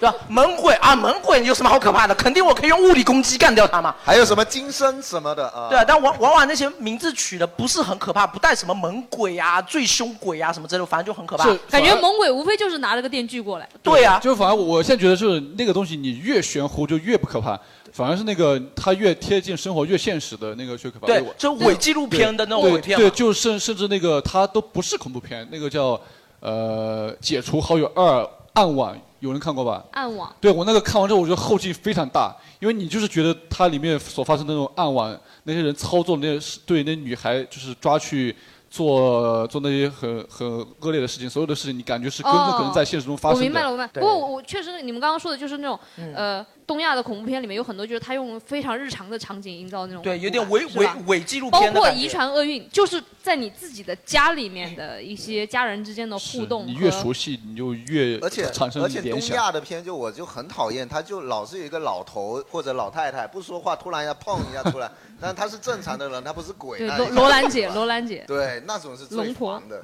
[0.00, 0.14] 对吧？
[0.28, 2.14] 猛鬼啊，猛鬼有什么好可怕的？
[2.14, 3.94] 肯定我可以用物理攻击干掉他嘛。
[4.02, 5.68] 还有什么金身什么的啊？
[5.68, 11.44] 对啊，但往往往那些名字取的不是很可怕，不带什么猛鬼啊、最凶鬼啊什么之类的，反正就很可怕。
[11.44, 13.68] 是感觉猛鬼无非就是拿了个电锯过来。
[13.82, 17.58] 对啊，就反而我现在觉得就是那个东西，你越玄乎就越不可怕，
[17.92, 21.06] 反而是那个它越贴近生活、越现实的那个最可怕。
[21.06, 26.00] 对我就伪纪录片的那种对，就甚甚至那个它都不是恐怖片，那个叫
[26.40, 29.84] 呃《解除好友二暗网》，有人看过吧？
[29.92, 30.34] 暗网。
[30.40, 38.34] 对我那个看完之后，我觉得后劲非常大，因为你就是觉得它里面所发生的那种暗网，那些人操作那些对那女孩就是抓去
[38.68, 40.48] 做做那些很很
[40.80, 43.40] 恶劣的事情，所有的事情你感觉是根本可能在现实中发生的。
[43.40, 43.90] 我明白了，我明白。
[43.92, 59.20] 对不过我我确实，你们刚刚说的就是那种、嗯呃东亚的恐怖片里面有很多就是他用非常日常的场景营造那种对，有点伪伪伪纪录包片包括遗传厄运，就是在你自己的家里面的一些家人之间的互动你越熟悉，你就越而且产生而且东。
[59.30, 64.88] 亚的片就我就很讨厌，他就老是有一个老头或者老太太不说话，突然要碰一下出来，
[65.20, 66.78] 但他是正常的人，他不是鬼。
[66.78, 68.24] 对罗罗兰姐，罗兰姐。
[68.28, 69.82] 对，那种是最龙婆烦的。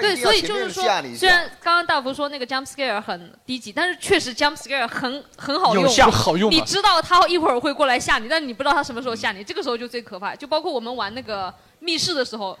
[0.00, 0.82] 对，所以就是说
[1.16, 10.34] 虽然刚刚大福说那个 jump scare 很低级，但是确实 jump scare 很很好用，有效好用你知道他一会儿会过来吓你，但你不知道他什么时候吓你，这个时候就最可怕。
[10.34, 12.58] 就包括我们玩那个密室的时候，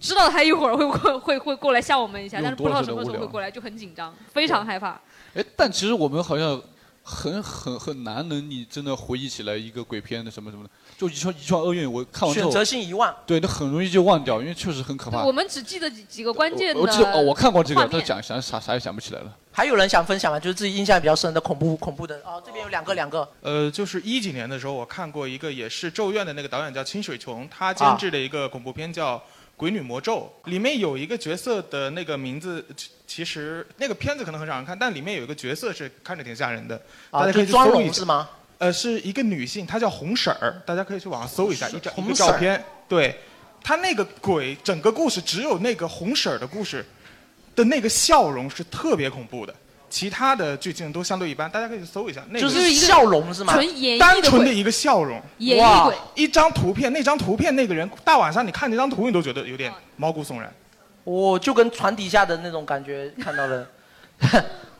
[0.00, 5.00] 知道他一会儿会会会会过来吓我们一下，但是不知道什么时候会过来，就很紧张，非常害怕。
[5.34, 6.60] 哎，但其实我们好像
[7.02, 13.14] 很很很难能你真的回忆起来一个鬼片的什么什么的，就一串一串厄运，我看完之后选择性遗忘。
[13.26, 15.22] 对，那很容易就忘掉，因为确实很可怕。
[15.24, 19.36] 我们只记得几几个关键的我记得哦，我看过这个，画面但讲想啥啥也想不起来了。
[19.52, 20.40] 还有人想分享吗？
[20.40, 23.28] 就是自己印象比较深的恐怖恐怖的哦，这边有两个两个。
[23.42, 29.16] 呃，就是一几年的时候，我看过一个也是《咒怨》的那个导演叫清水琼，他监制的一个恐怖片叫
[29.56, 36.76] 《鬼女魔咒》，里面有一个角色的那个名字，其其实那个片子可能很少人看，但里面有一个角色是看着挺吓人的，
[37.10, 38.28] 啊大家可以去就妆搜一下容是吗？
[38.58, 42.64] 呃，是一个女性，她叫红婶儿，大家可以去网上搜一下一张照片。
[42.88, 43.18] 对，
[43.62, 46.84] 她那个鬼整个故事只有那个红婶儿的故事
[47.54, 49.54] 的那个笑容是特别恐怖的，
[49.90, 52.22] 其他的剧情都相对一般，大家可以去搜一下。
[52.30, 53.52] 那个就是笑容是吗？
[53.52, 60.52] 纯演绎单的鬼纯的一个笑容，演绎鬼一张图片，那张图片那个人大晚上你看那张图，你都觉得有点毛骨悚然。
[61.04, 63.66] 我就跟船底下的那种感觉看到了，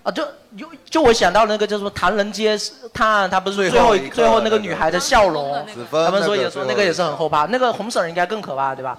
[0.07, 0.25] 啊，就
[0.57, 2.57] 就就我想到那个叫什么《唐人街
[2.95, 8.97] 探案》，他不是最后最后最后那个女孩的笑容他们说也说那个也是很后怕，那个红婶儿应该更可怕，对吧？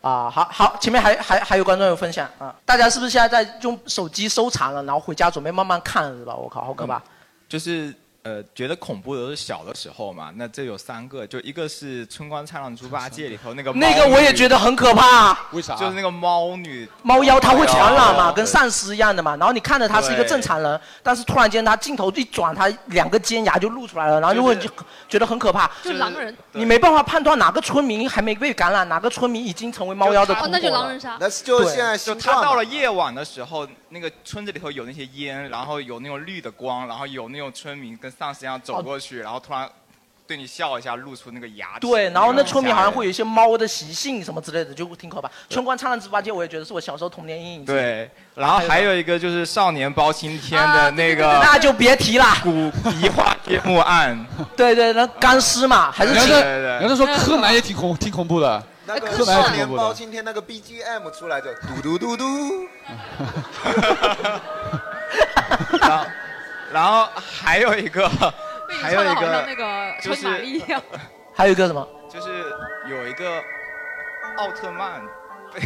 [0.00, 6.34] 啊，好好，前面还还还有观众有分享啊，大家是不是现在在用手机收藏了，然后回家准备慢慢看，是吧？
[6.34, 7.02] 我靠，好可怕！
[7.48, 7.92] 就是
[8.26, 10.32] 呃，觉得恐怖的都是小的时候嘛。
[10.34, 15.38] 那这有三个，就一个是《春光灿烂猪八戒》里头那个那个我也觉得很可怕。
[15.52, 15.76] 为啥？
[15.76, 16.88] 就是那个猫女。
[17.04, 19.36] 猫妖它会传染嘛，跟丧尸一样的嘛。
[19.36, 24.68] 然后你看着他是一个正常人，但是突然间他镜头一转，他两个尖牙就露出来了，然后就会就
[25.08, 25.70] 觉得很可怕。
[25.84, 26.36] 就狼人。
[26.50, 31.16] 你没办法判断哪个村民还没被感染，哪个村民已经成为猫妖的哦，那就狼人杀。
[31.20, 33.64] 那是就对现在就他到了夜晚的时候，
[33.96, 39.66] 那个村子里头有那些烟，然后有那种绿的光，然后有那种村民跟丧尸一样走过去，然后突然
[40.26, 41.80] 对你笑一下，露出那个牙齿。
[41.80, 43.10] 对，然后那村民好像会有。
[43.10, 45.30] 一些猫的习性什么之类的，就挺可怕。
[45.48, 47.64] 春光灿烂猪八戒，我也觉得是我小时候童年阴影。
[47.64, 52.26] 对，然后还有一个就是少年包青天的那个，啊那就别提了。
[52.42, 52.50] 古
[53.00, 59.68] 移花接木案，对对，那干尸嘛，还是人家请说人家说柯南也挺恐挺恐怖的，那个少年。
[59.68, 62.24] 包今天那个 BGM 出来就嘟嘟嘟嘟，
[65.80, 66.06] 然后
[66.72, 68.08] 然后还有一个，
[68.82, 70.82] 还有一个那个就是一样。
[71.34, 71.86] 还有一个什么？
[72.08, 72.28] 就是
[72.88, 73.42] 有一个
[74.38, 75.02] 奥特曼
[75.52, 75.60] 被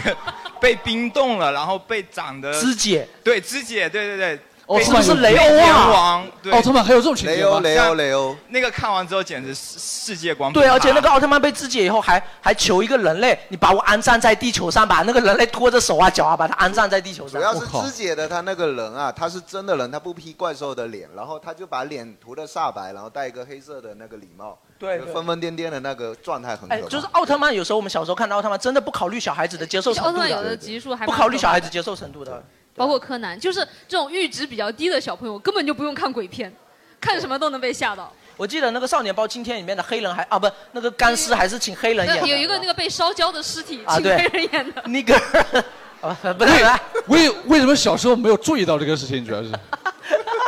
[0.60, 4.38] 被冰冻了，然后被长得肢解，对肢解，对对对。
[4.70, 5.90] 奥特被曼是雷欧啊。
[5.90, 6.52] 王，对。
[6.52, 7.58] 奥特曼还有这种情节吗？
[7.58, 17.40] 雷欧雷欧雷欧，那个看完之后简直世世界观对，而且那个奥特曼被肢解以后还，还求一个人类，你把我安葬在地球上，把那个人类拖着手啊脚啊，把他安葬在地球上。
[17.40, 26.88] 主要是肢解的他那个人啊，他是真的人，他不披怪兽的脸，然后他就把脸涂的煞白，然后戴一个黑色的那个礼帽，对疯疯癫癫的那个状态很可哎，怕。
[26.88, 32.42] 就是奥特曼，有时候我们小时候看到奥特曼，真的不考虑小孩子的接受程度奥特曼有的的，集数还不考虑小孩子接受程度的。
[32.80, 36.50] 包括柯南，就是这种阈值比较低的小朋友，根本就不用看鬼片，
[36.98, 38.10] 看什么都能被吓到。
[38.38, 42.26] 我记得那个《少年包青天》里面的黑人还啊不，那个干尸还是请黑人演的。
[42.26, 44.82] 有一个那个被烧焦的尸体，请黑人演的。
[44.86, 45.14] 那个
[46.00, 46.64] 啊不对，
[47.08, 49.22] 为为什么小时候没有注意到这个事情？
[49.26, 49.52] 主要是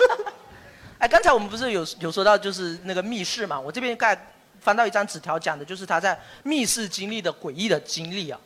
[0.97, 3.61] 哎，刚才我们不是有有说到就是那个密室嘛？
[3.61, 4.19] 我这边盖
[4.59, 8.41] 翻到一张纸条，讲的就是他在密室经历的诡异的经历啊。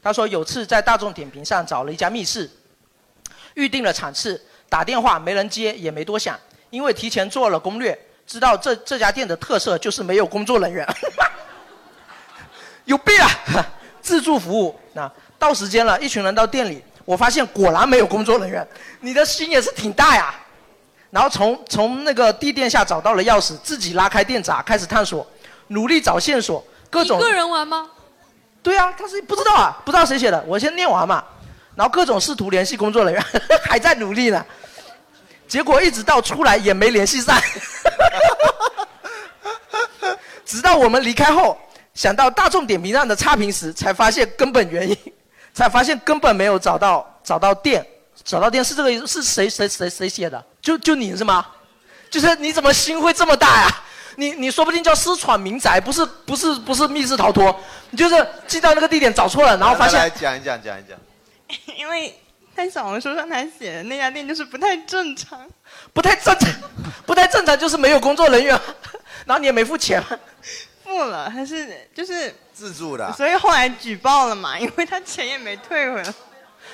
[0.00, 2.48] 他说有次在大众点评上找了一家密室，
[3.58, 6.38] 预定了场次，打电话没人接，也没多想，
[6.70, 10.86] 因为提前做了攻略，知道这这家店的特色就是没有工作人员。
[12.86, 13.28] 有病啊！
[14.00, 15.10] 自助服务，那
[15.40, 18.66] 到时间了，一群人到店里，我发现果然没有工作人员。
[19.00, 20.32] 你的心也是挺大呀。
[21.10, 25.26] 然后从从那个地垫下找到了钥匙，自己拉开电闸，开始探索，
[25.66, 27.90] 努力找线索，各种一个人玩吗？
[28.62, 31.24] 对啊，他是不知道啊，不知道谁写的，我先念完嘛。
[31.78, 33.24] 然后各种试图联系工作人员，
[33.62, 34.44] 还在努力呢。
[35.46, 37.40] 结果一直到出来也没联系上。
[40.44, 41.56] 直到我们离开后，
[41.94, 44.98] 想到大众点评上的差评时，才发现根本原因，
[45.54, 47.86] 才发现根本没有找到找到店，
[48.24, 50.44] 找到店是这个是谁谁谁谁写的？
[50.60, 51.46] 就就你是吗？
[52.10, 53.68] 就是你怎么心会这么大呀？
[54.16, 57.56] 你你说不定叫私闯民宅，不是不是不是密室逃脱，
[57.90, 60.98] 你就是进到那个地点找错了，然后发现讲一讲，讲一讲。
[61.76, 62.14] 因为
[62.54, 65.46] 在小红书上他写的那家店就是不太正常，
[65.92, 66.50] 不太正常，
[67.06, 68.58] 不太正常就是没有工作人员，
[69.24, 70.02] 然后你也没付钱，
[70.84, 73.12] 付了，还是就是自助的。
[73.12, 76.14] 所以后来举报了嘛，因为他钱也没退回来。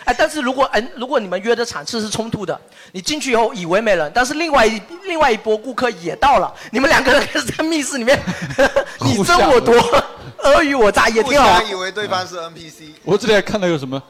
[0.07, 2.61] 哎，但是如果哎，如果你们约的场次是冲突的，
[2.93, 8.19] 你进去以后以为没人，但是另外一另外一波顾客也到了，你们两个人开始在密室里面
[9.01, 9.75] 你争我夺，
[10.43, 11.61] 尔虞我诈，也挺好互。
[11.61, 12.91] 相以为对方是 NPC。
[13.05, 14.03] 我这里还看到有什么，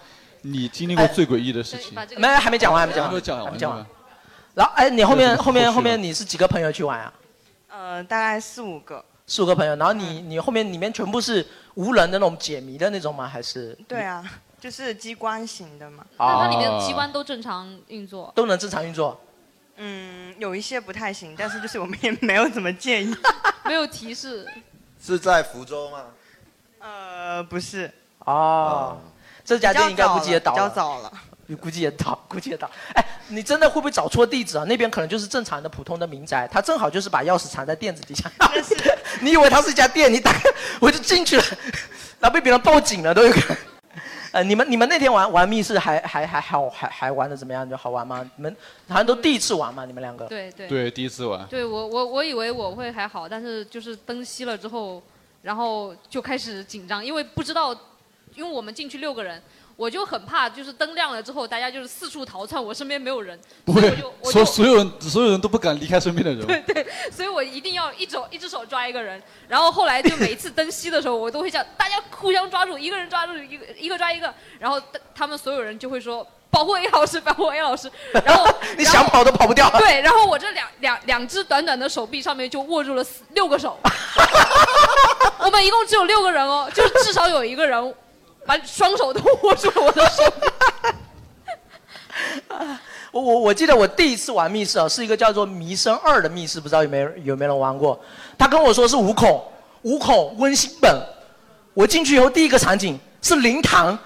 [0.46, 1.98] 你经历过最诡异的事情？
[2.18, 3.86] 没，还没讲完，还没讲完，还没讲完还没讲完。
[4.54, 7.12] 然后哎，你后面后面后面你是几个朋友去玩啊？
[7.68, 9.04] 呃，大概四五个。
[9.26, 11.44] 四五个朋友，然后你你后面里面全部是
[11.76, 13.26] 无人的那种解谜的那种吗？
[13.26, 14.22] 还是对啊，
[14.60, 16.04] 就是机关型的嘛。
[16.18, 18.30] 那它里面的机关都正常运作？
[18.36, 19.18] 都能正常运作？
[19.76, 23.16] 嗯，有一些不太行，但是就是我们也没有怎么建议。
[23.64, 24.46] 没有提示。
[25.02, 26.04] 是在福州吗？
[26.80, 27.90] 呃，不是。
[28.20, 28.98] 哦，
[29.44, 30.72] 这家店应该估计也倒比较了。
[30.74, 31.12] 早了。
[31.60, 32.70] 估计也倒，估计也倒。
[32.94, 34.64] 哎，你真的会不会找错地址啊？
[34.64, 38.30] 那边可能就是正常的普通的民宅，他正好就是把钥匙藏在垫子底下。
[39.20, 40.40] 你以为他是一家店，你打开
[40.80, 41.44] 我就进去了，
[42.18, 43.56] 然后被别人报警了都有可能。
[44.32, 47.68] 呃，你们你们那天玩玩密室还还还好还还玩的怎么样？
[47.68, 48.28] 就好玩吗？
[48.36, 48.56] 你们
[48.88, 49.84] 好像都第一次玩嘛？
[49.84, 50.24] 你们两个？
[50.24, 51.46] 对对对，第一次玩。
[51.48, 55.02] 对我我我以为我会还好，但是就是灯熄了之后，
[55.42, 57.78] 然后就开始紧张，因为不知道，
[58.34, 59.42] 因为我们进去六个人，
[59.76, 66.46] 我就很怕，就是灯亮了之后，大家就是四处逃窜，我身边没有人，不会，我就所所有人所有人都不敢离开身边的人。
[66.46, 74.80] 对对，所以我一定要一手一只手抓一个人，然后后来就每一次灯熄的时候，我都会叫大家互相抓住，一个人抓住一个，一个抓一个，然后
[75.14, 77.90] 他们所有人就会说保护 A 老师，保护 A 老师，
[78.24, 78.46] 然后
[78.78, 79.68] 你想跑都跑不掉。
[79.78, 83.78] 对，然后我这两两两只短短的手臂上面就握住了四六个手，
[85.40, 87.94] 我们一共只有六个人哦，就是至少有一个人
[88.46, 90.22] 把双手都握住了我的手。
[93.10, 97.98] 我我我记得我第一次玩密室啊，是一个叫做《迷生二》的密室，不知道有没有有没有人玩过？
[98.36, 99.40] 他跟我说是五孔，
[99.82, 101.00] 五孔温馨本。
[101.74, 103.96] 我进去以后，第一个场景是灵堂，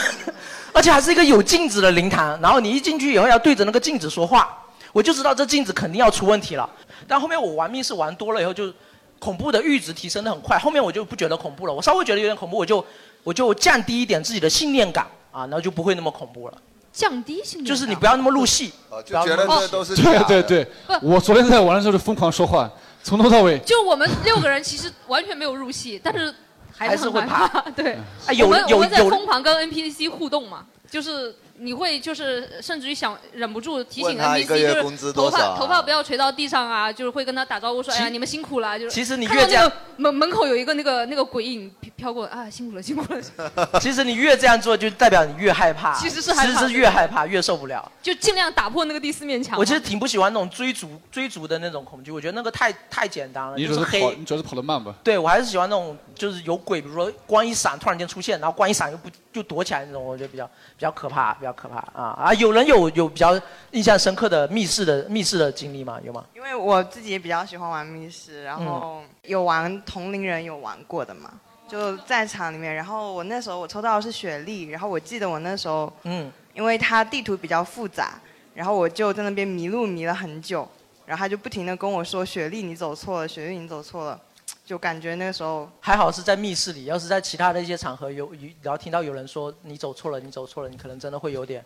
[0.72, 2.38] 而且还是一个有镜子的灵堂。
[2.40, 4.58] 然后你一进去以后要对着那个镜子说话，
[4.92, 6.68] 我就知道这镜子肯定要出问题了。
[7.06, 8.72] 但后面我玩密室玩多了以后，就
[9.18, 10.58] 恐怖的阈值提升的很快。
[10.58, 12.84] 后面我就不觉得恐怖了，我稍微觉得有点恐怖，我就
[13.26, 16.54] 我就降低一点自己的信念感啊，然后就不会那么恐怖了。
[16.92, 18.72] 降低信念就是你不要那么入戏，
[19.04, 20.66] 就觉得这都是对对对，
[21.02, 22.70] 我昨天在玩的时候就疯狂说话，
[23.02, 23.58] 从头到尾。
[23.58, 26.32] 就我们六个人其实完全没有入戏，但是
[26.72, 27.70] 还是很害还怕。
[27.74, 45.94] 对，哎有我们有我们在有疯狂跟 NPC 互动嘛，就是你会就是甚至于想忍不住提醒问他一 NPC，个月就是工资头多少啊发头发不要垂到地上啊，就是会跟他打招呼说，哎呀你们辛苦了，就是其实你看到越这样个门门口有一个那个那个鬼影飘飘过，啊辛苦了辛苦了，其实你越这样做，就代表你越害怕。
[45.98, 47.90] 其实是害怕其实是越害怕越受不了。
[48.02, 49.58] 就尽量打破那个第四面墙嘛。
[49.58, 54.24] 我其实挺不喜欢那种追逐追逐的那种恐惧，我觉得那个太太简单了，你就是主要是跑，黑你。
[54.24, 54.94] 主要是跑得慢吧？
[55.02, 62.34] 对，我还是喜欢那种就是有鬼，比如说光一闪突然间出现，然后光一闪又不就躲起来那种，我觉得比较比较可怕，比较可怕啊啊！
[62.34, 63.40] 有人有有比较
[63.70, 65.98] 印象深刻的密室的密室的经历吗？
[66.04, 66.24] 有吗？
[66.34, 71.30] 因为我自己也比较喜欢玩密室，然嗯后有玩同龄人有玩过的嘛，
[71.68, 72.74] 就在场里面。
[72.74, 78.20] 然后我那时候我抽到的是雪莉，然后我记得我那时候，嗯，因为它地图比较复杂，
[78.54, 80.68] 然后我就在那边迷路迷了很久，
[81.04, 84.20] 然后他就不停的跟我说雪莉你走错了，雪莉你走错了，
[84.66, 91.64] 就感觉那时候还好是在密室里，要是在其他的一些场合有，有然后听到有人说你走错了，你走错了，你可能真的会有点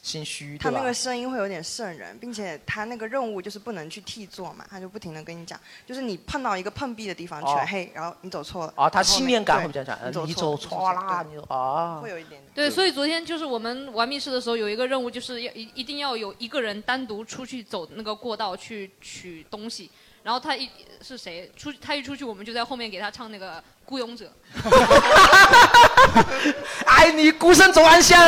[0.00, 0.78] 心虚，他对吧？
[0.80, 8.72] 那个声音会有点瘆人，并且他那个任务就是不能去替做嘛，他就不停的跟你讲，就是你碰到一个碰壁的地方哦全黑，然后你走错了。
[8.76, 12.40] 啊，他然后信念感会比较强，呃你你走错错啦，你啊，会有一点。
[12.54, 19.90] 对，所以昨天就是我们玩密室的时候，有一个任务，就是要一一定要有一个人单独出去走那个过道去取东西，
[20.26, 20.68] 然后他一
[21.00, 24.24] 是谁出他一出去，我们就在后面给他唱那个《孤勇者》。
[26.84, 28.20] 哎你孤身走暗巷，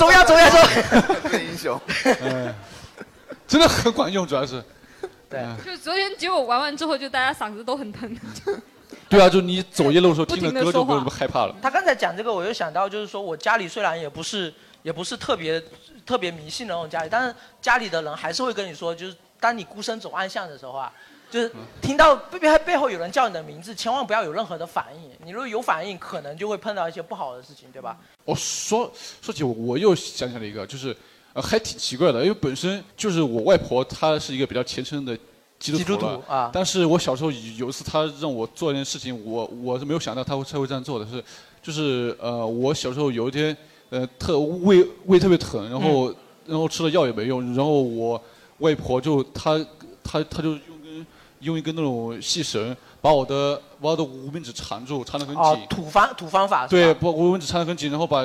[0.00, 0.58] 走呀走呀走。
[1.30, 1.80] 变英雄。
[2.22, 2.52] 嗯，
[3.46, 4.60] 真的很管用，主要是。
[5.30, 5.46] 对。
[5.64, 8.18] 就昨天结果玩完之后，就大家嗓子都很疼。
[9.08, 11.54] 对啊，就你走夜路的时候听着歌就没有停地说话那么害怕了。
[11.62, 15.62] 他刚才讲这个，我就想到，就是说我家里虽然也不是也不是特别
[16.04, 20.92] 特别迷信的那种家里，但是家里的人还是会跟你说，就是当你孤身走暗巷的时候啊，
[21.32, 21.50] 就是
[21.80, 25.10] 听到背背背后有人叫你的名字，千万不要有任何的反应。
[25.24, 27.96] 你如果有反应，可能就会碰到一些不好的事情，对吧？
[28.26, 28.92] 我说
[29.22, 30.94] 说起我，我又想起了一个，就是
[31.32, 35.16] 呃还挺奇怪的，因为本身就是我外婆她是一个比较虔诚的
[35.58, 41.24] 基督基督徒了徒啊但是我小时候有一次她让我做一件事情，我我是没有想到她会她会这样做的，是
[41.62, 43.56] 就是呃我小时候有一天
[43.88, 46.14] 呃特胃胃特别疼，然后、
[46.44, 48.22] 然后吃了药也没用，然后我
[48.58, 49.58] 外婆就她
[50.04, 50.58] 她她就
[51.42, 55.44] 用一根那种细绳把我的把我的无名指缠住，缠得很紧。
[55.44, 58.24] 哦，土方土方法是吧对，把无名指缠得很紧，然后把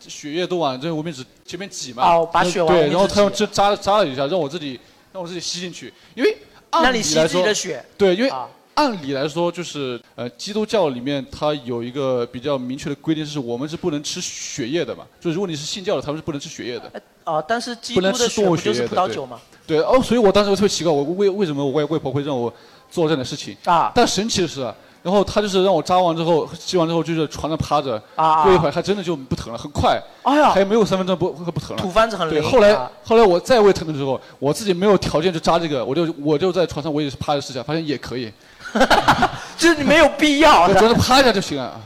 [0.00, 2.02] 血液都往这个无名指前面挤嘛。
[2.02, 4.80] 哦把血往对，然后他用挤针扎扎了一下，让我自己
[5.12, 6.36] 让我自己吸进去，因为
[6.70, 15.04] 按理来说的血对，因为啊按理来说就是呃，基督教里面它有一个比较明确的规定，是我们是不能吃血液的嘛。
[15.20, 17.02] 就如果你是信教的，他们是不能吃血液的。
[17.28, 19.38] 哦，但是基不督的血不就是葡萄酒吗？
[19.66, 22.52] 对哦，所以我当时特别奇怪，我为为什么我外外婆会让我
[22.90, 23.92] 做这样的事情啊？
[23.94, 30.00] 但神奇的是啊，然后他就是让我扎完之后，吸完之后就是床上趴着，啊过一会儿还真的就不疼了，很快。
[30.22, 31.82] 哎呀还没有三分钟不不疼了。
[31.82, 38.32] 土方子很对，灵后来啊后来我再胃疼的时候，我自己没有条件去扎这个，我就我就在床上我也是趴着试一下，发现也可以。
[39.56, 41.80] 就是你没有必要我主要是趴一下就行了。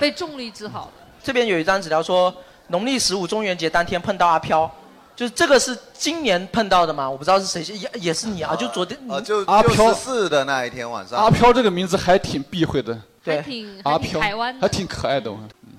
[0.00, 0.90] 被重力治好了。
[1.22, 2.32] 这边有一张纸条说，
[2.68, 4.70] 农历十五中元节当天碰到阿飘，
[5.18, 7.10] 就是这个是今年碰到的吗？
[7.10, 8.54] 我不知道是谁，也也是你啊？
[8.54, 11.18] 就昨天啊，就阿飘六十四的那一天晚上。
[11.18, 12.96] 阿飘这个名字还挺避讳的。
[13.24, 13.38] 对
[13.82, 15.28] 阿飘还挺台湾还挺可爱的。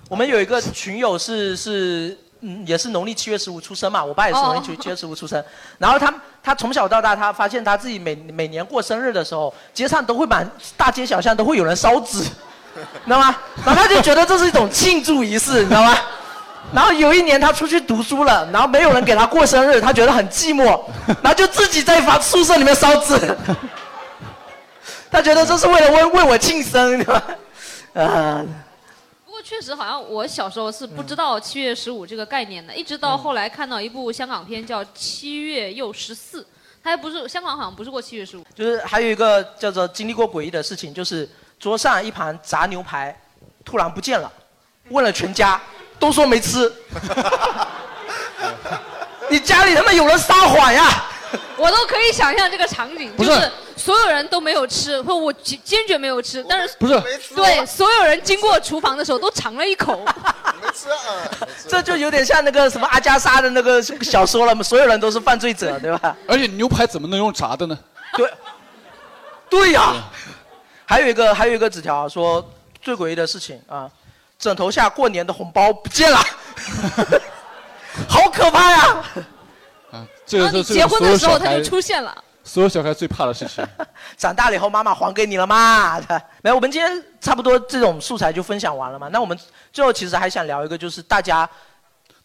[0.10, 5.42] 我们有一个群友是是嗯也是农历七月十五出生嘛，我爸也是农历七月十五出生。
[5.78, 6.14] 然后他
[6.44, 13.38] 他从小到大，他发现他自己每每年过生日的时候，街上都会满大街小巷都会有人烧纸，你知道吗？
[13.66, 15.98] 然后他就觉得这是一种庆祝仪式，你知道吗？
[16.74, 20.80] 然后有一年他出去读书了，然后没有人给他过生日，他觉得很寂寞，
[21.22, 23.36] 然后就自己在房宿舍里面烧纸。
[25.12, 27.24] 他觉得这是为了为为我庆生，对吧？
[27.96, 28.46] 啊、
[29.26, 36.44] 不过确实，好像我小时候是不知道七月十五这个概念的，一直到后来看到一部香港片叫《七月又十四》，
[36.84, 38.46] 它还不是香港好像不是过七月十五。
[38.54, 41.28] 就是还有一个叫做经历过诡异的事情，就是
[41.60, 43.20] 桌上一盘炸牛排
[43.66, 44.32] 突然不见了，
[44.90, 45.60] 问了全家，
[46.00, 46.72] 都说没吃。
[49.30, 51.06] 你家里他妈有人撒谎呀？
[51.56, 57.00] 我都可以想象这个场景，不就是是所有人都没有吃，或我坚坚决没有吃，但是不是
[57.36, 60.04] 对所有人经过厨房的时候都尝了一口。
[61.68, 66.16] 这就有点像那个什么阿加莎的那个小说了嘛， 所有人都是犯罪者，对吧？
[66.26, 67.78] 而且牛排怎么能用炸的呢？
[68.16, 68.34] 对，
[69.50, 69.96] 对呀、
[70.86, 72.44] 还有一个还有一个纸条说
[72.82, 73.90] 最诡异的事情啊，
[74.40, 76.18] 枕头下过年的红包不见了，
[78.08, 79.04] 好可怕呀！
[79.92, 82.24] 啊，这个结婚的时候他就出现了。
[82.42, 83.64] 所有小孩最怕的事情。
[84.18, 86.00] 长大了以后，妈妈还给你了吗？
[86.42, 89.10] 没有，我们今天差不多这种素材就分享完了嘛。
[89.10, 89.38] 那我们
[89.74, 91.48] 最后其实还想聊一个，就是大家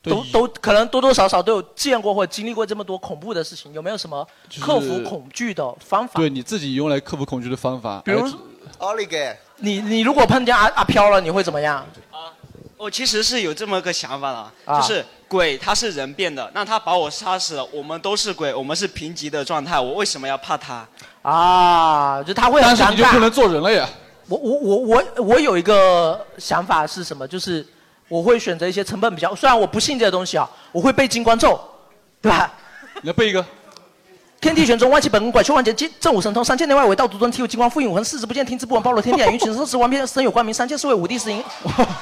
[0.01, 4.24] 都都可能多多少少都有见过或经历过这么多恐怖的事情，有没有什么
[4.61, 6.15] 克服恐惧的方法？
[6.15, 8.32] 对你自己用来克服恐惧的方法，比如哎
[8.85, 11.77] 奥利给，你你如果碰见阿阿飘了，你会怎么样？
[12.11, 12.28] 啊
[12.77, 20.86] 我其实是有这么个想法的，啊就是鬼他是人变的，那他把我杀死了，我们都是鬼，我们是平级的状态，我为什么要怕他？
[21.23, 22.78] 啊，就他会很尴尬。
[22.78, 23.89] 但是你就不能做人了呀。
[24.28, 27.27] 我我我我我有一个想法是什么？
[27.27, 27.66] 就是
[28.09, 31.59] 我会选择一些成本比较，虽然我不信这些东西啊，我会背金光咒，
[32.20, 32.52] 对吧？
[33.01, 33.43] 你要背一个。
[34.45, 41.43] 天地玄宗，万气本根，拐曲万劫，金正五神通，三界内外唯道独尊，体有金光，复印永恒，视之不见，听之不闻，包罗天地， 云群生死万变，身有光明，三界四位五帝十音，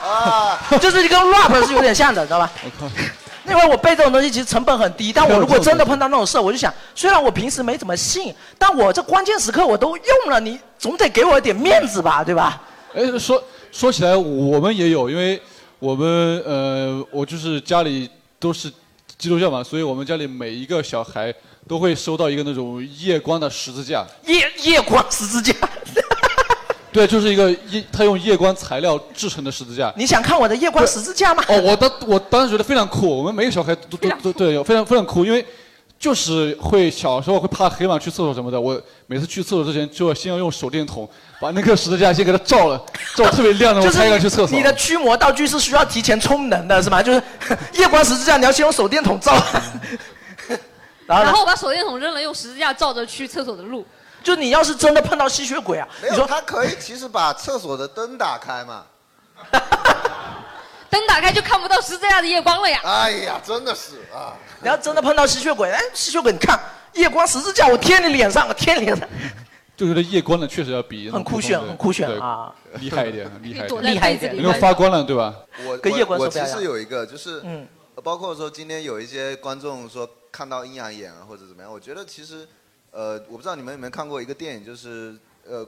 [0.03, 2.51] 啊， 就是跟 rap 是有点像的，知道吧？
[3.49, 12.61] 因为我背这种东西其实成本很低，但我如果真的碰到那种事，我就想，虽然我平时没怎么信，但我这关键时刻我都用了，你总得给我一点面子吧，对吧？
[12.93, 13.41] 哎，说
[13.71, 15.41] 说起来，我们也有，因为
[15.79, 18.11] 我们呃，我就是家里
[18.41, 18.69] 都是
[19.17, 21.33] 基督教嘛，所以我们家里每一个小孩
[21.69, 24.05] 都会收到一个那种夜光的十字架。
[24.27, 25.55] 夜夜光十字架，
[26.93, 29.93] 对，就是一个夜，他用夜光材料制成的十字架。
[29.97, 31.43] 你想看我的夜光十字架吗？
[31.49, 35.45] 哦，我当我当时觉得非常酷，我们每个小孩都都都对，非常非常酷，因为
[35.99, 38.61] 就是会小时候会怕黑嘛，去厕所什么的。
[38.61, 41.09] 我每次去厕所之前，就要先要用手电筒
[41.41, 42.85] 把那个十字架先给它照了，
[43.17, 44.59] 照特别亮的，我就是才敢去厕所。
[44.59, 47.03] 你的驱魔道具是需要提前充能的，是吗？
[47.03, 47.23] 就是
[47.79, 49.33] 夜光十字架，你要先用手电筒照。
[51.07, 53.87] 然后呢然后把手电筒扔了，用十字架照着去厕所的路。
[54.23, 58.85] 就你要是真的碰到吸血鬼啊，没有，他可以其实把厕所的灯打开嘛。
[60.89, 62.81] 灯打开就看不到十字架的夜光了呀。
[62.85, 64.37] 哎呀，真的是啊！
[64.61, 66.61] 你要真的碰到吸血鬼，哎，吸血鬼，你看
[66.93, 69.09] 夜光十字架，我贴你脸上，我贴你脸上，
[69.75, 72.55] 就觉得夜光的确实要比很酷炫，很酷炫对啊！
[72.75, 75.35] 厉害一点，厉害厉害一点能够发光了，对吧？
[75.67, 77.67] 我跟夜光我我其表一样实有一个，就是嗯
[78.05, 82.49] 包括说今天有一些观众说看到阴阳眼啊或者怎么样，我觉得其实
[82.91, 85.65] 呃，我不知道你们有没有看过一个电影，就是呃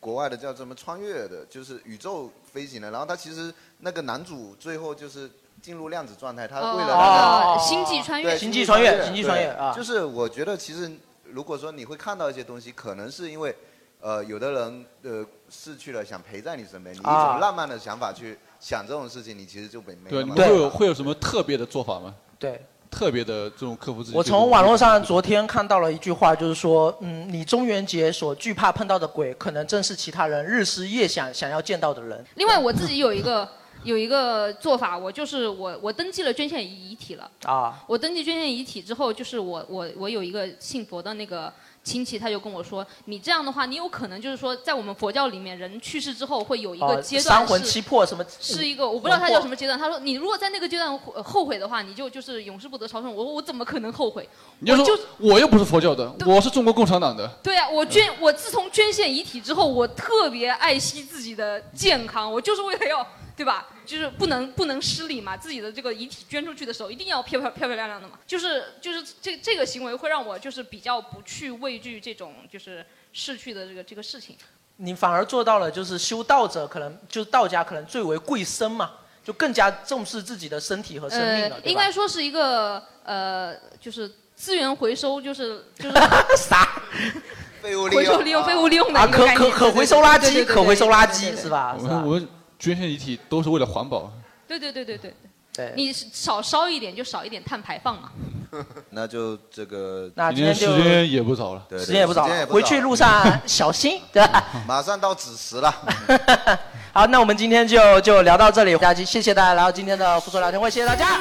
[0.00, 5.30] 国外的叫什么穿越的，就是宇宙飞行的，然后他其实那个男主最后就是。
[5.60, 10.88] 进入量子状态，他为了哦那个星际穿越对星际穿越星际穿越对啊就是我觉得其实
[11.24, 13.52] 如果说你会看到一些东西，可能是因为
[14.00, 22.14] 呃有的人呃逝去了，想陪在你身边，你一啊种浪漫的想法去想这种事情，你其实就没没对，那么你们会有会有什么特别的做法吗？
[22.38, 24.16] 对，特别的这种克服自己。
[24.16, 32.24] 我从网络上昨天看到了一句话，就是说，嗯，你中元节所惧怕碰到的鬼，可能正是其他人日思夜想想要见到的人。
[32.34, 33.48] 另外，我自己有一个
[33.84, 37.30] 有一个做法，我就是我我登记了捐献遗遗体了。
[37.44, 41.52] 啊，我登记捐献遗体之后，就是我我我有一个信佛的那个
[41.88, 49.78] 亲戚，他就跟我说，你这样的话，你有可能就是说，在我们佛教里面，人去世之后会有一个哦阶段三魂是七魄什么是一个我不知道他叫什么阶段。
[49.78, 53.10] 他说，你如果在那个阶段后后悔的话，你就就是永世不得超生。
[53.10, 54.28] 我说我怎么可能后悔？
[54.58, 57.26] 你就说我又不是佛教的，我是中国共产党的。
[57.42, 63.66] 对啊，我捐我自从捐献遗体之后，我特别爱惜自己的健康，我就是为了要对吧？
[63.88, 68.18] 就是不能不能失礼嘛，自己的这个遗体捐出去的时候，一定要漂漂漂漂亮亮的嘛。
[68.26, 72.84] 就是就是这这个行为会让我就是比较不去畏惧这种就是
[73.14, 74.36] 逝去的这个这个事情。
[74.76, 78.90] 你反而做到了，就是修道者可能就是道家可能最为贵身嘛，
[79.24, 85.96] 就更加重视自己的身体和生命了，呃，对吧应该说是一个呃，就是资源回收，就是就是
[86.36, 86.80] 啥？
[87.60, 91.74] 废物利用回收利用废物利用的啊，可一个概念可可回收垃圾，可回收垃圾是吧？
[91.76, 92.28] 我是吧
[92.58, 94.10] 捐献遗体都是为了环保。
[94.46, 95.14] 对对对对对
[95.54, 98.10] 对你少烧一点就少一点碳排放嘛。
[98.90, 104.42] 那就这个，那今天就时间也不早了，对，时间也不早回去路上 小心， 对吧？
[104.66, 105.70] 马上到子时了。
[106.94, 111.20] 好，那我们今天就就聊到这里，大家谢谢大家来到今天的福说聊天会，谢谢大家。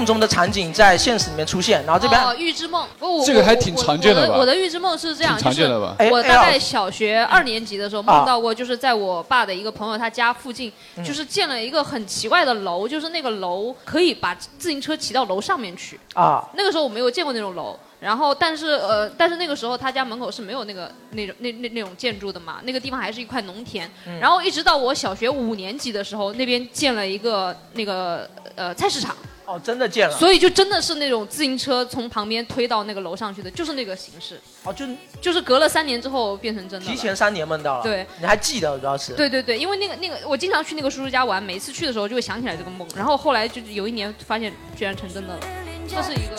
[0.00, 5.94] 梦中的场景在现实里面出现，然后这边哦，预知梦，哦这个还挺常见的吧我的我的预知梦是这样，挺常见的吧？
[5.98, 11.04] 就是我哎大概哎小学二年级的时候啊梦到过，就是在我爸的一个朋友他家附近，嗯。
[11.04, 16.00] 就是建了一个很奇怪的楼，就是那个楼可以把自行车骑到楼上面去。
[16.14, 23.90] 啊，那个时候我没有见过那种楼，然后但是呃，但是那个时候他家门口是没有那个那种那那那种建筑的嘛，那个地方还是一块农田。
[24.06, 24.18] 嗯。
[24.18, 28.28] 然后一直到我小学五年级的时候，那边建了一个那个
[28.60, 29.16] 呃菜市场。
[29.46, 30.16] 哦，真的建了。
[30.16, 34.40] 所以就真的是那种自行车从旁边推到那个楼上去的，就是那个形式。
[34.62, 34.86] 哦，就
[35.20, 36.86] 就是隔了三年之后变成真的。
[36.86, 39.12] 提前三年梦到了，对，你还记得主要是。
[39.14, 45.40] 对对对，因为那个那个，我经常去那个叔叔家玩，每次去的时候就会想起来这个梦，然后后来就有一年发现居然成真的了，
[45.88, 46.36] 这是一个。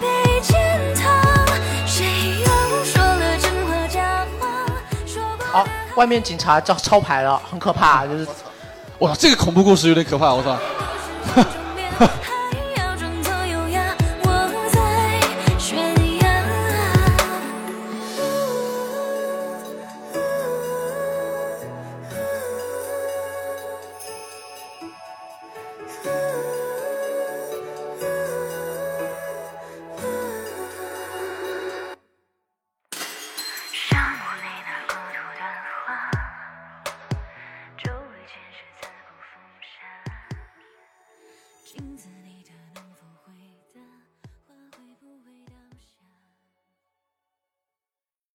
[0.00, 0.58] 被践
[0.96, 1.22] 踏，
[1.86, 4.66] 谁又说了真话假话？
[5.06, 8.26] 说过好，外面警察招抄牌了，很可怕，就是。
[9.02, 10.56] 哇，这个恐怖故事有点可怕，我操！